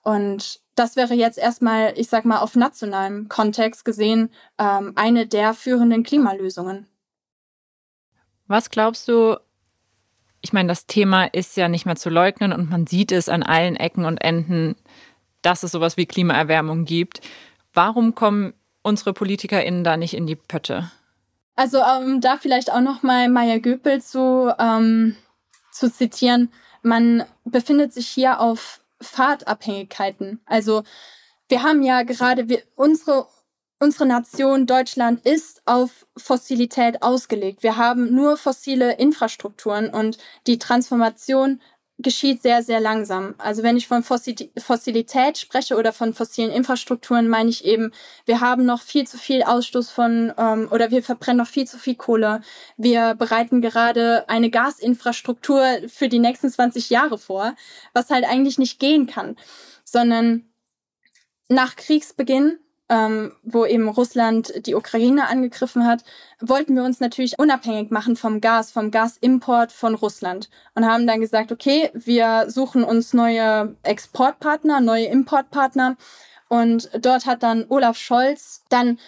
Und 0.03 0.61
das 0.75 0.95
wäre 0.95 1.13
jetzt 1.13 1.37
erstmal, 1.37 1.93
ich 1.95 2.07
sag 2.07 2.25
mal, 2.25 2.39
auf 2.39 2.55
nationalem 2.55 3.29
Kontext 3.29 3.85
gesehen, 3.85 4.29
ähm, 4.57 4.93
eine 4.95 5.27
der 5.27 5.53
führenden 5.53 6.03
Klimalösungen. 6.03 6.87
Was 8.47 8.69
glaubst 8.69 9.07
du, 9.07 9.39
ich 10.41 10.53
meine, 10.53 10.69
das 10.69 10.87
Thema 10.87 11.25
ist 11.25 11.55
ja 11.55 11.67
nicht 11.67 11.85
mehr 11.85 11.95
zu 11.95 12.09
leugnen 12.09 12.51
und 12.51 12.69
man 12.69 12.87
sieht 12.87 13.11
es 13.11 13.29
an 13.29 13.43
allen 13.43 13.75
Ecken 13.75 14.05
und 14.05 14.17
Enden, 14.17 14.75
dass 15.41 15.63
es 15.63 15.71
sowas 15.71 15.97
wie 15.97 16.05
Klimaerwärmung 16.05 16.85
gibt. 16.85 17.21
Warum 17.73 18.15
kommen 18.15 18.53
unsere 18.81 19.13
PolitikerInnen 19.13 19.83
da 19.83 19.97
nicht 19.97 20.13
in 20.13 20.25
die 20.25 20.35
Pötte? 20.35 20.91
Also 21.55 21.83
um 21.83 22.21
da 22.21 22.37
vielleicht 22.37 22.71
auch 22.71 22.81
noch 22.81 23.03
mal 23.03 23.29
Maya 23.29 23.59
Göpel 23.59 24.01
zu, 24.01 24.53
ähm, 24.57 25.15
zu 25.71 25.91
zitieren. 25.91 26.51
Man 26.81 27.23
befindet 27.45 27.93
sich 27.93 28.07
hier 28.07 28.39
auf 28.39 28.81
Fahrtabhängigkeiten. 28.99 30.41
Also 30.45 30.83
wir 31.49 31.61
haben 31.61 31.83
ja 31.83 32.03
gerade, 32.03 32.49
wir, 32.49 32.63
unsere 32.75 33.27
unsere 33.81 34.05
Nation 34.05 34.67
Deutschland 34.67 35.25
ist 35.25 35.63
auf 35.65 36.05
Fossilität 36.15 37.01
ausgelegt. 37.01 37.63
Wir 37.63 37.77
haben 37.77 38.13
nur 38.13 38.37
fossile 38.37 38.97
Infrastrukturen 38.97 39.89
und 39.89 40.19
die 40.45 40.59
Transformation 40.59 41.59
geschieht 41.97 42.43
sehr, 42.43 42.61
sehr 42.63 42.79
langsam. 42.79 43.33
Also 43.39 43.63
wenn 43.63 43.77
ich 43.77 43.87
von 43.87 44.03
Fossilität 44.03 45.37
spreche 45.37 45.75
oder 45.75 45.93
von 45.93 46.13
fossilen 46.13 46.51
Infrastrukturen, 46.51 47.27
meine 47.27 47.49
ich 47.49 47.65
eben, 47.65 47.91
wir 48.25 48.39
haben 48.39 48.65
noch 48.65 48.81
viel 48.81 49.07
zu 49.07 49.17
viel 49.17 49.43
Ausstoß 49.43 49.89
von 49.89 50.31
ähm, 50.37 50.67
oder 50.71 50.91
wir 50.91 51.03
verbrennen 51.03 51.37
noch 51.37 51.47
viel 51.47 51.67
zu 51.67 51.77
viel 51.77 51.95
Kohle. 51.95 52.41
Wir 52.77 53.15
bereiten 53.15 53.61
gerade 53.61 54.29
eine 54.29 54.49
Gasinfrastruktur 54.49 55.63
für 55.87 56.07
die 56.07 56.19
nächsten 56.19 56.49
20 56.49 56.89
Jahre 56.91 57.17
vor, 57.17 57.55
was 57.93 58.09
halt 58.09 58.25
eigentlich 58.25 58.57
nicht 58.57 58.79
gehen 58.79 59.07
kann, 59.07 59.35
sondern 59.83 60.51
nach 61.49 61.75
Kriegsbeginn 61.75 62.59
ähm, 62.91 63.31
wo 63.41 63.65
eben 63.65 63.87
Russland 63.87 64.65
die 64.65 64.75
Ukraine 64.75 65.29
angegriffen 65.29 65.87
hat, 65.87 66.03
wollten 66.41 66.75
wir 66.75 66.83
uns 66.83 66.99
natürlich 66.99 67.39
unabhängig 67.39 67.89
machen 67.89 68.17
vom 68.17 68.41
Gas, 68.41 68.69
vom 68.69 68.91
Gasimport 68.91 69.71
von 69.71 69.95
Russland 69.95 70.49
und 70.75 70.85
haben 70.85 71.07
dann 71.07 71.21
gesagt, 71.21 71.53
okay, 71.53 71.89
wir 71.93 72.49
suchen 72.49 72.83
uns 72.83 73.13
neue 73.13 73.77
Exportpartner, 73.83 74.81
neue 74.81 75.05
Importpartner. 75.05 75.95
Und 76.49 76.89
dort 76.99 77.25
hat 77.25 77.43
dann 77.43 77.65
Olaf 77.69 77.97
Scholz 77.97 78.65
dann 78.67 78.99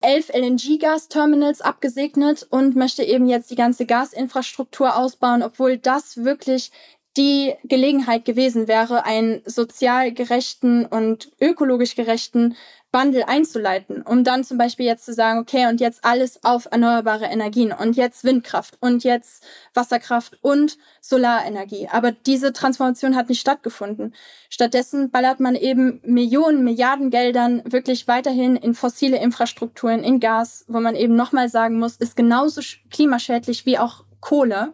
elf 0.00 0.30
LNG-Gasterminals 0.32 1.60
abgesegnet 1.60 2.46
und 2.48 2.74
möchte 2.74 3.02
eben 3.02 3.26
jetzt 3.26 3.50
die 3.50 3.56
ganze 3.56 3.84
Gasinfrastruktur 3.84 4.96
ausbauen, 4.96 5.42
obwohl 5.42 5.76
das 5.76 6.24
wirklich 6.24 6.70
die 7.16 7.54
Gelegenheit 7.64 8.24
gewesen 8.24 8.68
wäre, 8.68 9.04
einen 9.04 9.42
sozial 9.46 10.12
gerechten 10.12 10.84
und 10.84 11.32
ökologisch 11.40 11.94
gerechten 11.94 12.56
Wandel 12.92 13.24
einzuleiten, 13.24 14.00
um 14.02 14.24
dann 14.24 14.42
zum 14.42 14.56
Beispiel 14.56 14.86
jetzt 14.86 15.04
zu 15.04 15.12
sagen, 15.12 15.38
okay, 15.38 15.66
und 15.66 15.80
jetzt 15.80 16.04
alles 16.04 16.42
auf 16.44 16.66
erneuerbare 16.70 17.26
Energien 17.26 17.72
und 17.72 17.94
jetzt 17.94 18.24
Windkraft 18.24 18.78
und 18.80 19.04
jetzt 19.04 19.44
Wasserkraft 19.74 20.38
und 20.40 20.78
Solarenergie. 21.02 21.88
Aber 21.92 22.12
diese 22.12 22.54
Transformation 22.54 23.14
hat 23.14 23.28
nicht 23.28 23.40
stattgefunden. 23.40 24.14
Stattdessen 24.48 25.10
ballert 25.10 25.40
man 25.40 25.56
eben 25.56 26.00
Millionen, 26.04 26.64
Milliarden 26.64 27.10
Geldern 27.10 27.62
wirklich 27.66 28.08
weiterhin 28.08 28.56
in 28.56 28.72
fossile 28.72 29.18
Infrastrukturen, 29.18 30.02
in 30.02 30.18
Gas, 30.18 30.64
wo 30.66 30.80
man 30.80 30.96
eben 30.96 31.16
nochmal 31.16 31.50
sagen 31.50 31.78
muss, 31.78 31.96
ist 31.96 32.16
genauso 32.16 32.62
klimaschädlich 32.90 33.66
wie 33.66 33.78
auch 33.78 34.04
Kohle. 34.20 34.72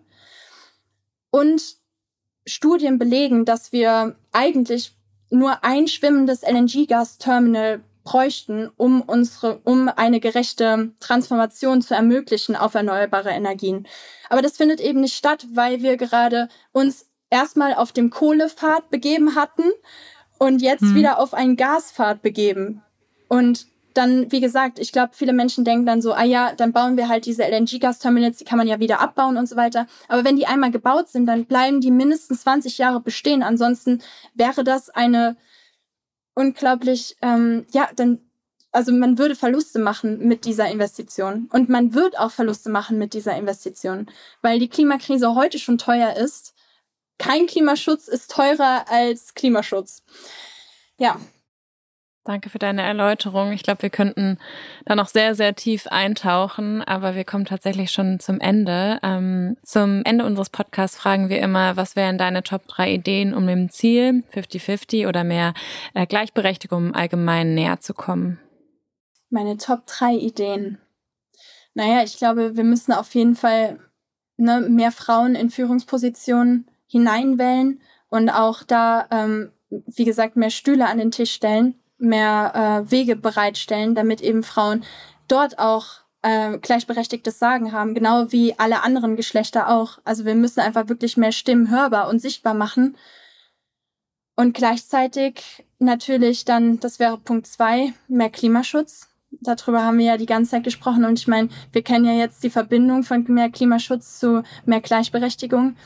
Und 1.31 1.82
Studien 2.47 2.99
belegen, 2.99 3.45
dass 3.45 3.73
wir 3.73 4.17
eigentlich 4.33 4.93
nur 5.31 5.65
ein 5.65 5.89
schwimmendes 5.89 6.43
LNG-Gas-Terminal 6.43 7.83
bräuchten, 8.05 8.71
um 8.77 9.01
unsere, 9.01 9.61
um 9.65 9.89
eine 9.89 10.21
gerechte 10.21 10.93
Transformation 11.01 11.83
zu 11.83 11.95
ermöglichen 11.95 12.57
auf 12.57 12.75
erneuerbare 12.75 13.31
Energien. 13.31 13.87
Aber 14.29 14.43
das 14.43 14.57
findet 14.57 14.81
eben 14.81 15.01
nicht 15.01 15.15
statt, 15.15 15.47
weil 15.53 15.83
wir 15.83 15.97
gerade 15.97 16.49
uns 16.73 17.07
erstmal 17.31 17.75
auf 17.75 17.93
dem 17.93 18.11
Kohlepfad 18.11 18.91
begeben 18.91 19.35
hatten 19.37 19.65
und 20.39 20.61
jetzt 20.61 20.83
hm. 20.83 20.95
wieder 20.97 21.19
auf 21.19 21.35
einen 21.35 21.57
Gaspfad 21.57 22.23
begeben. 22.23 22.83
Und 23.29 23.67
dann, 23.95 24.31
wie 24.33 24.41
gesagt, 24.41 24.79
ich 24.79 24.93
glaube, 24.93 25.13
viele 25.15 25.33
Menschen 25.33 25.65
denken 25.65 25.87
dann 25.87 26.03
so, 26.03 26.13
ah 26.13 26.25
ja, 26.25 26.55
dann 26.55 26.73
bauen 26.73 26.97
wir 26.97 27.09
halt 27.09 27.27
diese 27.27 27.45
LNG-Gas-Terminals, 27.45 28.39
die 28.39 28.45
kann 28.45 28.59
man 28.59 28.67
ja 28.67 28.81
wieder 28.81 29.01
abbauen 29.01 29.37
und 29.37 29.49
so 29.49 29.57
weiter. 29.57 29.87
Aber 30.09 30.25
wenn 30.25 30.37
die 30.37 30.47
einmal 30.47 30.71
gebaut 30.71 31.09
sind, 31.09 31.27
dann 31.27 31.45
bleiben 31.45 31.81
die 31.81 31.91
mindestens 31.91 32.43
20 32.43 32.79
Jahre 32.79 33.01
bestehen. 33.01 33.43
Ansonsten 33.43 34.03
wäre 34.35 34.65
das 34.65 34.91
eine 34.91 35.37
unglaublich, 36.35 37.17
ähm, 37.23 37.67
ja, 37.73 37.89
dann, 37.95 38.21
also 38.71 38.93
man 38.93 39.19
würde 39.19 39.35
Verluste 39.35 39.79
machen 39.79 40.27
mit 40.27 40.45
dieser 40.45 40.71
Investition. 40.71 41.49
Und 41.53 41.69
man 41.69 41.95
wird 41.95 42.19
auch 42.19 42.31
Verluste 42.31 42.71
machen 42.71 42.99
mit 42.99 43.15
dieser 43.15 43.37
Investition, 43.37 44.07
weil 44.41 44.59
die 44.59 44.69
Klimakrise 44.69 45.35
heute 45.35 45.59
schon 45.59 45.79
teuer 45.79 46.17
ist. 46.17 46.55
Kein 47.19 47.47
Klimaschutz 47.47 48.09
ist 48.09 48.31
teurer 48.31 48.87
als 48.89 49.35
Klimaschutz. 49.35 50.03
Ja, 50.99 51.21
Danke 52.25 52.51
für 52.51 52.61
deine 52.61 52.83
Erläuterung. 52.83 53.51
Ich 53.51 53.65
glaube, 53.65 53.83
wir 53.83 53.91
könnten 53.91 54.39
da 54.85 54.95
noch 54.95 55.09
sehr, 55.09 55.35
sehr 55.35 55.57
tief 55.57 55.89
eintauchen, 55.89 56.81
aber 56.81 57.17
wir 57.17 57.25
kommen 57.25 57.47
tatsächlich 57.47 57.91
schon 57.91 58.21
zum 58.21 58.39
Ende. 58.39 59.01
Ähm, 59.03 59.57
zum 59.65 60.03
Ende 60.05 60.25
unseres 60.25 60.49
Podcasts 60.49 60.97
fragen 60.97 61.31
wir 61.31 61.41
immer, 61.41 61.77
was 61.77 61.97
wären 61.97 62.19
deine 62.19 62.45
Top 62.45 62.69
drei 62.69 62.93
Ideen, 62.93 63.35
um 63.35 63.49
dem 63.49 63.71
Ziel 63.71 64.23
50-50 64.33 65.09
oder 65.09 65.25
mehr 65.25 65.53
äh, 65.95 66.07
Gleichberechtigung 66.07 66.87
im 66.87 66.95
Allgemeinen 66.95 67.55
näher 67.55 67.81
zu 67.81 67.93
kommen? 67.93 68.39
Meine 69.29 69.57
Top 69.57 69.87
drei 69.87 70.15
Ideen. 70.15 70.79
Naja, 71.75 72.05
ich 72.05 72.19
glaube, 72.19 72.57
wir 72.57 72.65
müssen 72.65 72.93
auf 72.93 73.13
jeden 73.17 73.35
Fall 73.35 73.81
ne, 74.37 74.61
mehr 74.61 74.93
Frauen 74.93 75.35
in 75.35 75.51
Führungspositionen 75.51 76.71
hineinwählen 76.87 77.81
und 78.11 78.31
auch 78.31 78.63
da, 78.63 79.09
ähm, 79.11 79.51
wie 79.71 80.05
gesagt, 80.05 80.37
mehr 80.37 80.51
Stühle 80.51 80.87
an 80.87 80.99
den 80.99 81.11
Tisch 81.11 81.33
stellen 81.33 81.82
mehr 82.03 82.85
äh, 82.87 82.91
Wege 82.91 83.17
bereitstellen, 83.17 83.95
damit 83.95 84.21
eben 84.21 84.43
Frauen 84.43 84.85
dort 85.29 85.59
auch 85.59 86.03
äh, 86.23 86.59
gleichberechtigtes 86.59 87.39
Sagen 87.39 87.73
haben, 87.73 87.95
genau 87.95 88.31
wie 88.31 88.59
alle 88.59 88.83
anderen 88.83 89.17
Geschlechter 89.17 89.69
auch. 89.69 89.99
Also 90.05 90.25
wir 90.25 90.35
müssen 90.35 90.61
einfach 90.61 90.89
wirklich 90.89 91.17
mehr 91.17 91.33
Stimmen 91.33 91.71
hörbar 91.71 92.09
und 92.09 92.21
sichtbar 92.21 92.55
machen. 92.55 92.97
Und 94.37 94.55
gleichzeitig 94.55 95.65
natürlich 95.79 96.45
dann, 96.45 96.81
das 96.81 96.99
wäre 96.99 97.19
Punkt 97.19 97.47
zwei, 97.47 97.93
mehr 98.09 98.31
Klimaschutz. 98.31 99.09
Darüber 99.31 99.85
haben 99.85 99.99
wir 99.99 100.07
ja 100.07 100.17
die 100.17 100.27
ganze 100.27 100.53
Zeit 100.53 100.65
gesprochen. 100.65 101.05
Und 101.05 101.19
ich 101.19 101.29
meine, 101.29 101.49
wir 101.73 101.83
kennen 101.83 102.05
ja 102.05 102.13
jetzt 102.13 102.43
die 102.43 102.51
Verbindung 102.51 103.03
von 103.03 103.25
mehr 103.29 103.51
Klimaschutz 103.51 104.19
zu 104.19 104.43
mehr 104.65 104.81
Gleichberechtigung. 104.81 105.77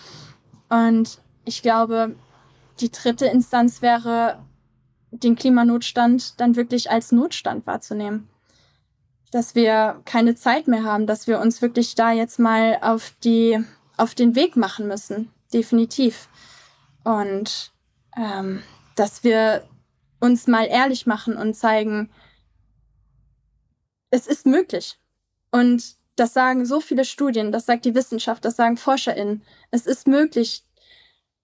Und 0.69 1.19
ich 1.45 1.62
glaube, 1.62 2.14
die 2.81 2.91
dritte 2.91 3.27
Instanz 3.27 3.83
wäre 3.83 4.39
den 5.23 5.37
Klimanotstand 5.37 6.41
dann 6.41 6.57
wirklich 6.57 6.91
als 6.91 7.12
Notstand 7.12 7.67
wahrzunehmen. 7.67 8.29
Dass 9.31 9.55
wir 9.55 10.01
keine 10.05 10.35
Zeit 10.35 10.69
mehr 10.69 10.85
haben, 10.85 11.07
dass 11.07 11.27
wir 11.27 11.41
uns 11.41 11.61
wirklich 11.62 11.95
da 11.95 12.12
jetzt 12.12 12.39
mal 12.39 12.79
auf 12.81 13.12
die, 13.25 13.62
auf 13.97 14.14
den 14.14 14.35
Weg 14.35 14.57
machen 14.57 14.87
müssen. 14.87 15.31
Definitiv. 15.53 16.29
Und 17.05 17.73
ähm, 18.17 18.62
dass 18.95 19.25
wir 19.25 19.64
uns 20.21 20.47
mal 20.47 20.67
ehrlich 20.67 21.07
machen 21.07 21.37
und 21.37 21.55
zeigen, 21.55 22.11
es 24.11 24.27
ist 24.27 24.47
möglich. 24.47 24.99
Und 25.51 25.97
das 26.17 26.33
sagen 26.33 26.64
so 26.64 26.81
viele 26.81 27.05
Studien, 27.05 27.53
das 27.53 27.67
sagt 27.67 27.85
die 27.85 27.95
Wissenschaft, 27.95 28.45
das 28.45 28.57
sagen 28.57 28.77
ForscherInnen. 28.77 29.43
Es 29.71 29.87
ist 29.87 30.07
möglich. 30.07 30.64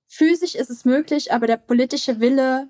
Physisch 0.06 0.54
ist 0.54 0.70
es 0.70 0.84
möglich, 0.84 1.32
aber 1.32 1.46
der 1.46 1.58
politische 1.58 2.20
Wille 2.20 2.68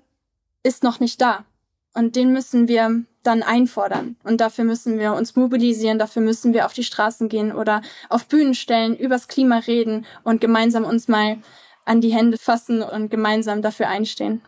ist 0.63 0.83
noch 0.83 0.99
nicht 0.99 1.21
da. 1.21 1.45
Und 1.93 2.15
den 2.15 2.33
müssen 2.33 2.67
wir 2.67 3.03
dann 3.21 3.43
einfordern. 3.43 4.15
Und 4.23 4.41
dafür 4.41 4.65
müssen 4.65 4.99
wir 4.99 5.13
uns 5.13 5.35
mobilisieren, 5.35 5.99
dafür 5.99 6.21
müssen 6.21 6.53
wir 6.53 6.65
auf 6.65 6.73
die 6.73 6.83
Straßen 6.83 7.29
gehen 7.29 7.51
oder 7.51 7.81
auf 8.09 8.25
Bühnen 8.27 8.53
stellen, 8.53 8.95
übers 8.95 9.27
Klima 9.27 9.59
reden 9.59 10.05
und 10.23 10.41
gemeinsam 10.41 10.83
uns 10.83 11.07
mal 11.07 11.37
an 11.85 12.01
die 12.01 12.13
Hände 12.13 12.37
fassen 12.37 12.81
und 12.81 13.09
gemeinsam 13.09 13.61
dafür 13.61 13.87
einstehen. 13.87 14.41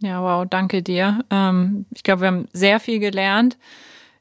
Ja, 0.00 0.22
wow, 0.22 0.46
danke 0.48 0.82
dir. 0.82 1.24
Ähm, 1.30 1.86
ich 1.94 2.02
glaube, 2.02 2.22
wir 2.22 2.28
haben 2.28 2.48
sehr 2.52 2.80
viel 2.80 2.98
gelernt. 2.98 3.56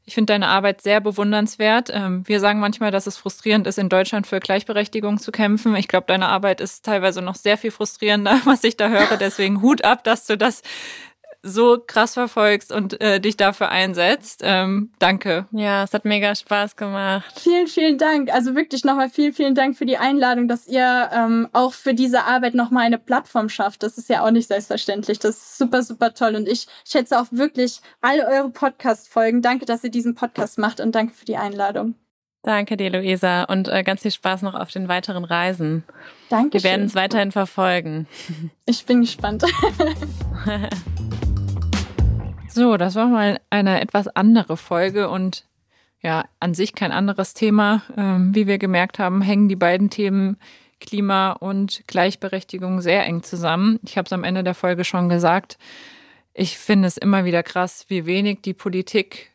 Ich 0.07 0.13
finde 0.13 0.33
deine 0.33 0.47
Arbeit 0.47 0.81
sehr 0.81 1.01
bewundernswert. 1.01 1.89
Ähm, 1.91 2.23
wir 2.27 2.39
sagen 2.39 2.59
manchmal, 2.59 2.91
dass 2.91 3.07
es 3.07 3.17
frustrierend 3.17 3.65
ist, 3.65 3.79
in 3.79 3.89
Deutschland 3.89 4.27
für 4.27 4.39
Gleichberechtigung 4.39 5.17
zu 5.17 5.31
kämpfen. 5.31 5.75
Ich 5.75 5.87
glaube, 5.87 6.05
deine 6.07 6.27
Arbeit 6.27 6.61
ist 6.61 6.85
teilweise 6.85 7.23
noch 7.23 7.35
sehr 7.35 7.57
viel 7.57 7.71
frustrierender, 7.71 8.39
was 8.45 8.63
ich 8.63 8.77
da 8.77 8.89
höre. 8.89 9.17
Deswegen 9.17 9.61
Hut 9.63 9.83
ab, 9.83 10.03
dass 10.03 10.27
du 10.27 10.37
das 10.37 10.61
so 11.45 11.81
krass 11.85 12.15
verfolgst 12.15 12.71
und 12.71 12.99
äh, 12.99 13.19
dich 13.19 13.37
dafür 13.37 13.69
einsetzt. 13.69 14.41
Ähm, 14.43 14.91
danke. 14.99 15.45
Ja, 15.51 15.83
es 15.83 15.93
hat 15.93 16.03
mega 16.03 16.33
Spaß 16.33 16.75
gemacht. 16.75 17.39
Vielen, 17.39 17.67
vielen 17.67 17.97
Dank. 17.97 18.33
Also 18.33 18.55
wirklich 18.55 18.83
nochmal 18.83 19.09
vielen, 19.09 19.33
vielen 19.33 19.55
Dank 19.55 19.77
für 19.77 19.85
die 19.85 19.97
Einladung, 19.97 20.47
dass 20.47 20.67
ihr 20.67 21.09
ähm, 21.13 21.47
auch 21.53 21.73
für 21.73 21.93
diese 21.93 22.23
Arbeit 22.23 22.55
nochmal 22.55 22.85
eine 22.85 22.97
Plattform 22.97 23.47
schafft. 23.49 23.83
Das 23.83 23.97
ist 23.97 24.09
ja 24.09 24.25
auch 24.25 24.31
nicht 24.31 24.47
selbstverständlich. 24.47 25.19
Das 25.19 25.35
ist 25.35 25.57
super, 25.57 25.83
super 25.83 26.13
toll. 26.13 26.35
Und 26.35 26.47
ich 26.47 26.67
schätze 26.83 27.19
auch 27.19 27.27
wirklich 27.29 27.79
alle 28.01 28.27
eure 28.27 28.49
Podcast-Folgen. 28.49 29.41
Danke, 29.41 29.65
dass 29.65 29.83
ihr 29.83 29.91
diesen 29.91 30.15
Podcast 30.15 30.57
macht 30.57 30.79
und 30.79 30.95
danke 30.95 31.13
für 31.13 31.25
die 31.25 31.37
Einladung. 31.37 31.95
Danke 32.45 32.77
dir, 32.77 32.91
Luisa, 32.91 33.45
und 33.45 33.67
äh, 33.69 33.83
ganz 33.83 34.03
viel 34.03 34.11
Spaß 34.11 34.43
noch 34.43 34.53
auf 34.53 34.69
den 34.69 34.87
weiteren 34.87 35.25
Reisen. 35.25 35.83
Danke. 36.29 36.53
Wir 36.53 36.63
werden 36.63 36.85
es 36.85 36.93
weiterhin 36.93 37.31
verfolgen. 37.31 38.07
Ich 38.67 38.85
bin 38.85 39.01
gespannt. 39.01 39.43
So, 42.55 42.77
das 42.77 42.95
war 42.95 43.07
mal 43.07 43.41
eine 43.49 43.81
etwas 43.81 44.07
andere 44.07 44.55
Folge 44.55 45.09
und 45.09 45.45
ja, 46.01 46.23
an 46.39 46.53
sich 46.53 46.73
kein 46.73 46.93
anderes 46.93 47.33
Thema. 47.33 47.81
Ähm, 47.97 48.33
wie 48.33 48.47
wir 48.47 48.57
gemerkt 48.57 48.97
haben, 48.97 49.21
hängen 49.21 49.49
die 49.49 49.57
beiden 49.57 49.89
Themen 49.89 50.37
Klima 50.79 51.33
und 51.33 51.83
Gleichberechtigung 51.87 52.79
sehr 52.79 53.05
eng 53.05 53.23
zusammen. 53.23 53.77
Ich 53.83 53.97
habe 53.97 54.05
es 54.05 54.13
am 54.13 54.23
Ende 54.23 54.41
der 54.41 54.55
Folge 54.55 54.85
schon 54.85 55.09
gesagt. 55.09 55.57
Ich 56.33 56.57
finde 56.57 56.87
es 56.87 56.95
immer 56.95 57.25
wieder 57.25 57.43
krass, 57.43 57.87
wie 57.89 58.05
wenig 58.05 58.39
die 58.41 58.53
Politik 58.53 59.31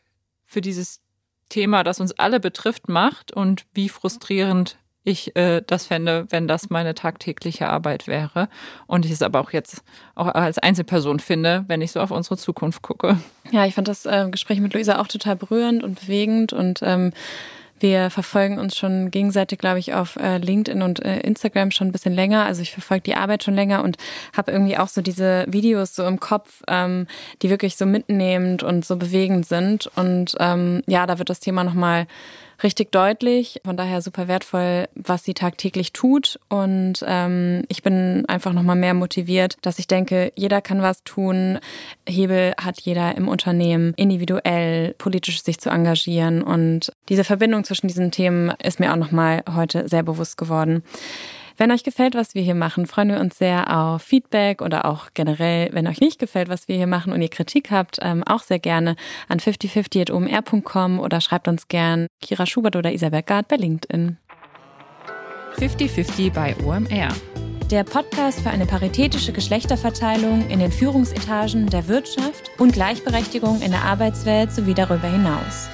für 0.46 0.62
dieses 0.62 1.02
Thema, 1.50 1.84
das 1.84 2.00
uns 2.00 2.12
alle 2.12 2.40
betrifft, 2.40 2.88
macht 2.88 3.32
und 3.32 3.66
wie 3.74 3.90
frustrierend 3.90 4.78
ich 5.04 5.34
äh, 5.36 5.62
das 5.66 5.86
fände, 5.86 6.26
wenn 6.30 6.46
das 6.46 6.70
meine 6.70 6.94
tagtägliche 6.94 7.68
Arbeit 7.68 8.06
wäre. 8.06 8.48
Und 8.86 9.04
ich 9.06 9.12
es 9.12 9.22
aber 9.22 9.40
auch 9.40 9.52
jetzt 9.52 9.82
auch 10.14 10.26
als 10.26 10.58
Einzelperson 10.58 11.20
finde, 11.20 11.64
wenn 11.68 11.80
ich 11.80 11.92
so 11.92 12.00
auf 12.00 12.10
unsere 12.10 12.36
Zukunft 12.36 12.82
gucke. 12.82 13.18
Ja, 13.50 13.64
ich 13.66 13.74
fand 13.74 13.88
das 13.88 14.06
äh, 14.06 14.28
Gespräch 14.30 14.60
mit 14.60 14.74
Luisa 14.74 15.00
auch 15.00 15.08
total 15.08 15.36
berührend 15.36 15.82
und 15.82 16.00
bewegend 16.00 16.52
und 16.52 16.80
ähm, 16.82 17.12
wir 17.80 18.10
verfolgen 18.10 18.58
uns 18.58 18.76
schon 18.76 19.10
gegenseitig, 19.10 19.58
glaube 19.58 19.78
ich, 19.78 19.94
auf 19.94 20.16
äh, 20.16 20.36
LinkedIn 20.36 20.82
und 20.82 21.02
äh, 21.02 21.20
Instagram 21.20 21.70
schon 21.70 21.88
ein 21.88 21.92
bisschen 21.92 22.14
länger. 22.14 22.44
Also 22.44 22.60
ich 22.60 22.72
verfolge 22.72 23.04
die 23.04 23.14
Arbeit 23.14 23.42
schon 23.42 23.54
länger 23.54 23.82
und 23.82 23.96
habe 24.36 24.52
irgendwie 24.52 24.76
auch 24.76 24.88
so 24.88 25.00
diese 25.00 25.46
Videos 25.48 25.96
so 25.96 26.04
im 26.04 26.20
Kopf, 26.20 26.62
ähm, 26.68 27.06
die 27.40 27.48
wirklich 27.48 27.76
so 27.76 27.86
mitnehmend 27.86 28.62
und 28.62 28.84
so 28.84 28.96
bewegend 28.96 29.46
sind. 29.46 29.90
Und 29.96 30.36
ähm, 30.38 30.82
ja, 30.86 31.06
da 31.06 31.18
wird 31.18 31.30
das 31.30 31.40
Thema 31.40 31.64
nochmal 31.64 32.06
richtig 32.62 32.92
deutlich. 32.92 33.60
Von 33.64 33.76
daher 33.76 34.02
super 34.02 34.28
wertvoll, 34.28 34.88
was 34.94 35.24
sie 35.24 35.34
tagtäglich 35.34 35.92
tut. 35.92 36.38
Und 36.48 37.04
ähm, 37.06 37.64
ich 37.68 37.82
bin 37.82 38.24
einfach 38.26 38.52
nochmal 38.52 38.76
mehr 38.76 38.94
motiviert, 38.94 39.56
dass 39.62 39.78
ich 39.78 39.86
denke, 39.86 40.32
jeder 40.36 40.60
kann 40.60 40.82
was 40.82 41.02
tun. 41.04 41.58
Hebel 42.06 42.54
hat 42.60 42.80
jeder 42.80 43.16
im 43.16 43.28
Unternehmen, 43.28 43.94
individuell, 43.96 44.94
politisch 44.98 45.42
sich 45.42 45.58
zu 45.58 45.70
engagieren. 45.70 46.42
Und 46.42 46.92
diese 47.08 47.24
Verbindung 47.24 47.64
zwischen 47.64 47.88
diesen 47.88 48.10
Themen 48.10 48.52
ist 48.62 48.80
mir 48.80 48.92
auch 48.92 48.96
nochmal 48.96 49.42
heute 49.54 49.88
sehr 49.88 50.02
bewusst 50.02 50.36
geworden. 50.36 50.82
Wenn 51.60 51.72
euch 51.72 51.84
gefällt, 51.84 52.14
was 52.14 52.34
wir 52.34 52.40
hier 52.40 52.54
machen, 52.54 52.86
freuen 52.86 53.10
wir 53.10 53.20
uns 53.20 53.36
sehr 53.36 53.78
auf 53.78 54.00
Feedback 54.00 54.62
oder 54.62 54.86
auch 54.86 55.08
generell, 55.12 55.68
wenn 55.74 55.86
euch 55.86 56.00
nicht 56.00 56.18
gefällt, 56.18 56.48
was 56.48 56.68
wir 56.68 56.76
hier 56.76 56.86
machen 56.86 57.12
und 57.12 57.20
ihr 57.20 57.28
Kritik 57.28 57.70
habt, 57.70 57.98
ähm, 58.00 58.24
auch 58.24 58.42
sehr 58.42 58.58
gerne 58.58 58.96
an 59.28 59.40
5050.omr.com 59.40 60.98
oder 60.98 61.20
schreibt 61.20 61.48
uns 61.48 61.68
gern 61.68 62.06
Kira 62.22 62.46
Schubert 62.46 62.76
oder 62.76 62.94
Isabel 62.94 63.22
Gard 63.22 63.48
bei 63.48 63.56
LinkedIn. 63.56 64.16
5050 65.58 66.32
bei 66.32 66.56
OMR. 66.64 67.08
Der 67.70 67.84
Podcast 67.84 68.40
für 68.40 68.48
eine 68.48 68.64
paritätische 68.64 69.34
Geschlechterverteilung 69.34 70.48
in 70.48 70.60
den 70.60 70.72
Führungsetagen 70.72 71.66
der 71.66 71.88
Wirtschaft 71.88 72.50
und 72.56 72.72
Gleichberechtigung 72.72 73.60
in 73.60 73.72
der 73.72 73.82
Arbeitswelt 73.82 74.50
sowie 74.50 74.72
darüber 74.72 75.08
hinaus. 75.08 75.68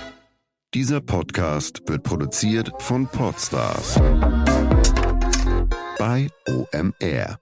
Dieser 0.75 1.01
Podcast 1.01 1.83
wird 1.87 2.03
produziert 2.03 2.73
von 2.83 3.07
Podstars 3.07 4.01
bei 5.99 6.29
OMR. 6.49 7.39